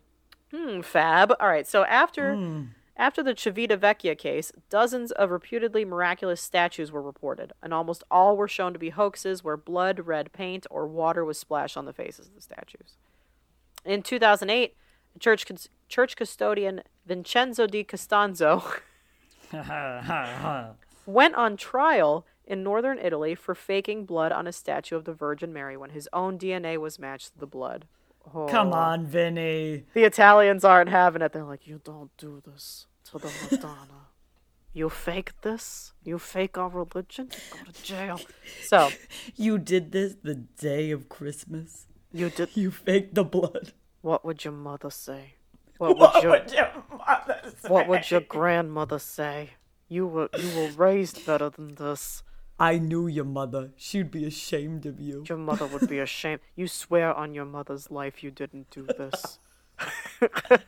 Hmm, 0.51 0.81
fab. 0.81 1.35
All 1.39 1.49
right, 1.49 1.67
so 1.67 1.85
after 1.85 2.67
after 2.97 3.23
the 3.23 3.35
Civitavecchia 3.35 4.17
case, 4.19 4.53
dozens 4.69 5.13
of 5.13 5.31
reputedly 5.31 5.85
miraculous 5.85 6.41
statues 6.41 6.93
were 6.93 7.03
reported, 7.03 7.53
and 7.63 7.73
almost 7.73 8.03
all 8.11 8.37
were 8.37 8.49
shown 8.49 8.73
to 8.73 8.79
be 8.79 8.91
hoaxes 8.91 9.43
where 9.43 9.57
blood, 9.57 10.07
red 10.07 10.33
paint, 10.33 10.67
or 10.71 10.87
water 10.87 11.25
was 11.25 11.39
splashed 11.39 11.77
on 11.77 11.85
the 11.85 11.93
faces 11.93 12.29
of 12.29 12.35
the 12.35 12.43
statues. 12.43 12.97
In 13.85 14.03
2008, 14.03 14.77
church 15.19 15.45
church 15.89 16.17
custodian 16.17 16.83
Vincenzo 17.07 17.67
di 17.67 17.85
Costanzo 17.85 18.63
went 21.07 21.35
on 21.35 21.57
trial 21.57 22.27
in 22.47 22.63
northern 22.63 22.99
Italy 22.99 23.35
for 23.35 23.55
faking 23.55 24.05
blood 24.05 24.33
on 24.33 24.47
a 24.47 24.53
statue 24.53 24.97
of 24.97 25.05
the 25.05 25.13
Virgin 25.13 25.53
Mary 25.53 25.77
when 25.77 25.91
his 25.91 26.09
own 26.13 26.39
DNA 26.39 26.77
was 26.79 26.99
matched 26.99 27.33
to 27.33 27.39
the 27.39 27.47
blood. 27.47 27.87
Oh. 28.35 28.47
Come 28.47 28.73
on, 28.73 29.07
Vinny. 29.07 29.85
The 29.95 30.05
Italians 30.05 30.65
aren't 30.65 30.91
having 30.91 31.23
it. 31.23 31.33
They're 31.33 31.45
like, 31.45 31.67
you 31.67 31.81
don't 31.83 32.17
do 32.17 32.43
this 32.45 32.87
to 33.11 33.19
the 33.19 33.33
Madonna. 33.51 34.09
you 34.73 34.89
fake 34.89 35.33
this? 35.43 35.93
You 36.05 36.19
fake 36.19 36.57
our 36.57 36.69
religion? 36.69 37.31
You 37.33 37.59
go 37.65 37.71
to 37.71 37.83
jail. 37.83 38.21
So, 38.63 38.91
You 39.37 39.59
did 39.59 39.93
this 39.93 40.15
the 40.23 40.35
day 40.35 40.91
of 40.91 41.09
Christmas. 41.09 41.87
you 42.13 42.31
did. 42.31 42.57
You 42.57 42.71
faked 42.71 43.15
the 43.15 43.25
blood. 43.25 43.73
What 44.03 44.25
would 44.25 44.45
your 44.45 44.53
mother 44.55 44.91
say? 44.91 45.35
What 45.79 45.99
would 45.99 46.23
your 46.53 46.71
mother 46.91 47.53
say? 47.61 47.69
What 47.69 47.89
would 47.89 48.11
your 48.11 48.21
grandmother 48.21 48.99
say? 48.99 49.51
You 49.89 50.07
were 50.07 50.29
you 50.39 50.57
were 50.57 50.69
raised 50.69 51.27
better 51.27 51.51
than 51.51 51.75
this. 51.75 52.23
I 52.59 52.79
knew 52.79 53.09
your 53.09 53.25
mother. 53.25 53.73
She'd 53.77 54.11
be 54.11 54.25
ashamed 54.25 54.87
of 54.87 55.01
you. 55.01 55.25
Your 55.29 55.39
mother 55.39 55.67
would 55.67 55.89
be 55.89 55.99
ashamed. 55.99 56.41
You 56.55 56.69
swear 56.69 57.13
on 57.13 57.35
your 57.35 57.45
mother's 57.45 57.91
life 57.91 58.23
you 58.23 58.31
didn't 58.31 58.71
do 58.71 58.87
this. 58.87 59.39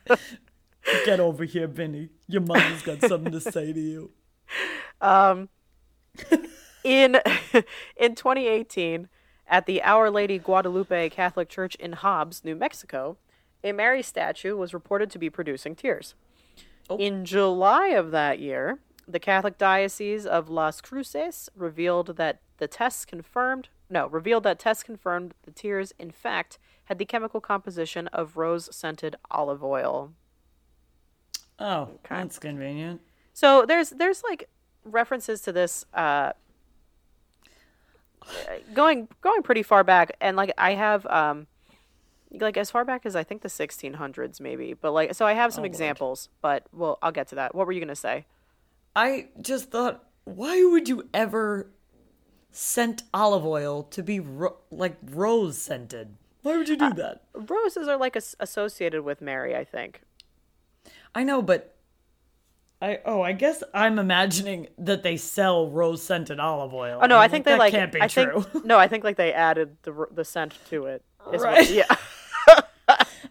Get 1.05 1.19
over 1.19 1.45
here, 1.45 1.67
Vinny. 1.67 2.09
Your 2.27 2.41
mother's 2.41 2.81
got 2.81 3.01
something 3.01 3.31
to 3.31 3.39
say 3.39 3.71
to 3.71 3.79
you. 3.79 4.11
Um 4.99 5.49
in 6.83 7.15
in 7.97 8.15
2018 8.15 9.09
at 9.47 9.65
the 9.65 9.81
Our 9.83 10.09
Lady 10.09 10.37
Guadalupe 10.37 11.09
Catholic 11.09 11.49
Church 11.49 11.75
in 11.75 11.93
Hobbs, 11.93 12.43
New 12.43 12.55
Mexico, 12.55 13.17
a 13.65 13.73
Mary 13.73 14.01
statue 14.01 14.55
was 14.55 14.73
reported 14.73 15.09
to 15.11 15.19
be 15.19 15.29
producing 15.29 15.75
tears. 15.75 16.13
In 16.97 17.25
July 17.25 17.87
of 17.87 18.11
that 18.11 18.39
year, 18.39 18.79
the 19.07 19.19
Catholic 19.19 19.57
Diocese 19.57 20.25
of 20.25 20.49
Las 20.49 20.79
Cruces 20.79 21.49
revealed 21.55 22.15
that 22.17 22.39
the 22.57 22.67
tests 22.67 23.03
confirmed 23.03 23.69
no, 23.89 24.07
revealed 24.07 24.43
that 24.43 24.57
tests 24.57 24.83
confirmed 24.83 25.33
the 25.43 25.51
tears 25.51 25.93
in 25.99 26.09
fact 26.09 26.57
had 26.85 26.97
the 26.97 27.05
chemical 27.05 27.39
composition 27.39 28.07
of 28.07 28.35
rose-scented 28.35 29.15
olive 29.29 29.63
oil. 29.63 30.11
Oh, 31.59 31.91
that's 32.07 32.39
convenient. 32.39 33.01
So 33.33 33.65
there's 33.65 33.91
there's 33.91 34.23
like 34.23 34.49
references 34.83 35.41
to 35.41 35.51
this 35.51 35.85
uh 35.93 36.33
going 38.73 39.07
going 39.21 39.43
pretty 39.43 39.63
far 39.63 39.83
back 39.83 40.15
and 40.19 40.35
like 40.35 40.51
I 40.57 40.73
have 40.73 41.05
um 41.07 41.47
like 42.41 42.57
as 42.57 42.71
far 42.71 42.83
back 42.85 43.05
as 43.05 43.15
I 43.15 43.23
think 43.23 43.41
the 43.41 43.47
1600s 43.49 44.39
maybe 44.39 44.73
but 44.73 44.91
like 44.91 45.13
so 45.15 45.25
I 45.25 45.33
have 45.33 45.53
some 45.53 45.61
oh, 45.61 45.63
Lord. 45.63 45.71
examples 45.71 46.29
but 46.41 46.65
well 46.73 46.97
I'll 47.01 47.11
get 47.11 47.27
to 47.29 47.35
that. 47.35 47.55
What 47.55 47.65
were 47.67 47.73
you 47.73 47.79
going 47.79 47.87
to 47.89 47.95
say? 47.95 48.25
I 48.95 49.27
just 49.41 49.71
thought, 49.71 50.03
why 50.23 50.63
would 50.63 50.87
you 50.87 51.09
ever 51.13 51.69
scent 52.51 53.03
olive 53.13 53.45
oil 53.45 53.83
to 53.83 54.01
be 54.01 54.19
ro- 54.19 54.57
like 54.71 54.95
rose 55.11 55.57
scented? 55.57 56.15
Why 56.43 56.57
would 56.57 56.69
you 56.69 56.77
do 56.77 56.85
uh, 56.85 56.93
that? 56.93 57.23
Roses 57.33 57.87
are 57.87 57.97
like 57.97 58.15
as- 58.15 58.35
associated 58.39 59.01
with 59.03 59.19
Mary, 59.21 59.55
I 59.55 59.63
think. 59.65 60.01
I 61.13 61.23
know, 61.23 61.41
but 61.41 61.75
I 62.81 62.99
oh, 63.05 63.21
I 63.21 63.31
guess 63.33 63.63
I'm 63.73 63.99
imagining 63.99 64.67
that 64.77 65.01
they 65.03 65.17
sell 65.17 65.67
rose 65.69 66.03
scented 66.03 66.39
olive 66.39 66.73
oil. 66.73 66.99
Oh 67.01 67.07
no, 67.07 67.15
I'm 67.17 67.23
I 67.23 67.27
think 67.27 67.45
they 67.45 67.51
that 67.51 67.59
like. 67.59 67.71
can't 67.73 67.91
be 67.91 68.01
I 68.01 68.07
true. 68.07 68.41
think 68.43 68.65
no, 68.65 68.77
I 68.77 68.87
think 68.87 69.03
like 69.03 69.17
they 69.17 69.33
added 69.33 69.75
the 69.83 70.07
the 70.13 70.23
scent 70.23 70.53
to 70.69 70.85
it. 70.85 71.03
is 71.33 71.41
what- 71.41 71.53
Right. 71.53 71.69
yeah. 71.69 71.85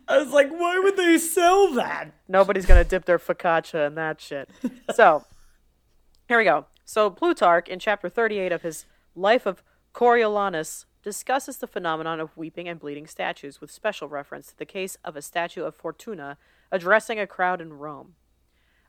I 0.09 0.19
was 0.19 0.33
like, 0.33 0.51
why 0.51 0.79
would 0.79 0.97
they 0.97 1.19
sell 1.19 1.73
that? 1.75 2.13
Nobody's 2.29 2.67
gonna 2.67 2.85
dip 2.85 3.05
their 3.05 3.19
focaccia 3.19 3.87
in 3.87 3.95
that 3.95 4.21
shit. 4.21 4.49
So, 4.95 5.25
here 6.29 6.39
we 6.39 6.45
go. 6.45 6.67
So 6.85 7.11
Plutarch, 7.11 7.69
in 7.69 7.79
chapter 7.79 8.09
38 8.09 8.53
of 8.53 8.63
his 8.63 8.87
Life 9.15 9.47
of 9.47 9.63
Coriolanus, 9.95 10.85
discusses 11.03 11.59
the 11.59 11.67
phenomenon 11.67 12.21
of 12.21 12.37
weeping 12.37 12.69
and 12.69 12.81
bleeding 12.81 13.07
statues, 13.07 13.61
with 13.61 13.71
special 13.71 14.09
reference 14.09 14.49
to 14.49 14.59
the 14.59 14.65
case 14.65 14.97
of 15.05 15.17
a 15.17 15.23
statue 15.23 15.63
of 15.65 15.75
Fortuna 15.75 16.39
addressing 16.73 17.21
a 17.21 17.27
crowd 17.27 17.61
in 17.61 17.75
Rome. 17.75 18.15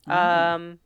Um, 0.08 0.80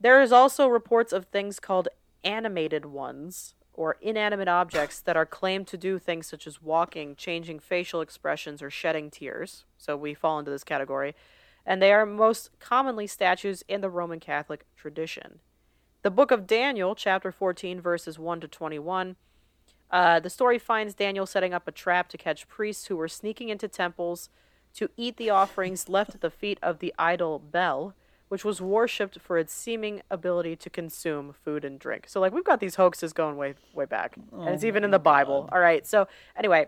there 0.00 0.20
is 0.20 0.32
also 0.32 0.68
reports 0.68 1.12
of 1.12 1.26
things 1.26 1.58
called 1.58 1.88
animated 2.24 2.84
ones 2.86 3.54
or 3.76 3.96
inanimate 4.00 4.48
objects 4.48 5.00
that 5.00 5.16
are 5.16 5.26
claimed 5.26 5.66
to 5.68 5.76
do 5.76 5.98
things 5.98 6.26
such 6.26 6.46
as 6.46 6.62
walking, 6.62 7.14
changing 7.14 7.60
facial 7.60 8.00
expressions, 8.00 8.62
or 8.62 8.70
shedding 8.70 9.10
tears. 9.10 9.64
So 9.76 9.96
we 9.96 10.14
fall 10.14 10.38
into 10.38 10.50
this 10.50 10.64
category. 10.64 11.14
And 11.64 11.82
they 11.82 11.92
are 11.92 12.06
most 12.06 12.50
commonly 12.58 13.06
statues 13.06 13.62
in 13.68 13.80
the 13.80 13.90
Roman 13.90 14.20
Catholic 14.20 14.64
tradition. 14.76 15.40
The 16.02 16.10
book 16.10 16.30
of 16.30 16.46
Daniel, 16.46 16.94
chapter 16.94 17.32
14, 17.32 17.80
verses 17.80 18.18
1 18.18 18.40
to 18.40 18.48
21. 18.48 19.16
Uh, 19.90 20.20
the 20.20 20.30
story 20.30 20.58
finds 20.58 20.94
Daniel 20.94 21.26
setting 21.26 21.52
up 21.52 21.68
a 21.68 21.72
trap 21.72 22.08
to 22.08 22.18
catch 22.18 22.48
priests 22.48 22.86
who 22.86 22.96
were 22.96 23.08
sneaking 23.08 23.48
into 23.48 23.68
temples 23.68 24.28
to 24.74 24.90
eat 24.96 25.16
the 25.16 25.30
offerings 25.30 25.88
left 25.88 26.14
at 26.14 26.20
the 26.20 26.30
feet 26.30 26.58
of 26.62 26.78
the 26.78 26.94
idol 26.98 27.38
Bel, 27.38 27.94
which 28.28 28.44
was 28.44 28.60
worshipped 28.60 29.20
for 29.20 29.38
its 29.38 29.52
seeming 29.52 30.02
ability 30.10 30.56
to 30.56 30.68
consume 30.68 31.32
food 31.44 31.64
and 31.64 31.78
drink. 31.78 32.06
So, 32.08 32.20
like, 32.20 32.32
we've 32.32 32.44
got 32.44 32.60
these 32.60 32.74
hoaxes 32.74 33.12
going 33.12 33.36
way, 33.36 33.54
way 33.72 33.84
back, 33.84 34.16
and 34.32 34.48
it's 34.48 34.64
even 34.64 34.82
in 34.84 34.90
the 34.90 34.98
Bible. 34.98 35.48
All 35.52 35.60
right. 35.60 35.86
So, 35.86 36.08
anyway, 36.36 36.66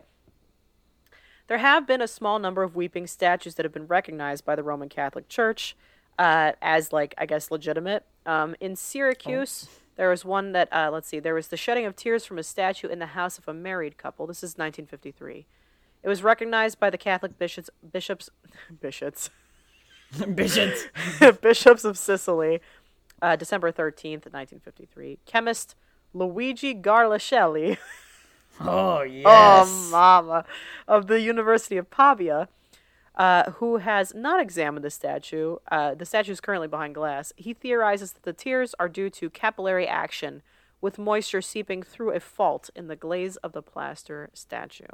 there 1.48 1.58
have 1.58 1.86
been 1.86 2.00
a 2.00 2.08
small 2.08 2.38
number 2.38 2.62
of 2.62 2.76
weeping 2.76 3.06
statues 3.06 3.56
that 3.56 3.64
have 3.64 3.72
been 3.72 3.86
recognized 3.86 4.44
by 4.44 4.54
the 4.54 4.62
Roman 4.62 4.88
Catholic 4.88 5.28
Church 5.28 5.76
uh, 6.18 6.52
as, 6.62 6.92
like, 6.92 7.14
I 7.18 7.26
guess, 7.26 7.50
legitimate. 7.50 8.04
Um, 8.24 8.54
in 8.60 8.76
Syracuse, 8.76 9.68
there 9.96 10.10
was 10.10 10.24
one 10.24 10.52
that, 10.52 10.72
uh, 10.72 10.90
let's 10.92 11.08
see, 11.08 11.18
there 11.18 11.34
was 11.34 11.48
the 11.48 11.56
shedding 11.56 11.86
of 11.86 11.96
tears 11.96 12.24
from 12.24 12.38
a 12.38 12.42
statue 12.42 12.88
in 12.88 12.98
the 12.98 13.06
house 13.06 13.38
of 13.38 13.48
a 13.48 13.54
married 13.54 13.98
couple. 13.98 14.26
This 14.26 14.38
is 14.38 14.56
1953. 14.56 15.46
It 16.02 16.08
was 16.08 16.22
recognized 16.22 16.78
by 16.78 16.90
the 16.90 16.98
Catholic 16.98 17.38
bishops, 17.38 17.70
bishops, 17.92 18.30
bishops, 18.80 19.30
Bishops. 20.34 20.86
bishops 21.42 21.84
of 21.84 21.98
Sicily, 21.98 22.60
uh, 23.20 23.36
December 23.36 23.70
13th, 23.70 24.32
1953. 24.32 25.18
Chemist 25.26 25.74
Luigi 26.14 26.74
Garlascelli. 26.74 27.76
Oh 28.60 29.02
yes. 29.02 29.24
Oh, 29.24 29.88
mama. 29.92 30.44
Of 30.88 31.06
the 31.06 31.20
University 31.20 31.76
of 31.76 31.90
Pavia, 31.90 32.48
uh, 33.14 33.52
who 33.52 33.76
has 33.76 34.14
not 34.16 34.40
examined 34.40 34.84
the 34.84 34.90
statue. 34.90 35.58
Uh, 35.70 35.94
the 35.94 36.04
statue 36.04 36.32
is 36.32 36.40
currently 36.40 36.66
behind 36.66 36.96
glass. 36.96 37.32
He 37.36 37.54
theorizes 37.54 38.14
that 38.14 38.24
the 38.24 38.32
tears 38.32 38.74
are 38.80 38.88
due 38.88 39.10
to 39.10 39.30
capillary 39.30 39.86
action, 39.86 40.42
with 40.80 40.98
moisture 40.98 41.40
seeping 41.40 41.84
through 41.84 42.10
a 42.12 42.18
fault 42.18 42.68
in 42.74 42.88
the 42.88 42.96
glaze 42.96 43.36
of 43.36 43.52
the 43.52 43.62
plaster 43.62 44.28
statue. 44.34 44.86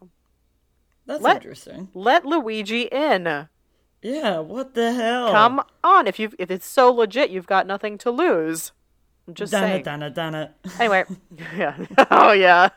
That's 1.06 1.22
Let- 1.22 1.36
interesting. 1.36 1.88
Let 1.94 2.26
Luigi 2.26 2.82
in. 2.82 3.48
Yeah. 4.04 4.40
What 4.40 4.74
the 4.74 4.92
hell? 4.92 5.32
Come 5.32 5.62
on. 5.82 6.06
If 6.06 6.18
you 6.18 6.30
if 6.38 6.50
it's 6.50 6.66
so 6.66 6.92
legit, 6.92 7.30
you've 7.30 7.46
got 7.46 7.66
nothing 7.66 7.96
to 7.98 8.10
lose. 8.10 8.72
I'm 9.26 9.32
just 9.32 9.52
Dun 9.52 9.62
saying. 9.62 9.80
it, 9.80 9.84
dun 9.84 10.02
it, 10.02 10.14
dun 10.14 10.34
it. 10.34 10.52
Anyway, 10.78 11.04
yeah. 11.56 11.76
Oh 12.10 12.32
yeah. 12.32 12.68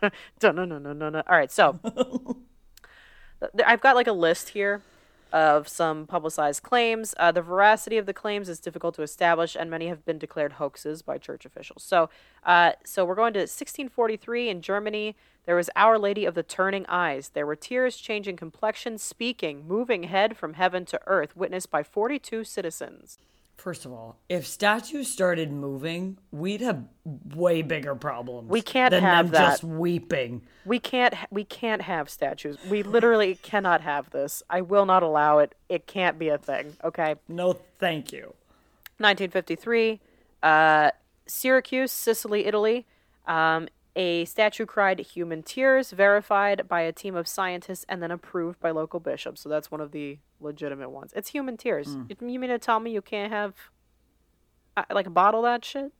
no 0.41 0.51
no 0.51 0.63
no 0.65 0.77
no 0.77 0.93
no. 0.93 1.21
All 1.27 1.35
right, 1.37 1.51
so 1.51 1.77
I've 3.65 3.81
got 3.81 3.95
like 3.95 4.07
a 4.07 4.13
list 4.13 4.49
here 4.49 4.81
of 5.31 5.67
some 5.67 6.07
publicized 6.07 6.63
claims. 6.63 7.13
Uh, 7.17 7.31
the 7.31 7.41
veracity 7.41 7.97
of 7.97 8.05
the 8.05 8.13
claims 8.13 8.49
is 8.49 8.59
difficult 8.59 8.95
to 8.95 9.01
establish, 9.01 9.55
and 9.55 9.69
many 9.69 9.87
have 9.87 10.05
been 10.05 10.17
declared 10.17 10.53
hoaxes 10.53 11.01
by 11.01 11.17
church 11.17 11.45
officials. 11.45 11.83
So, 11.83 12.09
uh, 12.45 12.73
so 12.85 13.05
we're 13.05 13.15
going 13.15 13.33
to 13.33 13.39
1643 13.39 14.49
in 14.49 14.61
Germany. 14.61 15.15
There 15.45 15.55
was 15.55 15.69
Our 15.75 15.97
Lady 15.97 16.25
of 16.25 16.35
the 16.35 16.43
Turning 16.43 16.85
Eyes. 16.87 17.29
There 17.29 17.45
were 17.45 17.55
tears, 17.55 17.97
changing 17.97 18.35
complexion, 18.35 18.97
speaking, 18.97 19.67
moving 19.67 20.03
head 20.03 20.35
from 20.35 20.53
heaven 20.53 20.85
to 20.85 20.99
earth, 21.07 21.35
witnessed 21.37 21.71
by 21.71 21.83
42 21.83 22.43
citizens. 22.43 23.17
First 23.57 23.85
of 23.85 23.91
all, 23.91 24.17
if 24.29 24.45
statues 24.45 25.11
started 25.11 25.51
moving, 25.51 26.19
we'd 26.31 26.61
have 26.61 26.83
way 27.35 27.63
bigger 27.63 27.95
problems. 27.95 28.49
We 28.49 28.61
can't 28.61 28.91
than 28.91 29.01
have 29.03 29.31
them 29.31 29.33
that. 29.33 29.49
just 29.49 29.63
weeping. 29.63 30.43
We 30.63 30.79
can't 30.79 31.15
ha- 31.15 31.27
we 31.31 31.43
can't 31.43 31.81
have 31.81 32.07
statues. 32.07 32.57
We 32.69 32.83
literally 32.83 33.35
cannot 33.41 33.81
have 33.81 34.11
this. 34.11 34.43
I 34.47 34.61
will 34.61 34.85
not 34.85 35.01
allow 35.01 35.39
it. 35.39 35.55
It 35.69 35.87
can't 35.87 36.19
be 36.19 36.29
a 36.29 36.37
thing. 36.37 36.77
Okay. 36.83 37.15
No, 37.27 37.57
thank 37.79 38.13
you. 38.13 38.33
1953, 38.99 39.99
uh, 40.43 40.91
Syracuse, 41.25 41.91
Sicily, 41.91 42.45
Italy. 42.45 42.85
Um, 43.25 43.67
a 43.97 44.23
statue 44.25 44.65
cried 44.67 44.99
human 44.99 45.41
tears, 45.41 45.91
verified 45.91 46.67
by 46.67 46.81
a 46.81 46.91
team 46.91 47.15
of 47.15 47.27
scientists 47.27 47.83
and 47.89 48.01
then 48.01 48.11
approved 48.11 48.59
by 48.59 48.69
local 48.71 48.99
bishops. 48.99 49.41
So 49.41 49.49
that's 49.49 49.71
one 49.71 49.81
of 49.81 49.91
the 49.91 50.19
legitimate 50.39 50.91
ones. 50.91 51.11
It's 51.15 51.29
human 51.29 51.57
tears. 51.57 51.95
Hmm. 51.95 52.03
You- 52.29 52.39
mean 52.39 52.51
to 52.51 52.59
tell 52.59 52.79
me 52.79 52.91
you 52.91 53.01
can't 53.01 53.31
have, 53.33 53.55
uh, 54.77 54.83
like, 54.91 55.11
bottle 55.13 55.41
that 55.41 55.65
shit? 55.65 55.91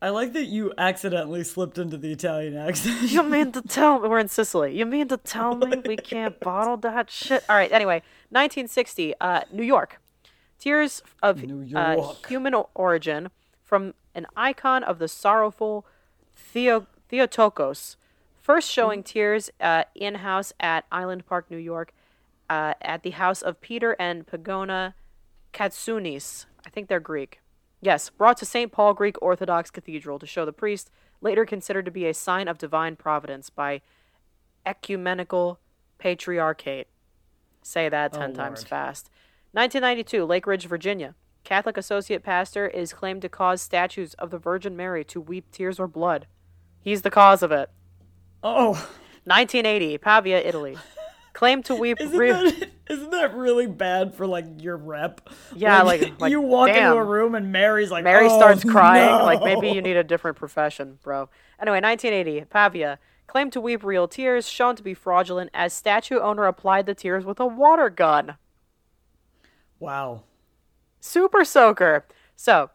I 0.00 0.10
like 0.10 0.32
that 0.34 0.44
you 0.44 0.72
accidentally 0.78 1.42
slipped 1.42 1.76
into 1.78 1.96
the 1.96 2.12
Italian 2.12 2.56
accent. 2.56 3.02
You 3.10 3.22
mean 3.24 3.50
to 3.52 3.62
tell 3.62 3.98
me 3.98 4.08
we're 4.08 4.18
in 4.20 4.28
Sicily? 4.28 4.76
You 4.78 4.86
mean 4.86 5.08
to 5.08 5.16
tell 5.16 5.56
me 5.56 5.82
we 5.84 5.96
can't 6.12 6.38
bottle 6.38 6.76
that 6.78 7.10
shit? 7.10 7.42
All 7.48 7.56
right. 7.56 7.72
Anyway, 7.72 8.02
1960, 8.28 9.14
uh, 9.20 9.40
New 9.52 9.62
York. 9.64 10.00
Tears 10.58 11.02
of 11.22 11.42
New 11.42 11.66
uh, 11.76 12.12
human 12.28 12.54
origin 12.74 13.30
from 13.64 13.94
an 14.14 14.26
icon 14.36 14.84
of 14.84 14.98
the 14.98 15.08
sorrowful 15.08 15.86
Theo- 16.36 16.86
Theotokos. 17.10 17.96
First 18.40 18.70
showing 18.70 19.02
tears 19.02 19.50
uh, 19.60 19.84
in 19.94 20.16
house 20.16 20.52
at 20.60 20.86
Island 20.90 21.26
Park, 21.26 21.50
New 21.50 21.58
York, 21.58 21.92
uh, 22.48 22.74
at 22.80 23.02
the 23.02 23.10
house 23.10 23.42
of 23.42 23.60
Peter 23.60 23.96
and 23.98 24.26
Pagona 24.26 24.94
Katsounis. 25.52 26.46
I 26.66 26.70
think 26.70 26.88
they're 26.88 27.00
Greek. 27.00 27.40
Yes, 27.80 28.10
brought 28.10 28.36
to 28.38 28.46
St. 28.46 28.70
Paul 28.70 28.94
Greek 28.94 29.16
Orthodox 29.22 29.70
Cathedral 29.70 30.18
to 30.18 30.26
show 30.26 30.44
the 30.44 30.52
priest, 30.52 30.90
later 31.20 31.44
considered 31.44 31.84
to 31.84 31.90
be 31.90 32.06
a 32.06 32.14
sign 32.14 32.48
of 32.48 32.58
divine 32.58 32.96
providence 32.96 33.50
by 33.50 33.80
ecumenical 34.66 35.58
patriarchate. 35.98 36.88
Say 37.62 37.88
that 37.88 38.12
10 38.12 38.34
times 38.34 38.60
Lord. 38.60 38.68
fast. 38.68 39.10
1992, 39.52 40.24
Lake 40.24 40.46
Ridge, 40.46 40.66
Virginia. 40.66 41.14
Catholic 41.44 41.76
associate 41.76 42.22
pastor 42.22 42.66
is 42.66 42.92
claimed 42.92 43.22
to 43.22 43.28
cause 43.28 43.62
statues 43.62 44.14
of 44.14 44.30
the 44.30 44.38
Virgin 44.38 44.76
Mary 44.76 45.04
to 45.04 45.20
weep 45.20 45.50
tears 45.50 45.80
or 45.80 45.88
blood. 45.88 46.26
He's 46.82 47.02
the 47.02 47.10
cause 47.10 47.42
of 47.42 47.52
it. 47.52 47.70
oh, 48.42 48.70
1980, 49.24 49.98
Pavia, 49.98 50.40
Italy. 50.40 50.78
Claim 51.32 51.62
to 51.64 51.74
weep. 51.74 51.98
isn't 52.00 52.18
re- 52.18 52.32
that 52.32 52.70
isn't 52.88 53.10
that 53.10 53.34
really 53.34 53.66
bad 53.66 54.14
for 54.14 54.26
like 54.26 54.46
your 54.58 54.76
rep? 54.76 55.28
Yeah, 55.54 55.82
like- 55.82 56.12
like, 56.20 56.30
you 56.30 56.40
walk 56.40 56.68
damn. 56.68 56.92
into 56.92 56.96
a 56.96 57.04
room 57.04 57.34
and 57.34 57.52
Mary's 57.52 57.90
like, 57.90 58.02
Mary 58.04 58.26
"Oh, 58.28 58.38
starts 58.38 58.64
crying. 58.64 59.06
no." 59.06 59.24
Like 59.24 59.42
maybe 59.42 59.68
you 59.70 59.80
need 59.80 59.96
a 59.96 60.04
different 60.04 60.36
profession, 60.36 60.98
bro. 61.02 61.28
Anyway, 61.60 61.80
1980, 61.80 62.46
Pavia 62.46 62.98
claimed 63.26 63.52
to 63.52 63.60
weep 63.60 63.84
real 63.84 64.08
tears, 64.08 64.48
shown 64.48 64.74
to 64.74 64.82
be 64.82 64.92
fraudulent, 64.92 65.50
as 65.54 65.72
statue 65.72 66.18
owner 66.18 66.46
applied 66.46 66.86
the 66.86 66.94
tears 66.94 67.24
with 67.24 67.38
a 67.38 67.46
water 67.46 67.88
gun. 67.88 68.34
Wow. 69.78 70.24
Super 70.98 71.44
soaker. 71.44 72.06
So, 72.34 72.70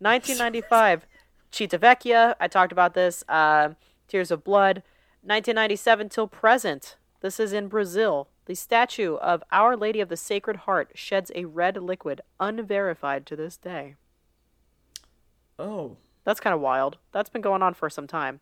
1995, 0.00 1.06
Vecchia. 1.52 2.34
I 2.40 2.48
talked 2.48 2.72
about 2.72 2.94
this. 2.94 3.24
Uh, 3.28 3.70
Tears 4.08 4.30
of 4.30 4.44
Blood. 4.44 4.82
1997 5.22 6.08
till 6.08 6.26
present. 6.26 6.96
This 7.20 7.38
is 7.38 7.52
in 7.52 7.68
Brazil. 7.68 8.28
The 8.46 8.54
statue 8.54 9.16
of 9.16 9.42
Our 9.52 9.76
Lady 9.76 10.00
of 10.00 10.08
the 10.08 10.16
Sacred 10.16 10.58
Heart 10.58 10.92
sheds 10.94 11.30
a 11.34 11.44
red 11.44 11.76
liquid, 11.76 12.22
unverified 12.40 13.26
to 13.26 13.36
this 13.36 13.56
day. 13.56 13.96
Oh. 15.58 15.98
That's 16.24 16.40
kind 16.40 16.54
of 16.54 16.60
wild. 16.60 16.98
That's 17.12 17.30
been 17.30 17.42
going 17.42 17.62
on 17.62 17.74
for 17.74 17.88
some 17.88 18.06
time. 18.06 18.40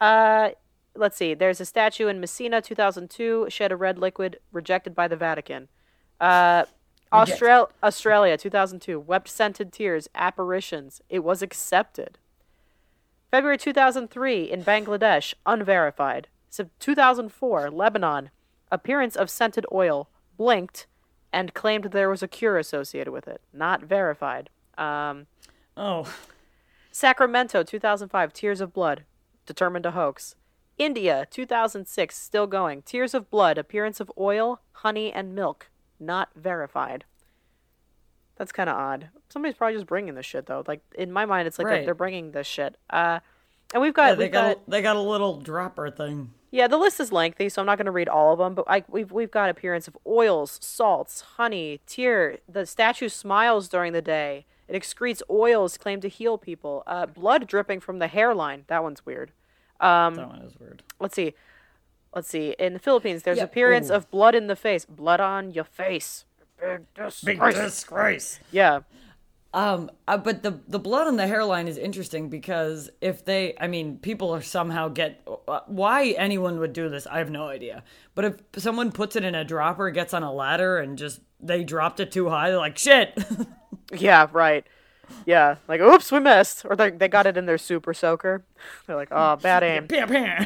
Uh, 0.00 0.50
let's 0.94 1.16
see. 1.16 1.34
There's 1.34 1.60
a 1.60 1.64
statue 1.64 2.08
in 2.08 2.20
Messina, 2.20 2.60
2002, 2.60 3.46
shed 3.48 3.72
a 3.72 3.76
red 3.76 3.98
liquid, 3.98 4.40
rejected 4.52 4.94
by 4.94 5.08
the 5.08 5.16
Vatican. 5.16 5.68
Uh, 6.20 6.64
Austral- 7.12 7.70
Australia, 7.82 8.36
2002, 8.36 9.00
wept 9.00 9.28
scented 9.28 9.72
tears, 9.72 10.08
apparitions. 10.14 11.00
It 11.08 11.20
was 11.20 11.42
accepted. 11.42 12.18
February 13.30 13.58
2003 13.58 14.50
in 14.50 14.62
Bangladesh, 14.64 15.34
unverified. 15.46 16.28
2004, 16.78 17.70
Lebanon, 17.70 18.30
appearance 18.70 19.16
of 19.16 19.30
scented 19.30 19.66
oil, 19.72 20.08
blinked, 20.36 20.86
and 21.32 21.52
claimed 21.54 21.84
there 21.84 22.08
was 22.08 22.22
a 22.22 22.28
cure 22.28 22.56
associated 22.58 23.10
with 23.12 23.28
it, 23.28 23.40
not 23.52 23.82
verified. 23.82 24.50
Um, 24.76 25.26
Oh, 25.76 26.12
Sacramento, 26.90 27.62
2005, 27.62 28.32
Tears 28.32 28.60
of 28.60 28.72
Blood, 28.72 29.04
determined 29.46 29.86
a 29.86 29.92
hoax. 29.92 30.34
India, 30.78 31.26
2006, 31.30 32.16
still 32.16 32.46
going. 32.46 32.82
Tears 32.82 33.14
of 33.14 33.30
Blood, 33.30 33.58
appearance 33.58 34.00
of 34.00 34.10
oil, 34.18 34.60
honey, 34.72 35.12
and 35.12 35.34
milk, 35.34 35.68
not 36.00 36.30
verified. 36.36 37.04
That's 38.36 38.52
kind 38.52 38.70
of 38.70 38.76
odd. 38.76 39.08
Somebody's 39.30 39.56
probably 39.56 39.74
just 39.74 39.86
bringing 39.86 40.14
this 40.14 40.26
shit 40.26 40.46
though. 40.46 40.62
Like 40.66 40.80
in 40.94 41.10
my 41.12 41.26
mind, 41.26 41.48
it's 41.48 41.58
like 41.58 41.66
Right. 41.66 41.84
they're 41.84 41.94
bringing 41.94 42.30
this 42.32 42.46
shit. 42.46 42.76
Uh, 42.88 43.18
and 43.74 43.82
we've 43.82 43.92
got 43.94 44.10
yeah, 44.10 44.14
they 44.14 44.24
we've 44.24 44.32
got, 44.32 44.42
got 44.56 44.56
a, 44.66 44.70
they 44.70 44.82
got 44.82 44.96
a 44.96 45.00
little 45.00 45.40
dropper 45.40 45.90
thing. 45.90 46.32
yeah, 46.50 46.68
the 46.68 46.78
list 46.78 47.00
is 47.00 47.12
lengthy, 47.12 47.48
so 47.48 47.60
I'm 47.60 47.66
not 47.66 47.76
going 47.78 47.86
to 47.86 47.90
read 47.92 48.08
all 48.08 48.32
of 48.32 48.38
them. 48.38 48.54
But 48.54 48.64
I, 48.68 48.84
we've 48.88 49.10
we've 49.10 49.30
got 49.30 49.50
appearance 49.50 49.88
of 49.88 49.98
oils, 50.06 50.58
salts, 50.62 51.20
honey, 51.36 51.80
tear. 51.86 52.38
The 52.48 52.64
statue 52.64 53.08
smiles 53.08 53.68
during 53.68 53.92
the 53.92 54.00
day. 54.02 54.46
It 54.68 54.80
excretes 54.80 55.20
oils 55.28 55.76
claimed 55.76 56.02
to 56.02 56.08
heal 56.08 56.38
people. 56.38 56.82
Uh, 56.86 57.06
blood 57.06 57.46
dripping 57.46 57.80
from 57.80 57.98
the 57.98 58.06
hairline. 58.06 58.64
That 58.68 58.82
one's 58.82 59.04
weird. 59.04 59.32
Um, 59.80 60.14
that 60.14 60.28
one 60.28 60.42
is 60.42 60.58
weird. 60.60 60.82
Let's 61.00 61.14
see. 61.16 61.34
Let's 62.14 62.28
see. 62.28 62.54
In 62.58 62.72
the 62.72 62.78
Philippines, 62.78 63.22
there's 63.22 63.38
Yeah, 63.38 63.44
appearance 63.44 63.90
ooh. 63.90 63.94
of 63.94 64.10
blood 64.10 64.34
in 64.34 64.46
the 64.46 64.56
face. 64.56 64.84
Blood 64.84 65.20
on 65.20 65.50
your 65.50 65.64
face. 65.64 66.24
Big 66.60 66.80
disgrace. 66.94 67.54
disgrace. 67.54 68.40
Yeah. 68.50 68.80
Um, 69.54 69.90
uh, 70.06 70.18
but 70.18 70.42
the 70.42 70.60
the 70.68 70.78
blood 70.78 71.06
on 71.06 71.16
the 71.16 71.26
hairline 71.26 71.68
is 71.68 71.78
interesting 71.78 72.28
because 72.28 72.90
if 73.00 73.24
they, 73.24 73.54
I 73.58 73.66
mean, 73.66 73.98
people 73.98 74.30
are 74.34 74.42
somehow 74.42 74.88
get 74.88 75.26
uh, 75.46 75.60
why 75.66 76.08
anyone 76.18 76.58
would 76.58 76.74
do 76.74 76.88
this, 76.90 77.06
I 77.06 77.18
have 77.18 77.30
no 77.30 77.48
idea. 77.48 77.82
But 78.14 78.24
if 78.26 78.34
someone 78.58 78.92
puts 78.92 79.16
it 79.16 79.24
in 79.24 79.34
a 79.34 79.44
dropper, 79.44 79.90
gets 79.90 80.12
on 80.12 80.22
a 80.22 80.32
ladder, 80.32 80.78
and 80.78 80.98
just 80.98 81.20
they 81.40 81.64
dropped 81.64 81.98
it 82.00 82.12
too 82.12 82.28
high, 82.28 82.50
they're 82.50 82.58
like, 82.58 82.78
shit. 82.78 83.16
Yeah, 83.96 84.26
right. 84.32 84.66
Yeah. 85.26 85.56
Like, 85.66 85.80
oops, 85.80 86.10
we 86.12 86.20
missed. 86.20 86.64
Or 86.64 86.76
they, 86.76 86.90
they 86.90 87.08
got 87.08 87.26
it 87.26 87.36
in 87.36 87.46
their 87.46 87.58
super 87.58 87.94
soaker. 87.94 88.44
They're 88.86 88.96
like, 88.96 89.08
oh, 89.10 89.36
bad 89.42 89.62
aim. 89.62 89.86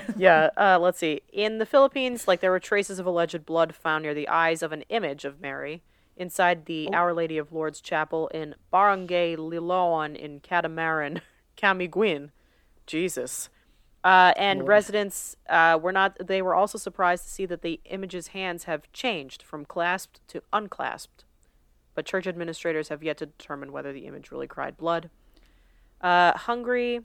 Yeah, 0.17 0.51
uh, 0.57 0.79
let's 0.81 0.99
see. 0.99 1.23
In 1.33 1.59
the 1.59 1.67
Philippines, 1.67 2.27
like 2.29 2.41
there 2.41 2.51
were 2.51 2.61
traces 2.61 2.99
of 2.99 3.07
alleged 3.07 3.45
blood 3.47 3.75
found 3.75 4.03
near 4.03 4.15
the 4.15 4.29
eyes 4.29 4.63
of 4.63 4.73
an 4.73 4.83
image 4.89 5.25
of 5.25 5.41
Mary 5.41 5.83
inside 6.17 6.67
the 6.67 6.89
Our 6.93 7.13
Lady 7.15 7.39
of 7.39 7.53
Lourdes 7.53 7.81
Chapel 7.81 8.29
in 8.29 8.55
Barangay 8.71 9.37
Liloan 9.37 10.15
in 10.17 10.41
Catamaran, 10.41 11.21
Camiguin. 11.57 12.31
Jesus. 12.87 13.49
Uh, 14.05 14.33
and 14.37 14.67
residents 14.67 15.37
uh, 15.49 15.79
were 15.81 15.93
not. 15.93 16.17
They 16.27 16.43
were 16.43 16.57
also 16.57 16.77
surprised 16.77 17.25
to 17.25 17.31
see 17.31 17.47
that 17.47 17.63
the 17.63 17.81
image's 17.85 18.29
hands 18.29 18.65
have 18.65 18.91
changed 18.93 19.43
from 19.43 19.65
clasped 19.65 20.21
to 20.29 20.43
unclasped. 20.53 21.25
But 21.95 22.07
church 22.07 22.27
administrators 22.27 22.89
have 22.89 23.03
yet 23.03 23.19
to 23.19 23.27
determine 23.27 23.73
whether 23.73 23.93
the 23.93 24.07
image 24.07 24.31
really 24.31 24.47
cried 24.47 24.77
blood. 24.77 25.11
Uh, 26.01 26.37
Hungary, 26.37 27.01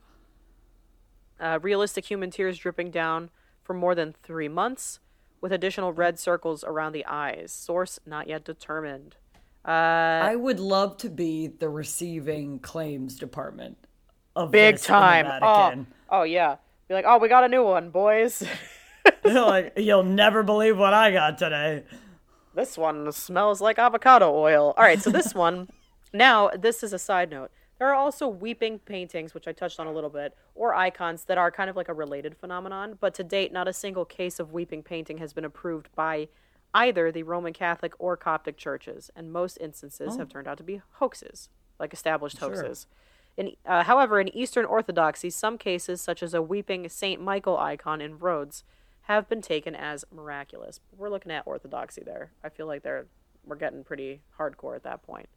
uh, 1.39 1.59
realistic 1.61 2.05
human 2.05 2.31
tears 2.31 2.57
dripping 2.57 2.91
down 2.91 3.29
for 3.63 3.73
more 3.73 3.93
than 3.93 4.15
three 4.23 4.47
months, 4.47 4.99
with 5.41 5.51
additional 5.51 5.93
red 5.93 6.17
circles 6.17 6.63
around 6.63 6.93
the 6.93 7.05
eyes. 7.05 7.51
Source 7.51 7.99
not 8.05 8.27
yet 8.27 8.43
determined. 8.43 9.15
Uh, 9.65 9.71
I 9.71 10.35
would 10.35 10.59
love 10.59 10.97
to 10.99 11.09
be 11.09 11.47
the 11.47 11.67
receiving 11.67 12.59
claims 12.59 13.17
department 13.17 13.77
of 14.35 14.51
big 14.51 14.75
this 14.75 14.87
in 14.87 14.93
the 14.93 14.99
time. 14.99 15.87
Oh, 16.09 16.19
oh 16.19 16.23
yeah. 16.23 16.55
Be 16.87 16.93
like, 16.93 17.05
oh, 17.05 17.17
we 17.17 17.27
got 17.27 17.43
a 17.43 17.49
new 17.49 17.63
one, 17.63 17.89
boys. 17.89 18.43
Like, 19.25 19.73
you'll 19.77 20.03
never 20.03 20.41
believe 20.41 20.77
what 20.77 20.93
I 20.93 21.11
got 21.11 21.37
today. 21.37 21.83
This 22.57 22.77
one 22.77 23.09
smells 23.11 23.61
like 23.61 23.77
avocado 23.77 24.33
oil. 24.33 24.73
All 24.75 24.83
right, 24.83 25.01
so 25.01 25.11
this 25.11 25.33
one. 25.45 25.69
Now, 26.11 26.49
this 26.49 26.83
is 26.83 26.91
a 26.91 26.99
side 26.99 27.29
note. 27.29 27.51
There 27.77 27.87
are 27.87 27.93
also 27.93 28.27
weeping 28.27 28.79
paintings, 28.79 29.35
which 29.35 29.47
I 29.47 29.51
touched 29.51 29.79
on 29.79 29.85
a 29.85 29.93
little 29.93 30.09
bit, 30.09 30.35
or 30.55 30.73
icons 30.73 31.25
that 31.25 31.37
are 31.37 31.51
kind 31.51 31.69
of 31.69 31.75
like 31.75 31.87
a 31.87 31.93
related 31.93 32.35
phenomenon, 32.35 32.97
but 32.99 33.13
to 33.15 33.23
date, 33.23 33.53
not 33.53 33.67
a 33.67 33.73
single 33.73 34.03
case 34.03 34.39
of 34.39 34.51
weeping 34.51 34.81
painting 34.81 35.19
has 35.19 35.33
been 35.33 35.45
approved 35.45 35.89
by 35.95 36.29
either 36.73 37.11
the 37.11 37.21
Roman 37.21 37.53
Catholic 37.53 37.93
or 37.99 38.17
Coptic 38.17 38.57
churches, 38.57 39.11
and 39.15 39.31
most 39.31 39.57
instances 39.61 40.17
have 40.17 40.27
turned 40.27 40.47
out 40.47 40.57
to 40.57 40.63
be 40.63 40.81
hoaxes, 40.93 41.49
like 41.79 41.93
established 41.93 42.39
hoaxes. 42.39 42.87
In, 43.37 43.51
uh, 43.67 43.83
however, 43.83 44.19
in 44.19 44.35
Eastern 44.35 44.65
Orthodoxy, 44.65 45.29
some 45.29 45.59
cases, 45.59 46.01
such 46.01 46.23
as 46.23 46.33
a 46.33 46.41
weeping 46.41 46.89
Saint 46.89 47.21
Michael 47.21 47.57
icon 47.57 48.01
in 48.01 48.17
Rhodes, 48.17 48.63
have 49.07 49.29
been 49.29 49.41
taken 49.41 49.73
as 49.73 50.03
miraculous. 50.13 50.81
We're 50.95 51.09
looking 51.09 51.31
at 51.31 51.47
Orthodoxy 51.47 52.03
there. 52.05 52.31
I 52.43 52.49
feel 52.49 52.67
like 52.67 52.83
they're 52.83 53.05
we're 53.45 53.55
getting 53.55 53.85
pretty 53.85 54.19
hardcore 54.37 54.75
at 54.75 54.83
that 54.83 55.01
point. 55.03 55.29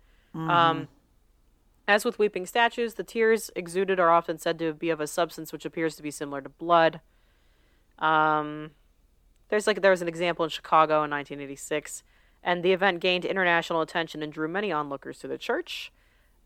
Um, 0.50 0.88
as 1.86 2.04
with 2.04 2.18
weeping 2.18 2.46
statues, 2.46 2.94
the 2.94 3.04
tears 3.04 3.50
exuded 3.54 4.00
are 4.00 4.10
often 4.10 4.38
said 4.38 4.58
to 4.58 4.72
be 4.72 4.90
of 4.90 5.00
a 5.00 5.06
substance 5.06 5.52
which 5.52 5.64
appears 5.64 5.94
to 5.94 6.02
be 6.02 6.10
similar 6.10 6.40
to 6.40 6.48
blood. 6.48 7.00
Um, 8.00 8.72
there's 9.50 9.68
like 9.68 9.82
there 9.82 9.92
was 9.92 10.02
an 10.02 10.08
example 10.08 10.44
in 10.44 10.50
Chicago 10.50 11.04
in 11.04 11.10
1986, 11.10 12.02
and 12.42 12.64
the 12.64 12.72
event 12.72 12.98
gained 12.98 13.24
international 13.24 13.82
attention 13.82 14.20
and 14.20 14.32
drew 14.32 14.48
many 14.48 14.72
onlookers 14.72 15.20
to 15.20 15.28
the 15.28 15.38
church. 15.38 15.92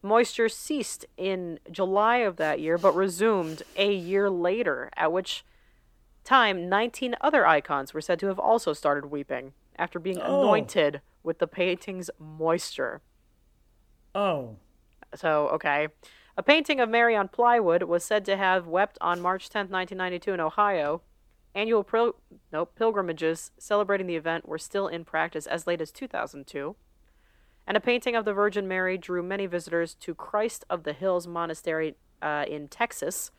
Moisture 0.03 0.51
ceased 0.51 1.07
in 1.17 1.59
July 1.71 2.19
of 2.19 2.37
that 2.37 2.61
year, 2.61 2.77
but 2.77 2.95
resumed 2.95 3.63
a 3.77 3.95
year 3.95 4.29
later, 4.29 4.91
at 4.95 5.11
which 5.11 5.43
time 6.25 6.69
19 6.69 7.15
other 7.21 7.47
icons 7.47 7.93
were 7.95 8.01
said 8.01 8.19
to 8.21 8.27
have 8.27 8.39
also 8.39 8.73
started 8.73 9.07
weeping 9.07 9.53
after 9.79 9.99
being 9.99 10.19
Oh. 10.21 10.43
anointed 10.43 11.01
with 11.23 11.39
the 11.39 11.47
painting's 11.47 12.11
moisture. 12.19 13.03
Oh. 14.15 14.57
So, 15.15 15.49
okay. 15.49 15.89
A 16.37 16.43
painting 16.43 16.81
of 16.81 16.89
Mary 16.89 17.15
on 17.15 17.29
plywood 17.29 17.85
was 17.85 18.05
said 18.05 18.25
to 18.25 18.37
have 18.37 18.67
wept 18.67 18.99
on 19.01 19.21
March 19.21 19.49
10th, 19.49 19.71
1992 19.71 20.33
in 20.33 20.41
Ohio. 20.41 21.03
Annual 21.55 21.85
pil- 21.85 22.17
no, 22.53 22.65
pilgrimages 22.65 23.53
celebrating 23.59 24.09
the 24.09 24.17
event 24.17 24.49
were 24.49 24.59
still 24.59 24.89
in 24.89 25.05
practice 25.05 25.47
as 25.47 25.67
late 25.69 25.81
as 25.81 25.93
2002. 25.93 26.75
And 27.67 27.77
a 27.77 27.81
painting 27.81 28.17
of 28.17 28.25
the 28.25 28.33
Virgin 28.35 28.67
Mary 28.67 28.99
drew 28.99 29.23
many 29.23 29.47
visitors 29.47 29.95
to 29.95 30.15
Christ 30.15 30.65
of 30.69 30.83
the 30.83 30.93
Hills 30.93 31.27
Monastery 31.29 31.95
uh, 32.21 32.45
in 32.49 32.67
Texas 32.69 33.31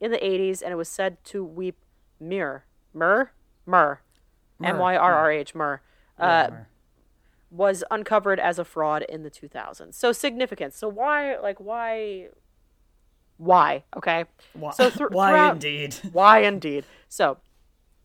in 0.00 0.10
the 0.10 0.18
80s, 0.18 0.60
and 0.60 0.72
it 0.72 0.76
was 0.76 0.88
said 0.88 1.22
to 1.26 1.44
weep 1.44 1.76
myrrh. 2.20 2.64
Myrrh? 2.92 3.30
Myrrh. 3.66 4.00
M 4.62 4.78
Y 4.78 4.96
R 4.96 5.14
R 5.14 5.30
H, 5.30 5.54
myrrh. 5.54 5.80
Uh, 6.18 6.50
was 7.50 7.84
uncovered 7.90 8.40
as 8.40 8.58
a 8.58 8.64
fraud 8.64 9.02
in 9.08 9.22
the 9.22 9.30
2000s. 9.30 9.94
So 9.94 10.10
significant. 10.12 10.74
So 10.74 10.88
why, 10.88 11.36
like, 11.38 11.60
why, 11.60 12.28
why? 13.36 13.84
Okay. 13.96 14.24
Why, 14.54 14.72
So 14.72 14.90
thr- 14.90 15.06
why 15.08 15.50
indeed? 15.50 15.94
Why 16.12 16.40
indeed. 16.40 16.84
So, 17.08 17.38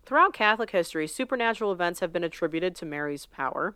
throughout 0.05 0.34
Catholic 0.34 0.72
history, 0.72 1.07
supernatural 1.07 1.72
events 1.72 1.99
have 1.99 2.14
been 2.14 2.24
attributed 2.24 2.76
to 2.78 2.86
Mary's 2.86 3.26
power. 3.26 3.76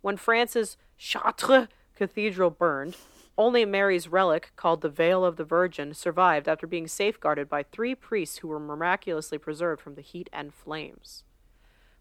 When 0.00 0.16
France's 0.16 0.76
Chartres 0.98 1.68
Cathedral 1.94 2.50
burned, 2.50 2.96
only 3.38 3.64
Mary's 3.64 4.08
relic, 4.08 4.52
called 4.56 4.80
the 4.80 4.88
Veil 4.88 5.24
of 5.24 5.36
the 5.36 5.44
Virgin, 5.44 5.92
survived 5.92 6.48
after 6.48 6.66
being 6.66 6.88
safeguarded 6.88 7.48
by 7.48 7.62
three 7.62 7.94
priests 7.94 8.38
who 8.38 8.48
were 8.48 8.60
miraculously 8.60 9.38
preserved 9.38 9.82
from 9.82 9.94
the 9.94 10.02
heat 10.02 10.30
and 10.32 10.54
flames. 10.54 11.24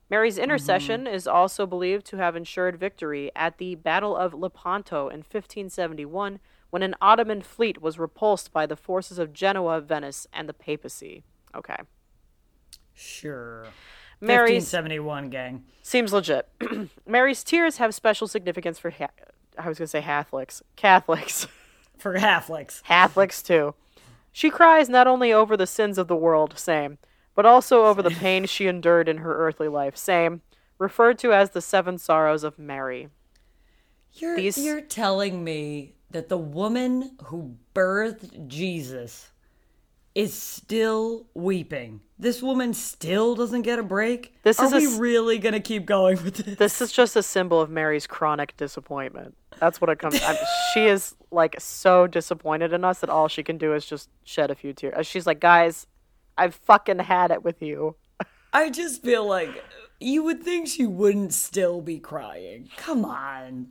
Mary's 0.09 0.35
mm-hmm. 0.35 0.43
intercession 0.43 1.07
is 1.07 1.27
also 1.27 1.65
believed 1.65 2.05
to 2.07 2.17
have 2.17 2.35
ensured 2.35 2.79
victory 2.79 3.31
at 3.35 3.57
the 3.57 3.75
Battle 3.75 4.15
of 4.15 4.33
Lepanto 4.33 5.09
in 5.09 5.19
1571 5.19 6.39
when 6.69 6.81
an 6.81 6.95
Ottoman 7.01 7.41
fleet 7.41 7.81
was 7.81 7.99
repulsed 7.99 8.51
by 8.51 8.65
the 8.65 8.75
forces 8.75 9.19
of 9.19 9.33
Genoa, 9.33 9.81
Venice, 9.81 10.27
and 10.33 10.47
the 10.47 10.53
papacy. 10.53 11.23
Okay. 11.55 11.77
Sure. 12.93 13.67
Mary's 14.21 14.71
1571 14.71 15.29
gang. 15.29 15.63
seems 15.81 16.13
legit. 16.13 16.47
Mary's 17.05 17.43
tears 17.43 17.77
have 17.77 17.93
special 17.93 18.27
significance 18.27 18.79
for 18.79 18.89
ha- 18.91 19.09
I 19.57 19.67
was 19.67 19.77
going 19.77 19.85
to 19.85 19.87
say 19.87 20.01
Catholics. 20.01 20.61
Catholics. 20.75 21.47
For 21.97 22.17
Catholics. 22.17 22.81
Catholics 22.85 23.41
too. 23.41 23.73
She 24.31 24.49
cries 24.49 24.89
not 24.89 25.07
only 25.07 25.31
over 25.31 25.55
the 25.55 25.65
sins 25.67 25.97
of 25.97 26.07
the 26.07 26.15
world, 26.15 26.57
same, 26.59 26.97
but 27.35 27.45
also 27.45 27.85
over 27.85 28.01
the 28.01 28.09
pain 28.11 28.45
she 28.45 28.67
endured 28.67 29.07
in 29.07 29.17
her 29.19 29.33
earthly 29.37 29.67
life, 29.69 29.95
same, 29.95 30.41
referred 30.77 31.17
to 31.19 31.31
as 31.33 31.51
the 31.51 31.61
seven 31.61 31.97
sorrows 31.97 32.43
of 32.43 32.59
Mary. 32.59 33.07
You're, 34.13 34.35
These- 34.35 34.57
you're 34.57 34.81
telling 34.81 35.43
me 35.43 35.95
that 36.11 36.27
the 36.29 36.37
woman 36.37 37.17
who 37.25 37.55
birthed 37.73 38.47
Jesus 38.47 39.31
is 40.15 40.33
still 40.33 41.27
weeping. 41.33 41.99
This 42.17 42.41
woman 42.41 42.73
still 42.73 43.35
doesn't 43.35 43.63
get 43.63 43.77
a 43.79 43.83
break. 43.83 44.33
This 44.43 44.57
Are 44.59 44.65
is 44.67 44.73
we 44.73 44.85
s- 44.87 44.97
really 44.97 45.37
gonna 45.37 45.59
keep 45.59 45.85
going 45.85 46.23
with 46.23 46.37
this? 46.37 46.57
This 46.57 46.81
is 46.81 46.91
just 46.93 47.15
a 47.17 47.21
symbol 47.23 47.59
of 47.59 47.69
Mary's 47.69 48.07
chronic 48.07 48.55
disappointment. 48.55 49.35
That's 49.59 49.81
what 49.81 49.89
it 49.89 49.99
comes. 49.99 50.21
I'm, 50.23 50.37
she 50.73 50.85
is 50.87 51.15
like 51.31 51.55
so 51.59 52.07
disappointed 52.07 52.71
in 52.71 52.85
us 52.85 52.99
that 52.99 53.09
all 53.09 53.27
she 53.27 53.43
can 53.43 53.57
do 53.57 53.73
is 53.73 53.85
just 53.85 54.09
shed 54.23 54.49
a 54.51 54.55
few 54.55 54.71
tears. 54.73 54.93
Uh, 54.95 55.03
she's 55.03 55.27
like, 55.27 55.41
guys, 55.41 55.85
I've 56.37 56.55
fucking 56.55 56.99
had 56.99 57.31
it 57.31 57.43
with 57.43 57.61
you. 57.61 57.95
I 58.53 58.69
just 58.69 59.03
feel 59.03 59.25
like 59.27 59.63
you 59.99 60.23
would 60.23 60.41
think 60.43 60.67
she 60.69 60.85
wouldn't 60.85 61.33
still 61.33 61.81
be 61.81 61.99
crying. 61.99 62.69
Come 62.77 63.03
on. 63.03 63.67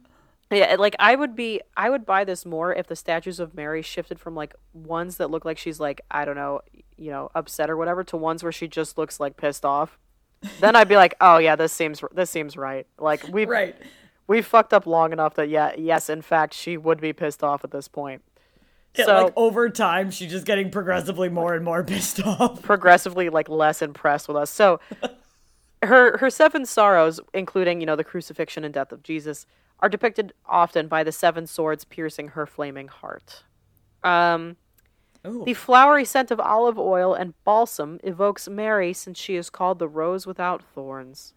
Yeah, 0.50 0.76
like 0.78 0.94
I 0.98 1.16
would 1.16 1.34
be, 1.34 1.60
I 1.76 1.90
would 1.90 2.04
buy 2.06 2.24
this 2.24 2.44
more 2.46 2.72
if 2.74 2.86
the 2.86 2.94
statues 2.96 3.40
of 3.40 3.54
Mary 3.54 3.82
shifted 3.82 4.20
from 4.20 4.34
like 4.34 4.54
ones 4.72 5.16
that 5.16 5.30
look 5.30 5.44
like 5.44 5.58
she's 5.58 5.80
like 5.80 6.00
I 6.10 6.24
don't 6.24 6.36
know, 6.36 6.60
you 6.96 7.10
know, 7.10 7.30
upset 7.34 7.70
or 7.70 7.76
whatever, 7.76 8.04
to 8.04 8.16
ones 8.16 8.42
where 8.42 8.52
she 8.52 8.68
just 8.68 8.96
looks 8.98 9.18
like 9.18 9.36
pissed 9.36 9.64
off. 9.64 9.98
then 10.60 10.76
I'd 10.76 10.88
be 10.88 10.96
like, 10.96 11.14
oh 11.20 11.38
yeah, 11.38 11.56
this 11.56 11.72
seems 11.72 12.02
this 12.12 12.30
seems 12.30 12.56
right. 12.56 12.86
Like 12.98 13.26
we 13.28 13.46
Right. 13.46 13.74
we 14.26 14.42
fucked 14.42 14.72
up 14.74 14.86
long 14.86 15.12
enough 15.12 15.34
that 15.34 15.48
yeah, 15.48 15.72
yes, 15.76 16.08
in 16.10 16.22
fact, 16.22 16.54
she 16.54 16.76
would 16.76 17.00
be 17.00 17.12
pissed 17.12 17.42
off 17.42 17.64
at 17.64 17.70
this 17.70 17.88
point. 17.88 18.22
Yeah, 18.96 19.06
so 19.06 19.24
like 19.24 19.32
over 19.34 19.70
time, 19.70 20.12
she's 20.12 20.30
just 20.30 20.46
getting 20.46 20.70
progressively 20.70 21.28
more 21.28 21.54
and 21.54 21.64
more 21.64 21.82
pissed 21.84 22.24
off. 22.24 22.62
progressively 22.62 23.28
like 23.28 23.48
less 23.48 23.82
impressed 23.82 24.28
with 24.28 24.36
us. 24.36 24.50
So 24.50 24.78
her 25.82 26.18
her 26.18 26.30
seven 26.30 26.64
sorrows, 26.66 27.18
including 27.32 27.80
you 27.80 27.86
know 27.86 27.96
the 27.96 28.04
crucifixion 28.04 28.62
and 28.64 28.72
death 28.72 28.92
of 28.92 29.02
Jesus, 29.02 29.46
are 29.84 29.88
depicted 29.90 30.32
often 30.46 30.88
by 30.88 31.04
the 31.04 31.12
seven 31.12 31.46
swords 31.46 31.84
piercing 31.84 32.28
her 32.28 32.46
flaming 32.46 32.88
heart. 32.88 33.42
Um, 34.02 34.56
the 35.22 35.52
flowery 35.52 36.06
scent 36.06 36.30
of 36.30 36.40
olive 36.40 36.78
oil 36.78 37.12
and 37.12 37.34
balsam 37.44 38.00
evokes 38.02 38.48
Mary, 38.48 38.94
since 38.94 39.18
she 39.18 39.36
is 39.36 39.50
called 39.50 39.78
the 39.78 39.86
rose 39.86 40.26
without 40.26 40.62
thorns. 40.62 41.34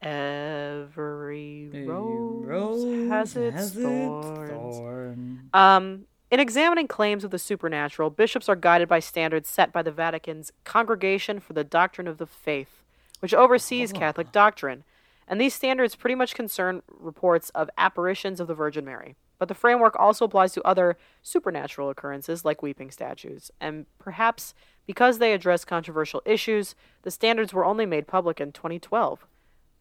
Every 0.00 1.70
rose, 1.84 3.08
has 3.08 3.34
its 3.36 3.72
thorns. 3.72 4.76
thorn. 4.76 5.50
Um, 5.52 6.04
in 6.30 6.38
examining 6.38 6.86
claims 6.86 7.24
of 7.24 7.32
the 7.32 7.38
supernatural, 7.38 8.10
bishops 8.10 8.48
are 8.48 8.54
guided 8.54 8.88
by 8.88 9.00
standards 9.00 9.48
set 9.48 9.72
by 9.72 9.82
the 9.82 9.90
Vatican's 9.90 10.52
Congregation 10.62 11.40
for 11.40 11.52
the 11.52 11.64
Doctrine 11.64 12.06
of 12.06 12.18
the 12.18 12.26
Faith, 12.26 12.84
which 13.18 13.34
oversees 13.34 13.92
Catholic 13.92 14.30
doctrine. 14.30 14.84
And 15.28 15.40
these 15.40 15.54
standards 15.54 15.94
pretty 15.94 16.14
much 16.14 16.34
concern 16.34 16.82
reports 16.88 17.50
of 17.50 17.70
apparitions 17.78 18.40
of 18.40 18.48
the 18.48 18.54
Virgin 18.54 18.84
Mary. 18.84 19.16
But 19.38 19.48
the 19.48 19.54
framework 19.54 19.98
also 19.98 20.24
applies 20.24 20.52
to 20.52 20.62
other 20.62 20.96
supernatural 21.22 21.90
occurrences 21.90 22.44
like 22.44 22.62
weeping 22.62 22.90
statues. 22.90 23.50
And 23.60 23.86
perhaps 23.98 24.54
because 24.86 25.18
they 25.18 25.32
address 25.32 25.64
controversial 25.64 26.22
issues, 26.24 26.74
the 27.02 27.10
standards 27.10 27.52
were 27.52 27.64
only 27.64 27.86
made 27.86 28.06
public 28.06 28.40
in 28.40 28.52
2012, 28.52 29.26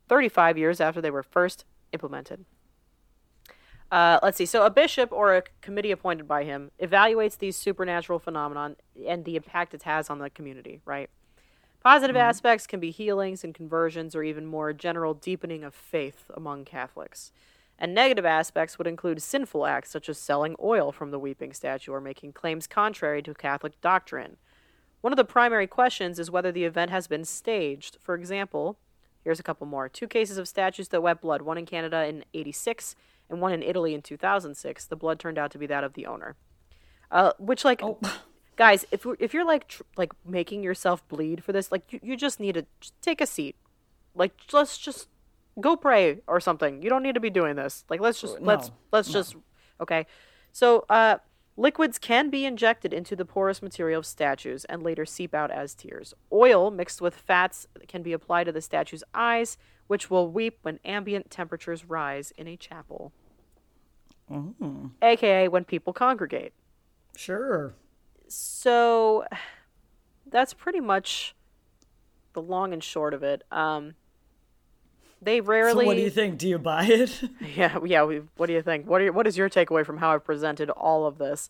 35 0.07 0.57
years 0.57 0.81
after 0.81 1.01
they 1.01 1.11
were 1.11 1.23
first 1.23 1.65
implemented. 1.91 2.45
Uh, 3.91 4.19
let's 4.23 4.37
see. 4.37 4.45
So, 4.45 4.65
a 4.65 4.69
bishop 4.69 5.11
or 5.11 5.35
a 5.35 5.43
committee 5.59 5.91
appointed 5.91 6.27
by 6.27 6.45
him 6.45 6.71
evaluates 6.81 7.37
these 7.37 7.57
supernatural 7.57 8.19
phenomenon 8.19 8.77
and 9.05 9.25
the 9.25 9.35
impact 9.35 9.73
it 9.73 9.83
has 9.83 10.09
on 10.09 10.19
the 10.19 10.29
community. 10.29 10.79
Right. 10.85 11.09
Positive 11.83 12.15
aspects 12.15 12.67
can 12.67 12.79
be 12.79 12.91
healings 12.91 13.43
and 13.43 13.55
conversions, 13.55 14.15
or 14.15 14.23
even 14.23 14.45
more 14.45 14.71
general 14.71 15.15
deepening 15.15 15.63
of 15.63 15.73
faith 15.73 16.25
among 16.35 16.63
Catholics. 16.63 17.31
And 17.79 17.95
negative 17.95 18.25
aspects 18.25 18.77
would 18.77 18.85
include 18.85 19.23
sinful 19.23 19.65
acts 19.65 19.89
such 19.89 20.07
as 20.07 20.19
selling 20.19 20.55
oil 20.61 20.91
from 20.91 21.09
the 21.09 21.17
weeping 21.17 21.53
statue 21.53 21.91
or 21.91 21.99
making 21.99 22.33
claims 22.33 22.67
contrary 22.67 23.23
to 23.23 23.33
Catholic 23.33 23.81
doctrine. 23.81 24.37
One 25.01 25.11
of 25.11 25.17
the 25.17 25.25
primary 25.25 25.65
questions 25.65 26.19
is 26.19 26.29
whether 26.29 26.51
the 26.51 26.65
event 26.65 26.91
has 26.91 27.07
been 27.07 27.25
staged. 27.25 27.97
For 27.99 28.13
example, 28.13 28.77
here's 29.23 29.39
a 29.39 29.43
couple 29.43 29.65
more. 29.65 29.89
Two 29.89 30.07
cases 30.07 30.37
of 30.37 30.47
statues 30.47 30.89
that 30.89 31.01
wet 31.01 31.21
blood, 31.21 31.41
one 31.41 31.57
in 31.57 31.65
Canada 31.65 32.05
in 32.05 32.23
86 32.35 32.95
and 33.27 33.41
one 33.41 33.53
in 33.53 33.63
Italy 33.63 33.95
in 33.95 34.03
2006. 34.03 34.85
The 34.85 34.95
blood 34.95 35.19
turned 35.19 35.39
out 35.39 35.49
to 35.51 35.57
be 35.57 35.65
that 35.65 35.83
of 35.83 35.93
the 35.93 36.05
owner. 36.05 36.35
Uh, 37.09 37.31
which, 37.39 37.65
like, 37.65 37.81
Oh. 37.81 37.97
guys, 38.61 38.85
if, 38.91 39.05
we're- 39.05 39.17
if 39.19 39.33
you're, 39.33 39.43
like, 39.53 39.67
tr- 39.67 39.81
like 39.97 40.11
making 40.23 40.61
yourself 40.61 41.07
bleed 41.07 41.43
for 41.43 41.51
this, 41.51 41.71
like, 41.71 41.91
you, 41.91 41.99
you 42.03 42.15
just 42.15 42.39
need 42.39 42.53
to 42.53 42.65
just 42.79 42.93
take 43.01 43.19
a 43.19 43.25
seat. 43.25 43.55
Like, 44.13 44.33
let's 44.53 44.77
just 44.77 45.07
go 45.59 45.75
pray 45.75 46.19
or 46.27 46.39
something. 46.39 46.83
You 46.83 46.89
don't 46.89 47.01
need 47.01 47.15
to 47.15 47.19
be 47.19 47.31
doing 47.31 47.55
this. 47.55 47.85
Like, 47.89 47.99
let's 47.99 48.21
just, 48.21 48.39
let's, 48.39 48.69
let's 48.91 49.09
just, 49.11 49.35
okay. 49.81 50.05
So, 50.51 50.85
uh, 50.89 51.17
Liquids 51.57 51.97
can 51.97 52.29
be 52.29 52.45
injected 52.45 52.93
into 52.93 53.15
the 53.15 53.25
porous 53.25 53.61
material 53.61 53.99
of 53.99 54.05
statues 54.05 54.63
and 54.65 54.83
later 54.83 55.05
seep 55.05 55.33
out 55.33 55.49
as 55.51 55.73
tears. 55.73 56.13
Oil 56.31 56.69
mixed 56.71 57.01
with 57.01 57.15
fats 57.15 57.67
can 57.87 58.03
be 58.03 58.13
applied 58.13 58.45
to 58.45 58.51
the 58.51 58.61
statue's 58.61 59.03
eyes, 59.13 59.57
which 59.87 60.09
will 60.09 60.29
weep 60.29 60.59
when 60.61 60.79
ambient 60.85 61.29
temperatures 61.31 61.83
rise 61.85 62.31
in 62.37 62.47
a 62.47 62.55
chapel. 62.55 63.11
AKA 65.01 65.47
when 65.49 65.65
people 65.65 65.93
congregate. 65.93 66.53
Sure. 67.17 67.73
So 68.31 69.25
that's 70.25 70.53
pretty 70.53 70.79
much 70.79 71.35
the 72.33 72.41
long 72.41 72.71
and 72.71 72.83
short 72.83 73.13
of 73.13 73.23
it. 73.23 73.43
Um, 73.51 73.95
they 75.21 75.41
rarely. 75.41 75.83
So 75.83 75.87
what 75.87 75.97
do 75.97 76.01
you 76.01 76.09
think? 76.09 76.37
Do 76.37 76.47
you 76.47 76.57
buy 76.57 76.85
it? 76.85 77.21
Yeah, 77.55 77.79
yeah. 77.85 78.03
We, 78.03 78.21
what 78.37 78.47
do 78.47 78.53
you 78.53 78.61
think? 78.61 78.87
What 78.87 79.01
are 79.01 79.03
your, 79.03 79.13
what 79.13 79.27
is 79.27 79.37
your 79.37 79.49
takeaway 79.49 79.85
from 79.85 79.97
how 79.97 80.11
I've 80.11 80.23
presented 80.23 80.69
all 80.69 81.05
of 81.05 81.17
this? 81.17 81.49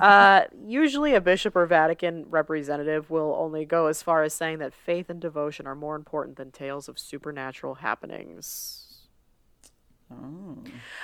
uh, 0.00 0.42
usually, 0.66 1.14
a 1.14 1.20
bishop 1.20 1.54
or 1.54 1.64
Vatican 1.66 2.26
representative 2.28 3.08
will 3.08 3.34
only 3.38 3.64
go 3.64 3.86
as 3.86 4.02
far 4.02 4.22
as 4.22 4.34
saying 4.34 4.58
that 4.58 4.74
faith 4.74 5.08
and 5.08 5.20
devotion 5.20 5.66
are 5.66 5.76
more 5.76 5.94
important 5.94 6.36
than 6.36 6.50
tales 6.50 6.88
of 6.88 6.98
supernatural 6.98 7.76
happenings. 7.76 8.82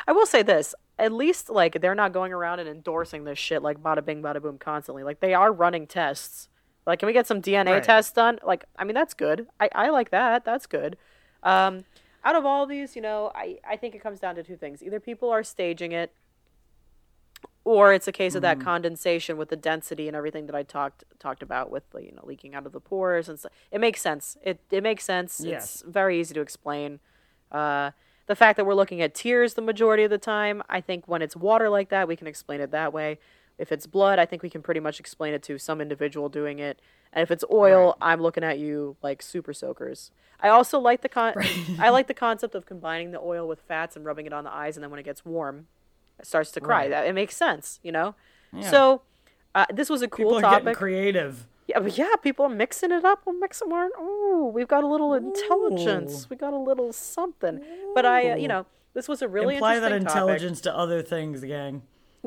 I 0.07 0.13
will 0.13 0.27
say 0.27 0.43
this: 0.43 0.75
at 1.03 1.13
least, 1.13 1.51
like, 1.51 1.81
they're 1.81 1.95
not 1.95 2.13
going 2.13 2.33
around 2.33 2.61
and 2.61 2.69
endorsing 2.69 3.25
this 3.25 3.39
shit 3.39 3.63
like 3.63 3.83
bada 3.83 4.05
bing, 4.05 4.23
bada 4.23 4.41
boom 4.41 4.57
constantly. 4.59 5.03
Like, 5.03 5.21
they 5.21 5.35
are 5.35 5.53
running 5.53 5.87
tests. 5.87 6.49
Like, 6.87 6.99
can 7.01 7.07
we 7.07 7.13
get 7.13 7.27
some 7.27 7.43
DNA 7.43 7.73
Right. 7.73 7.85
tests 7.85 8.13
done? 8.13 8.39
Like, 8.45 8.65
I 8.79 8.85
mean, 8.85 8.95
that's 8.95 9.15
good. 9.15 9.47
I, 9.61 9.69
I 9.75 9.91
like 9.91 10.11
that. 10.11 10.45
That's 10.45 10.67
good. 10.67 10.97
Um, 11.43 11.85
out 12.25 12.37
of 12.37 12.47
all 12.47 12.67
these, 12.67 12.95
you 12.97 13.03
know, 13.03 13.33
I, 13.35 13.59
I 13.69 13.77
think 13.77 13.95
it 13.95 14.03
comes 14.03 14.21
down 14.21 14.37
to 14.37 14.43
two 14.43 14.57
things. 14.57 14.83
Either 14.83 15.01
people 15.01 15.29
are 15.31 15.43
staging 15.43 15.93
it, 15.93 16.13
or 17.65 17.93
it's 17.93 18.09
a 18.09 18.13
case 18.13 18.35
of 18.35 18.43
that 18.43 18.59
condensation 18.61 19.37
with 19.37 19.49
the 19.49 19.57
density 19.57 20.09
and 20.09 20.17
everything 20.17 20.47
that 20.47 20.55
I 20.55 20.65
talked 20.65 21.05
talked 21.21 21.43
about 21.45 21.71
with 21.71 21.89
the, 21.91 22.01
you 22.03 22.11
know 22.13 22.23
leaking 22.25 22.55
out 22.57 22.67
of 22.67 22.73
the 22.73 22.81
pores 22.81 23.29
and 23.29 23.39
stuff. 23.39 23.53
It 23.71 23.81
makes 23.81 24.01
sense. 24.01 24.37
It 24.43 24.59
it 24.71 24.83
makes 24.83 25.05
sense. 25.05 25.41
Yes. 25.45 25.83
It's 25.83 25.83
very 25.83 26.19
easy 26.19 26.35
to 26.35 26.41
explain. 26.41 26.99
Uh, 27.53 27.93
the 28.33 28.37
fact 28.37 28.57
that 28.57 28.65
we're 28.65 28.73
looking 28.73 29.03
at 29.03 29.15
tears 29.15 29.53
the 29.53 29.61
majority 29.61 30.05
of 30.05 30.11
the 30.11 30.17
time, 30.17 30.63
I 30.67 30.81
think 30.81 31.07
when 31.07 31.21
it's 31.21 31.37
water 31.37 31.69
like 31.69 31.91
that, 31.91 32.09
we 32.09 32.17
can 32.17 32.27
explain 32.27 32.63
it 32.63 32.71
that 32.71 32.91
way. 32.91 33.19
If 33.59 33.71
it's 33.71 33.87
blood, 33.87 34.19
I 34.19 34.25
think 34.25 34.43
we 34.43 34.49
can 34.49 34.63
pretty 34.63 34.81
much 34.81 34.99
explain 34.99 35.35
it 35.35 35.43
to 35.43 35.59
some 35.59 35.83
individual 35.83 36.31
doing 36.31 36.59
it. 36.59 36.81
And 37.13 37.23
if 37.23 37.31
it's 37.31 37.45
oil, 37.53 37.95
I'm 38.01 38.23
looking 38.23 38.43
at 38.43 38.59
you 38.59 38.97
like 39.03 39.21
super 39.21 39.53
soakers. 39.53 40.13
I 40.41 40.49
also 40.49 40.79
like 40.79 41.03
the 41.03 41.11
con- 41.11 41.35
I 41.79 41.91
like 41.91 42.07
the 42.07 42.15
concept 42.15 42.55
of 42.55 42.65
combining 42.65 43.11
the 43.11 43.21
oil 43.21 43.47
with 43.47 43.61
fats 43.61 43.97
and 43.97 44.05
rubbing 44.07 44.25
it 44.25 44.33
on 44.33 44.45
the 44.45 44.51
eyes, 44.51 44.79
and 44.79 44.83
then 44.83 44.91
when 44.91 44.99
it 44.99 45.05
gets 45.05 45.27
warm, 45.27 45.67
it 46.19 46.25
starts 46.27 46.51
to 46.53 46.61
cry. 46.63 46.85
Right. 46.85 46.91
That 46.91 47.07
it 47.07 47.13
makes 47.13 47.37
sense, 47.37 47.81
you 47.83 47.93
know. 47.93 48.15
Yeah. 48.51 48.71
So 48.71 49.03
uh, 49.55 49.67
this 49.71 49.91
was 49.91 50.01
a 50.01 50.09
cool 50.09 50.31
People 50.31 50.39
are 50.39 50.41
getting 50.53 50.65
topic. 50.65 50.79
creative. 50.79 51.47
Yeah, 51.67 51.79
but 51.81 51.97
yeah, 51.97 52.17
people 52.23 52.47
are 52.47 52.51
mixing 52.51 52.91
it 52.91 53.05
up. 53.05 53.23
We're 53.25 53.39
mixing 53.39 53.69
more. 53.69 53.89
Oh, 53.97 54.51
we've 54.55 54.69
got 54.69 54.83
a 54.85 54.87
little 54.87 55.15
intelligence. 55.15 56.25
Ooh. 56.25 56.27
We 56.31 56.37
got 56.37 56.53
a 56.53 56.59
little 56.59 56.93
something. 56.93 57.61
But 57.95 58.05
I, 58.05 58.33
uh, 58.33 58.37
you 58.37 58.49
know, 58.49 58.67
this 58.95 59.09
was 59.09 59.23
a 59.23 59.29
really 59.29 59.57
Apply 59.57 59.79
that 59.79 59.93
interesting 59.93 60.07
topic. 60.07 60.21
intelligence 60.23 60.61
to 60.63 60.77
other 60.77 61.03
things, 61.03 61.43
gang. 61.43 61.83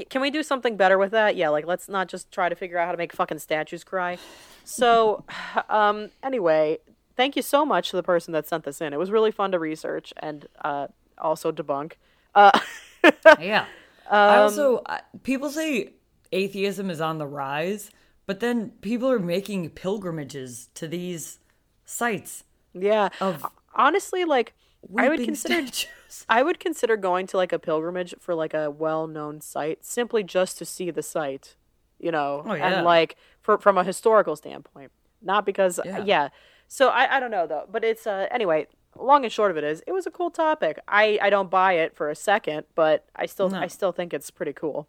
Can 0.10 0.22
we 0.22 0.30
do 0.30 0.44
something 0.44 0.76
better 0.78 0.98
with 0.98 1.12
that? 1.12 1.36
Yeah, 1.36 1.50
like 1.50 1.66
let's 1.66 1.88
not 1.88 2.08
just 2.08 2.32
try 2.32 2.50
to 2.50 2.56
figure 2.56 2.78
out 2.78 2.86
how 2.86 2.92
to 2.92 2.98
make 2.98 3.14
fucking 3.14 3.40
statues 3.40 3.84
cry. 3.84 4.18
So, 4.64 5.24
um, 5.70 6.10
anyway, 6.24 6.80
thank 7.16 7.36
you 7.36 7.42
so 7.42 7.66
much 7.66 7.92
to 7.92 7.96
the 7.96 8.04
person 8.04 8.34
that 8.34 8.48
sent 8.48 8.64
this 8.64 8.82
in. 8.82 8.94
It 8.94 9.00
was 9.00 9.12
really 9.12 9.32
fun 9.32 9.52
to 9.52 9.60
research 9.60 10.14
and 10.18 10.48
uh, 10.64 10.88
also 11.18 11.52
debunk. 11.52 11.94
Uh, 12.34 12.58
Yeah. 13.40 13.66
Um, 14.10 14.18
I 14.18 14.38
also 14.38 14.84
people 15.24 15.50
say 15.50 15.94
atheism 16.32 16.90
is 16.90 17.02
on 17.02 17.18
the 17.18 17.28
rise, 17.28 17.92
but 18.26 18.40
then 18.40 18.72
people 18.82 19.10
are 19.10 19.20
making 19.20 19.70
pilgrimages 19.72 20.70
to 20.76 20.88
these 20.88 21.40
sites 21.86 22.44
yeah. 22.74 23.10
of 23.22 23.46
Honestly, 23.74 24.26
like 24.26 24.54
I 24.98 25.10
would 25.10 25.24
consider 25.24 25.68
statues. 25.68 26.26
I 26.30 26.44
would 26.44 26.60
consider 26.60 26.96
going 26.98 27.28
to 27.28 27.38
like 27.38 27.52
a 27.52 27.60
pilgrimage 27.60 28.16
for 28.20 28.34
like 28.36 28.54
a 28.54 28.70
well-known 28.72 29.42
site 29.42 29.84
simply 29.86 30.24
just 30.24 30.58
to 30.60 30.66
see 30.66 30.92
the 30.92 31.04
site, 31.04 31.56
you 32.00 32.12
know, 32.12 32.44
Oh, 32.46 32.54
yeah. 32.54 32.78
and 32.78 32.86
like 32.86 33.16
for 33.42 33.58
from 33.58 33.78
a 33.78 33.84
historical 33.84 34.36
standpoint, 34.36 34.92
not 35.22 35.46
because 35.46 35.80
yeah. 35.84 36.04
Yeah. 36.06 36.30
So 36.68 36.90
I 36.90 37.18
I 37.18 37.20
don't 37.20 37.32
know 37.32 37.48
though, 37.48 37.68
but 37.72 37.84
it's 37.84 38.08
uh 38.08 38.28
anyway. 38.32 38.68
Long 38.98 39.26
and 39.26 39.34
short 39.34 39.52
of 39.52 39.58
it 39.58 39.66
is, 39.66 39.84
it 39.86 39.92
was 39.92 40.08
a 40.08 40.12
cool 40.12 40.32
topic. 40.32 40.80
I 40.88 41.20
I 41.22 41.30
don't 41.30 41.50
buy 41.50 41.74
it 41.74 41.94
for 41.98 42.10
a 42.10 42.16
second, 42.16 42.66
but 42.76 43.06
I 43.14 43.26
still 43.26 43.50
No. 43.50 43.60
I 43.60 43.68
still 43.68 43.92
think 43.92 44.14
it's 44.14 44.32
pretty 44.32 44.54
cool. 44.54 44.88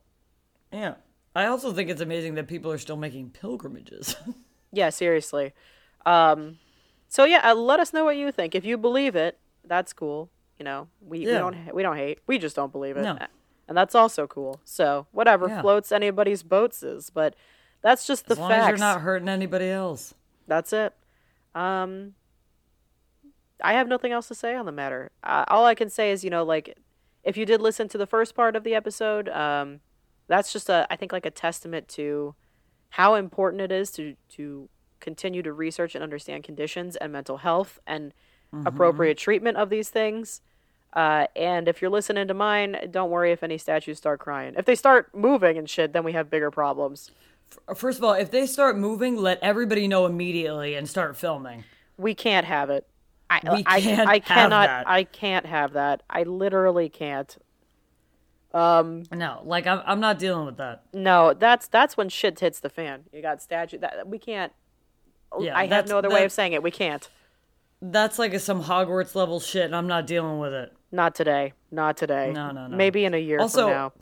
Yeah. 0.72 0.95
I 1.37 1.47
also 1.47 1.72
think 1.72 1.91
it's 1.91 2.01
amazing 2.01 2.34
that 2.34 2.47
people 2.49 2.72
are 2.72 2.78
still 2.78 2.97
making 2.97 3.30
pilgrimages. 3.30 4.16
Yeah, 4.72 4.91
seriously. 4.91 5.55
Um, 6.05 6.59
so 7.09 7.24
yeah, 7.24 7.41
uh, 7.51 7.55
let 7.55 7.80
us 7.80 7.93
know 7.95 8.05
what 8.05 8.16
you 8.16 8.30
think. 8.32 8.55
If 8.55 8.64
you 8.66 8.76
believe 8.76 9.14
it, 9.16 9.39
that's 9.64 9.93
cool. 9.93 10.28
You 10.59 10.64
know, 10.64 10.89
we, 11.01 11.20
we 11.20 11.24
don't 11.26 11.72
we 11.74 11.82
don't 11.82 11.97
hate. 11.97 12.18
We 12.26 12.37
just 12.39 12.57
don't 12.57 12.72
believe 12.72 12.97
it, 12.97 13.03
No. 13.03 13.16
and 13.68 13.76
that's 13.78 13.95
also 13.95 14.26
cool. 14.26 14.61
So 14.64 15.07
whatever 15.12 15.49
Yeah. 15.49 15.62
floats 15.62 15.93
anybody's 15.93 16.43
boats 16.43 16.82
is, 16.82 17.09
but 17.11 17.37
that's 17.80 18.07
just 18.07 18.26
the 18.26 18.34
fact. 18.37 18.39
as 18.39 18.41
long 18.41 18.51
facts. 18.51 18.64
as 18.64 18.68
you're 18.70 18.78
not 18.95 19.01
hurting 19.03 19.28
anybody 19.28 19.70
else. 19.70 20.14
That's 20.47 20.72
it. 20.74 20.93
Um, 21.55 22.14
I 23.62 23.72
have 23.74 23.89
nothing 23.89 24.12
else 24.12 24.28
to 24.28 24.34
say 24.34 24.55
on 24.57 24.66
the 24.66 24.72
matter. 24.72 25.11
Uh, 25.24 25.45
all 25.49 25.64
I 25.64 25.74
can 25.74 25.89
say 25.89 26.11
is, 26.11 26.22
you 26.22 26.28
know, 26.30 26.45
like 26.45 26.76
if 27.24 27.37
you 27.37 27.47
did 27.47 27.61
listen 27.62 27.89
to 27.89 27.99
the 27.99 28.07
first 28.07 28.34
part 28.34 28.57
of 28.57 28.64
the 28.64 28.74
episode, 28.74 29.28
um, 29.30 29.80
that's 30.29 30.53
just 30.53 30.68
a 30.68 30.87
I 30.91 30.97
think 30.97 31.12
like 31.12 31.27
a 31.27 31.31
testament 31.31 31.89
to 31.89 32.35
how 32.91 33.14
important 33.14 33.62
it 33.62 33.72
is 33.72 33.91
to 33.93 34.16
to 34.31 34.68
continue 35.01 35.43
to 35.43 35.53
research 35.53 35.95
and 35.95 36.03
understand 36.03 36.45
conditions 36.45 36.97
and 36.97 37.12
mental 37.12 37.39
health 37.39 37.79
and 37.87 38.12
appropriate 38.64 39.18
treatment 39.18 39.57
of 39.57 39.68
these 39.68 39.91
things. 39.91 40.41
Uh, 40.95 41.27
and 41.37 41.68
if 41.68 41.83
you're 41.83 41.91
listening 41.91 42.27
to 42.27 42.33
mine, 42.33 42.77
don't 42.91 43.11
worry 43.11 43.31
if 43.31 43.43
any 43.43 43.59
statues 43.59 43.99
start 43.99 44.18
crying. 44.18 44.55
If 44.57 44.64
they 44.64 44.74
start 44.74 45.14
moving 45.14 45.59
and 45.59 45.68
shit, 45.68 45.93
then 45.93 46.05
we 46.05 46.12
have 46.12 46.31
bigger 46.31 46.51
problems. 46.51 47.11
First 47.74 47.99
of 47.99 48.05
all, 48.05 48.14
if 48.14 48.31
they 48.31 48.47
start 48.47 48.79
moving, 48.79 49.16
let 49.16 49.39
everybody 49.43 49.89
know 49.89 50.07
immediately 50.07 50.74
and 50.74 50.89
start 50.89 51.16
filming. 51.16 51.64
We 51.99 52.14
can't 52.14 52.47
have 52.47 52.70
it. 52.70 52.87
I, 53.29 53.41
We 53.53 53.64
I, 53.66 53.81
can't 53.81 54.09
I 54.09 54.14
have 54.14 54.24
cannot. 54.24 54.66
that. 54.68 54.89
I 54.89 55.05
can't 55.05 55.47
have 55.47 55.72
that. 55.74 56.03
I 56.09 56.22
literally 56.22 56.89
can't. 56.89 57.37
No, 58.57 59.42
like 59.44 59.66
I'm, 59.66 59.82
I'm 59.84 60.00
not 60.00 60.18
dealing 60.18 60.46
with 60.46 60.57
that. 60.57 60.84
No, 60.92 61.34
that's 61.34 61.68
that's 61.68 61.96
when 61.96 62.09
shit 62.09 62.40
hits 62.40 62.61
the 62.61 62.70
fan. 62.70 63.04
You 63.12 63.22
got 63.22 63.42
statue 63.42 63.78
that 63.78 64.09
we 64.09 64.18
can't. 64.18 64.52
Yeah, 65.38 65.57
I 65.57 65.66
have 65.66 65.88
no 65.88 65.98
other 65.98 66.09
way 66.11 66.24
of 66.24 66.32
saying 66.32 66.52
it. 66.52 66.62
We 66.62 66.70
can't. 66.70 67.09
That's 67.82 68.18
like 68.18 68.32
a, 68.32 68.38
some 68.38 68.62
Hogwarts 68.64 69.14
level 69.14 69.38
shit, 69.40 69.64
and 69.66 69.76
I'm 69.76 69.86
not 69.86 70.07
dealing 70.07 70.38
with 70.38 70.52
it. 70.54 70.72
Not 70.90 71.14
today. 71.14 71.52
Not 71.70 71.96
today. 71.98 72.32
No, 72.32 72.50
no, 72.50 72.66
no. 72.68 72.76
Maybe 72.76 73.04
in 73.04 73.12
a 73.12 73.18
year 73.18 73.38
Also, 73.38 73.62
from 73.62 73.70
now. 73.70 73.92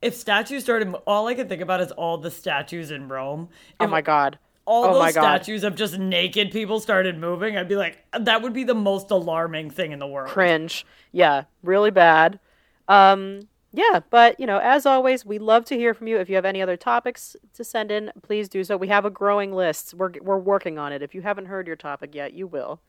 If 0.00 0.14
statues 0.14 0.62
started, 0.62 0.94
all 1.06 1.26
I 1.26 1.34
can 1.34 1.48
think 1.48 1.60
about 1.60 1.80
is 1.80 1.90
all 1.90 2.18
the 2.18 2.30
statues 2.30 2.92
in 2.92 3.08
Rome. 3.08 3.48
Oh 3.80 3.84
If 3.84 3.90
my 3.90 4.00
god. 4.02 4.38
all 4.64 4.84
oh 4.84 4.92
those 4.92 5.00
my 5.00 5.10
God. 5.12 5.22
statues 5.42 5.64
of 5.64 5.74
just 5.74 5.98
naked 5.98 6.52
people 6.52 6.78
started 6.78 7.18
moving, 7.18 7.56
I'd 7.56 7.66
be 7.68 7.74
like, 7.74 8.04
that 8.16 8.42
would 8.42 8.52
be 8.52 8.62
the 8.62 8.76
most 8.76 9.10
alarming 9.10 9.70
thing 9.70 9.90
in 9.90 9.98
the 9.98 10.06
world. 10.06 10.28
cringe. 10.30 10.86
Yeah, 11.10 11.44
really 11.64 11.90
bad. 11.90 12.38
Um, 12.86 13.40
yeah, 13.72 14.00
but 14.10 14.38
you 14.40 14.46
know, 14.46 14.58
as 14.58 14.86
always, 14.86 15.26
we 15.26 15.38
love 15.38 15.64
to 15.66 15.76
hear 15.76 15.94
from 15.94 16.06
you. 16.06 16.18
If 16.18 16.28
you 16.28 16.36
have 16.36 16.44
any 16.44 16.62
other 16.62 16.76
topics 16.76 17.36
to 17.54 17.64
send 17.64 17.90
in, 17.90 18.12
please 18.22 18.48
do 18.48 18.64
so. 18.64 18.76
We 18.76 18.88
have 18.88 19.04
a 19.04 19.10
growing 19.10 19.52
list. 19.52 19.94
We're 19.94 20.12
we're 20.20 20.38
working 20.38 20.78
on 20.78 20.92
it. 20.92 21.02
If 21.02 21.14
you 21.14 21.22
haven't 21.22 21.46
heard 21.46 21.66
your 21.66 21.76
topic 21.76 22.14
yet, 22.14 22.32
you 22.32 22.46
will. 22.46 22.80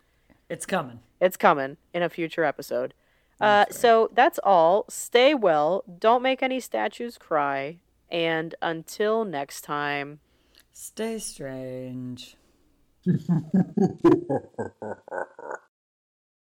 It's 0.49 0.65
coming. 0.65 0.99
It's 1.19 1.37
coming 1.37 1.77
in 1.93 2.01
a 2.01 2.09
future 2.09 2.43
episode. 2.43 2.93
Uh, 3.39 3.65
so 3.69 4.09
that's 4.13 4.39
all. 4.43 4.85
Stay 4.89 5.33
well. 5.33 5.83
Don't 5.99 6.21
make 6.21 6.43
any 6.43 6.59
statues 6.59 7.17
cry. 7.17 7.77
And 8.09 8.55
until 8.61 9.23
next 9.23 9.61
time. 9.61 10.19
Stay 10.73 11.19
strange. 11.19 12.35